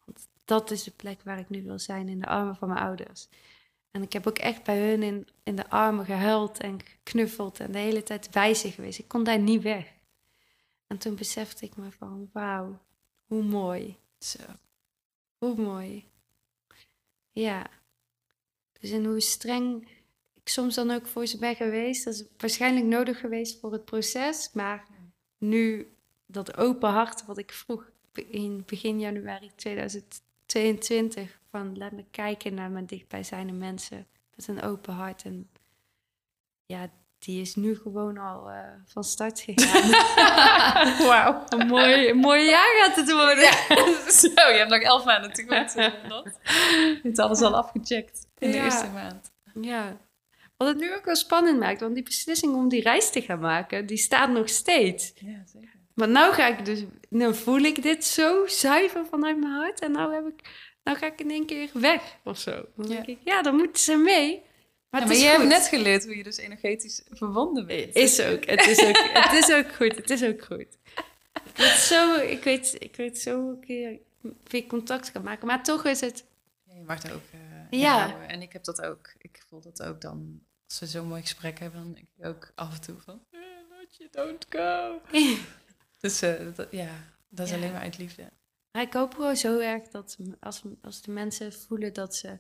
Want 0.05 0.29
dat 0.45 0.71
is 0.71 0.83
de 0.83 0.91
plek 0.91 1.23
waar 1.23 1.39
ik 1.39 1.49
nu 1.49 1.63
wil 1.63 1.79
zijn, 1.79 2.09
in 2.09 2.21
de 2.21 2.27
armen 2.27 2.57
van 2.57 2.69
mijn 2.69 2.81
ouders. 2.81 3.29
En 3.91 4.03
ik 4.03 4.13
heb 4.13 4.27
ook 4.27 4.39
echt 4.39 4.65
bij 4.65 4.89
hun 4.89 5.03
in, 5.03 5.29
in 5.43 5.57
de 5.57 5.71
armen 5.71 6.05
gehuild 6.05 6.59
en 6.59 6.81
geknuffeld 6.85 7.61
en 7.61 7.73
de 7.73 7.79
hele 7.79 8.03
tijd 8.03 8.31
bij 8.31 8.55
geweest. 8.55 8.99
Ik 8.99 9.09
kon 9.09 9.25
daar 9.25 9.39
niet 9.39 9.63
weg. 9.63 9.93
En 10.87 10.99
toen 10.99 11.15
besefte 11.15 11.65
ik 11.65 11.77
me 11.77 11.91
van, 11.91 12.31
wauw, 12.33 12.79
hoe 13.27 13.43
mooi. 13.43 13.97
Zo. 14.19 14.43
Hoe 15.39 15.57
mooi. 15.57 16.09
Ja. 17.33 17.67
Dus 18.85 18.93
in 18.93 19.05
hoe 19.05 19.21
streng 19.21 19.89
ik 20.35 20.49
soms 20.49 20.75
dan 20.75 20.91
ook 20.91 21.07
voor 21.07 21.27
ze 21.27 21.39
ben 21.39 21.57
geweest. 21.57 22.05
Dat 22.05 22.15
is 22.15 22.25
waarschijnlijk 22.37 22.87
nodig 22.87 23.21
geweest 23.21 23.61
voor 23.61 23.73
het 23.73 23.85
proces. 23.85 24.51
Maar 24.53 24.87
nu 25.39 25.93
dat 26.27 26.57
open 26.57 26.91
hart 26.91 27.27
wat 27.27 27.39
ik 27.39 27.53
vroeg 27.53 27.91
in 28.13 28.63
begin 28.67 29.01
januari 29.01 29.51
2022 29.55 31.41
van 31.51 31.79
laat 31.79 31.93
me 31.93 32.05
kijken 32.11 32.55
naar 32.55 32.71
mijn 32.71 32.87
dichtbijzijnde 32.87 33.53
mensen 33.53 34.07
met 34.35 34.49
een 34.49 34.63
open 34.63 34.95
hart. 34.95 35.25
En 35.25 35.51
ja, 36.67 36.91
die 37.25 37.41
is 37.41 37.55
nu 37.55 37.77
gewoon 37.77 38.19
al 38.19 38.51
uh, 38.51 38.59
van 38.87 39.05
start 39.05 39.41
gegaan. 39.41 39.91
Wauw. 41.09 41.45
een 41.49 41.67
mooi, 41.67 42.09
een 42.09 42.17
mooi 42.17 42.45
jaar 42.45 42.75
gaat 42.83 42.97
het 42.97 43.13
worden. 43.13 43.53
Zo, 44.21 44.51
je 44.51 44.57
hebt 44.57 44.71
nog 44.71 44.81
elf 44.81 45.05
maanden 45.05 45.33
te 45.33 45.43
goed. 45.43 45.73
Je 45.73 47.01
hebt 47.03 47.19
alles 47.19 47.41
al 47.41 47.57
afgecheckt 47.57 48.27
in 48.39 48.51
de 48.51 48.57
eerste 48.57 48.89
maand. 48.89 49.33
Ja. 49.61 49.97
Wat 50.57 50.69
het 50.69 50.79
nu 50.79 50.95
ook 50.95 51.05
wel 51.05 51.17
spannend 51.17 51.59
maakt, 51.59 51.81
want 51.81 51.95
die 51.95 52.03
beslissing 52.03 52.55
om 52.55 52.69
die 52.69 52.83
reis 52.83 53.11
te 53.11 53.23
gaan 53.23 53.41
maken, 53.41 53.87
die 53.87 53.97
staat 53.97 54.31
nog 54.31 54.49
steeds. 54.49 55.13
Ja, 55.15 55.43
zeker. 55.53 55.75
Maar 55.95 56.09
nou 56.09 56.35
ga 56.35 56.47
ik 56.47 56.65
dus, 56.65 56.85
nou 57.09 57.35
voel 57.35 57.61
ik 57.61 57.83
dit 57.83 58.05
zo 58.05 58.47
zuiver 58.47 59.07
vanuit 59.07 59.39
mijn 59.39 59.53
hart 59.53 59.81
en 59.81 59.93
nou 59.93 60.15
heb 60.15 60.27
ik, 60.27 60.49
nou 60.83 60.99
ga 60.99 61.07
ik 61.07 61.21
in 61.21 61.31
één 61.31 61.47
keer 61.47 61.71
weg 61.73 62.19
of 62.25 62.39
zo. 62.39 62.65
Dan 62.77 62.87
denk 62.87 63.07
ik, 63.07 63.19
ja, 63.25 63.43
dan 63.43 63.57
moeten 63.57 63.83
ze 63.83 63.97
mee. 63.97 64.43
Maar, 64.95 65.03
ja, 65.03 65.09
maar 65.09 65.17
je 65.17 65.25
hebt 65.25 65.45
net 65.45 65.67
geleerd 65.67 66.05
hoe 66.05 66.17
je 66.17 66.23
dus 66.23 66.37
energetisch 66.37 67.03
verbonden 67.11 67.67
bent. 67.67 67.95
Is 67.95 68.21
ook. 68.21 68.45
Het 68.45 68.67
is 68.67 68.85
ook, 68.85 68.97
het 69.13 69.33
is 69.33 69.53
ook 69.53 69.75
goed. 69.75 69.97
Het 69.97 70.11
is 70.11 70.25
ook 70.25 70.45
goed. 70.45 70.79
Ik 71.45 71.57
weet 71.57 71.71
zo, 71.71 72.17
ik 72.17 72.45
weet, 72.45 72.77
ik 72.79 72.97
weet 72.97 73.19
zo 73.19 73.49
een 73.49 73.61
keer 73.61 73.99
weer 74.45 74.67
contact 74.67 75.13
kan 75.13 75.23
maken. 75.23 75.47
Maar 75.47 75.63
toch 75.63 75.85
is 75.85 76.01
het... 76.01 76.25
Ja, 76.63 76.75
je 76.75 76.85
mag 76.85 77.03
er 77.03 77.15
ook 77.15 77.23
uh, 77.35 77.81
ja. 77.81 78.27
En 78.27 78.43
ik 78.43 78.53
heb 78.53 78.65
dat 78.65 78.83
ook. 78.83 79.15
Ik 79.19 79.43
voel 79.49 79.61
dat 79.61 79.83
ook 79.83 80.01
dan, 80.01 80.41
als 80.69 80.79
we 80.79 80.87
zo'n 80.87 81.09
mooi 81.09 81.21
gesprek 81.21 81.59
hebben, 81.59 81.83
dan 81.83 81.93
denk 81.93 82.09
ik 82.17 82.27
ook 82.27 82.53
af 82.55 82.75
en 82.75 82.81
toe 82.81 82.97
van... 83.01 83.21
Not 83.71 83.97
you 83.97 84.09
don't 84.11 84.47
go. 84.49 85.01
dus 86.01 86.23
uh, 86.23 86.33
dat, 86.55 86.69
ja, 86.71 86.91
dat 87.29 87.47
is 87.47 87.53
alleen 87.53 87.73
maar 87.73 87.83
uit 87.83 87.99
liefde. 87.99 88.33
Maar 88.73 88.83
ik 88.83 88.93
hoop 88.93 89.15
gewoon 89.15 89.37
zo 89.37 89.59
erg 89.59 89.89
dat 89.89 90.17
als, 90.41 90.63
als 90.83 91.03
de 91.03 91.11
mensen 91.11 91.53
voelen 91.53 91.93
dat 91.93 92.17
ze 92.17 92.39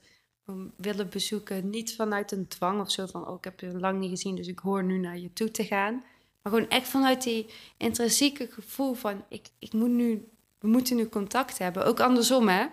willen 0.76 1.08
bezoeken. 1.08 1.70
Niet 1.70 1.94
vanuit 1.94 2.32
een 2.32 2.48
dwang 2.48 2.80
of 2.80 2.90
zo 2.90 3.06
van, 3.06 3.28
oh, 3.28 3.36
ik 3.36 3.44
heb 3.44 3.60
je 3.60 3.78
lang 3.78 4.00
niet 4.00 4.10
gezien, 4.10 4.36
dus 4.36 4.46
ik 4.46 4.58
hoor 4.58 4.84
nu 4.84 4.98
naar 4.98 5.18
je 5.18 5.32
toe 5.32 5.50
te 5.50 5.64
gaan. 5.64 6.04
Maar 6.42 6.52
gewoon 6.52 6.68
echt 6.68 6.88
vanuit 6.88 7.22
die 7.22 7.46
intrinsieke 7.76 8.48
gevoel 8.50 8.94
van, 8.94 9.24
ik, 9.28 9.48
ik 9.58 9.72
moet 9.72 9.90
nu, 9.90 10.28
we 10.58 10.68
moeten 10.68 10.96
nu 10.96 11.08
contact 11.08 11.58
hebben. 11.58 11.86
Ook 11.86 12.00
andersom, 12.00 12.48
hè. 12.48 12.66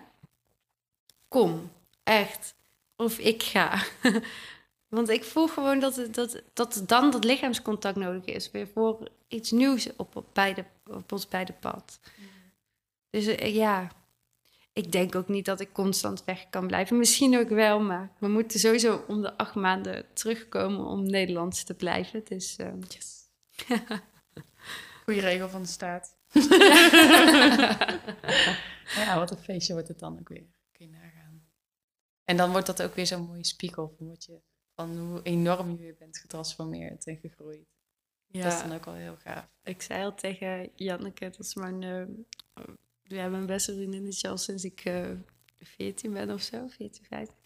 Kom, 1.28 1.70
echt. 2.02 2.54
Of 2.96 3.18
ik 3.18 3.42
ga. 3.42 3.82
Want 4.88 5.08
ik 5.08 5.24
voel 5.24 5.48
gewoon 5.48 5.80
dat, 5.80 5.96
het, 5.96 6.14
dat, 6.14 6.42
dat 6.52 6.82
dan 6.86 7.10
dat 7.10 7.24
lichaamscontact 7.24 7.96
nodig 7.96 8.24
is. 8.24 8.50
Weer 8.50 8.68
voor 8.68 9.08
iets 9.28 9.50
nieuws 9.50 9.88
op, 9.96 10.16
op, 10.16 10.26
beide, 10.32 10.64
op 10.86 11.12
ons 11.12 11.28
beide 11.28 11.52
pad. 11.52 12.00
Mm. 12.16 12.26
Dus 13.10 13.26
uh, 13.26 13.54
ja, 13.54 13.90
ik 14.72 14.92
denk 14.92 15.14
ook 15.14 15.28
niet 15.28 15.44
dat 15.44 15.60
ik 15.60 15.72
constant 15.72 16.24
weg 16.24 16.50
kan 16.50 16.66
blijven. 16.66 16.98
Misschien 16.98 17.38
ook 17.38 17.48
wel, 17.48 17.80
maar 17.80 18.12
we 18.18 18.28
moeten 18.28 18.60
sowieso 18.60 19.04
om 19.08 19.22
de 19.22 19.36
acht 19.36 19.54
maanden 19.54 20.06
terugkomen 20.12 20.86
om 20.86 21.02
Nederlands 21.02 21.64
te 21.64 21.74
blijven. 21.74 22.24
Dus, 22.24 22.58
uh... 22.58 22.72
yes. 22.88 23.20
Goeie 25.04 25.20
regel 25.20 25.48
van 25.48 25.62
de 25.62 25.68
staat. 25.68 26.16
ja, 28.96 29.18
wat 29.18 29.30
een 29.30 29.38
feestje 29.38 29.72
wordt 29.72 29.88
het 29.88 29.98
dan 29.98 30.18
ook 30.18 30.28
weer. 30.28 30.46
Kun 30.72 30.86
je 30.86 30.92
nagaan. 30.92 31.46
En 32.24 32.36
dan 32.36 32.50
wordt 32.50 32.66
dat 32.66 32.82
ook 32.82 32.94
weer 32.94 33.06
zo'n 33.06 33.26
mooie 33.26 33.44
spiegel 33.44 33.94
van, 33.96 34.08
wat 34.08 34.24
je, 34.24 34.40
van 34.74 34.98
hoe 34.98 35.22
enorm 35.22 35.70
je 35.70 35.76
weer 35.76 35.96
bent 35.98 36.18
getransformeerd 36.18 37.06
en 37.06 37.16
gegroeid. 37.16 37.66
Ja. 38.26 38.42
Dat 38.42 38.52
is 38.52 38.62
dan 38.62 38.72
ook 38.72 38.84
wel 38.84 38.94
heel 38.94 39.16
gaaf. 39.16 39.48
Ik 39.62 39.82
zei 39.82 40.04
al 40.04 40.14
tegen 40.14 40.70
Janneke, 40.74 41.30
dat 41.30 41.38
is 41.38 41.54
mijn 41.54 41.82
uh, 41.82 42.04
ja, 43.14 43.28
mijn 43.28 43.46
beste 43.46 43.74
vriendin 43.74 44.06
is 44.06 44.24
al 44.24 44.38
sinds 44.38 44.64
ik 44.64 44.84
uh, 44.84 45.10
eh, 45.10 45.18
14 45.58 46.12
ben 46.12 46.30
of 46.30 46.42
zo, 46.42 46.68
14, 46.68 47.04
15. 47.04 47.36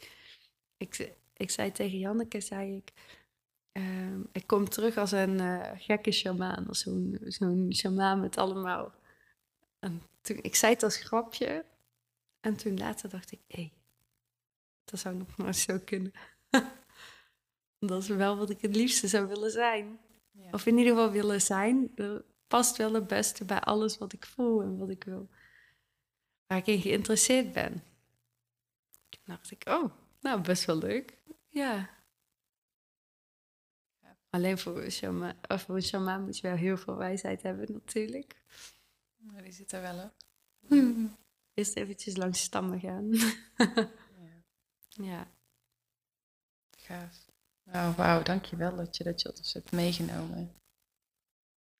Ik, 0.76 1.12
ik 1.36 1.50
zei 1.50 1.72
tegen 1.72 1.98
Janneke, 1.98 2.40
zei 2.40 2.76
ik, 2.76 2.92
uh, 3.72 4.18
ik 4.32 4.46
kom 4.46 4.68
terug 4.68 4.96
als 4.96 5.12
een 5.12 5.40
uh, 5.40 5.70
gekke 5.76 6.12
shamaan, 6.12 6.68
als 6.68 6.80
zo'n 6.80 7.18
zo'n 7.24 7.72
shamaan 7.74 8.20
met 8.20 8.36
allemaal. 8.36 8.92
En 9.78 10.02
toen, 10.20 10.38
ik 10.42 10.54
zei 10.54 10.72
het 10.72 10.82
als 10.82 10.96
grapje 10.96 11.64
en 12.40 12.56
toen 12.56 12.78
later 12.78 13.08
dacht 13.08 13.32
ik, 13.32 13.40
hé, 13.46 13.60
hey, 13.60 13.72
dat 14.84 15.00
zou 15.00 15.14
nog 15.14 15.36
maar 15.36 15.54
zo 15.54 15.78
kunnen. 15.84 16.12
dat 17.78 18.02
is 18.02 18.08
wel 18.08 18.36
wat 18.36 18.50
ik 18.50 18.60
het 18.60 18.76
liefste 18.76 19.08
zou 19.08 19.26
willen 19.26 19.50
zijn. 19.50 19.98
Ja. 20.30 20.48
Of 20.50 20.66
in 20.66 20.78
ieder 20.78 20.92
geval 20.92 21.10
willen 21.10 21.40
zijn. 21.40 21.90
Dat 21.94 22.22
past 22.46 22.76
wel 22.76 22.92
het 22.92 23.06
beste 23.06 23.44
bij 23.44 23.60
alles 23.60 23.98
wat 23.98 24.12
ik 24.12 24.26
voel 24.26 24.62
en 24.62 24.78
wat 24.78 24.90
ik 24.90 25.04
wil 25.04 25.28
waar 26.46 26.58
ik 26.58 26.66
in 26.66 26.80
geïnteresseerd 26.80 27.52
ben. 27.52 27.72
Toen 29.08 29.20
dacht 29.24 29.50
ik, 29.50 29.68
oh, 29.68 29.92
nou, 30.20 30.40
best 30.40 30.64
wel 30.64 30.78
leuk. 30.78 31.18
Ja. 31.48 31.90
Alleen 34.30 34.58
voor 34.58 34.82
een, 34.82 34.90
shaman, 34.90 35.34
of 35.48 35.62
voor 35.62 35.74
een 35.74 35.82
shaman 35.82 36.24
moet 36.24 36.38
je 36.38 36.48
wel 36.48 36.56
heel 36.56 36.76
veel 36.76 36.96
wijsheid 36.96 37.42
hebben 37.42 37.72
natuurlijk. 37.72 38.36
Maar 39.16 39.42
die 39.42 39.52
zit 39.52 39.72
er 39.72 39.82
wel 39.82 40.04
op. 40.04 40.14
Hmm. 40.66 41.16
Eerst 41.54 41.76
eventjes 41.76 42.16
langs 42.16 42.40
stammen 42.40 42.80
gaan. 42.80 43.12
ja. 43.12 43.90
ja. 45.10 45.30
Gaaf. 46.76 47.24
Nou, 47.62 47.94
wauw, 47.94 48.22
dankjewel 48.22 48.76
dat 48.76 48.96
je 48.96 49.04
dat 49.04 49.22
je 49.22 49.28
ons 49.36 49.52
hebt 49.52 49.72
meegenomen. 49.72 50.54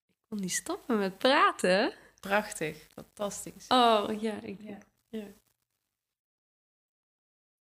Ik 0.07 0.23
kon 0.27 0.39
niet 0.39 0.51
stoppen 0.51 0.97
met 0.97 1.17
praten. 1.17 1.93
Prachtig, 2.19 2.87
fantastisch. 2.93 3.65
Oh 3.67 4.21
ja, 4.21 4.41
ik, 4.41 4.61
ja. 4.61 4.77
ja. 5.09 5.27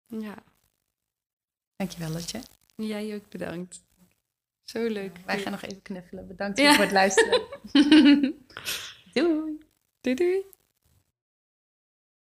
Ja. 0.06 0.34
Dankjewel, 1.76 2.10
Lotje. 2.10 2.40
Jij 2.76 3.14
ook 3.14 3.28
bedankt. 3.28 3.84
Zo 4.62 4.86
leuk. 4.86 5.16
wij 5.24 5.38
gaan 5.38 5.52
nog 5.52 5.62
even 5.62 5.82
knuffelen. 5.82 6.26
Bedankt 6.26 6.60
voor 6.60 6.84
het 6.84 6.92
luisteren. 6.92 7.42
doei. 9.14 9.58
Doei 10.00 10.16
doei. 10.16 10.44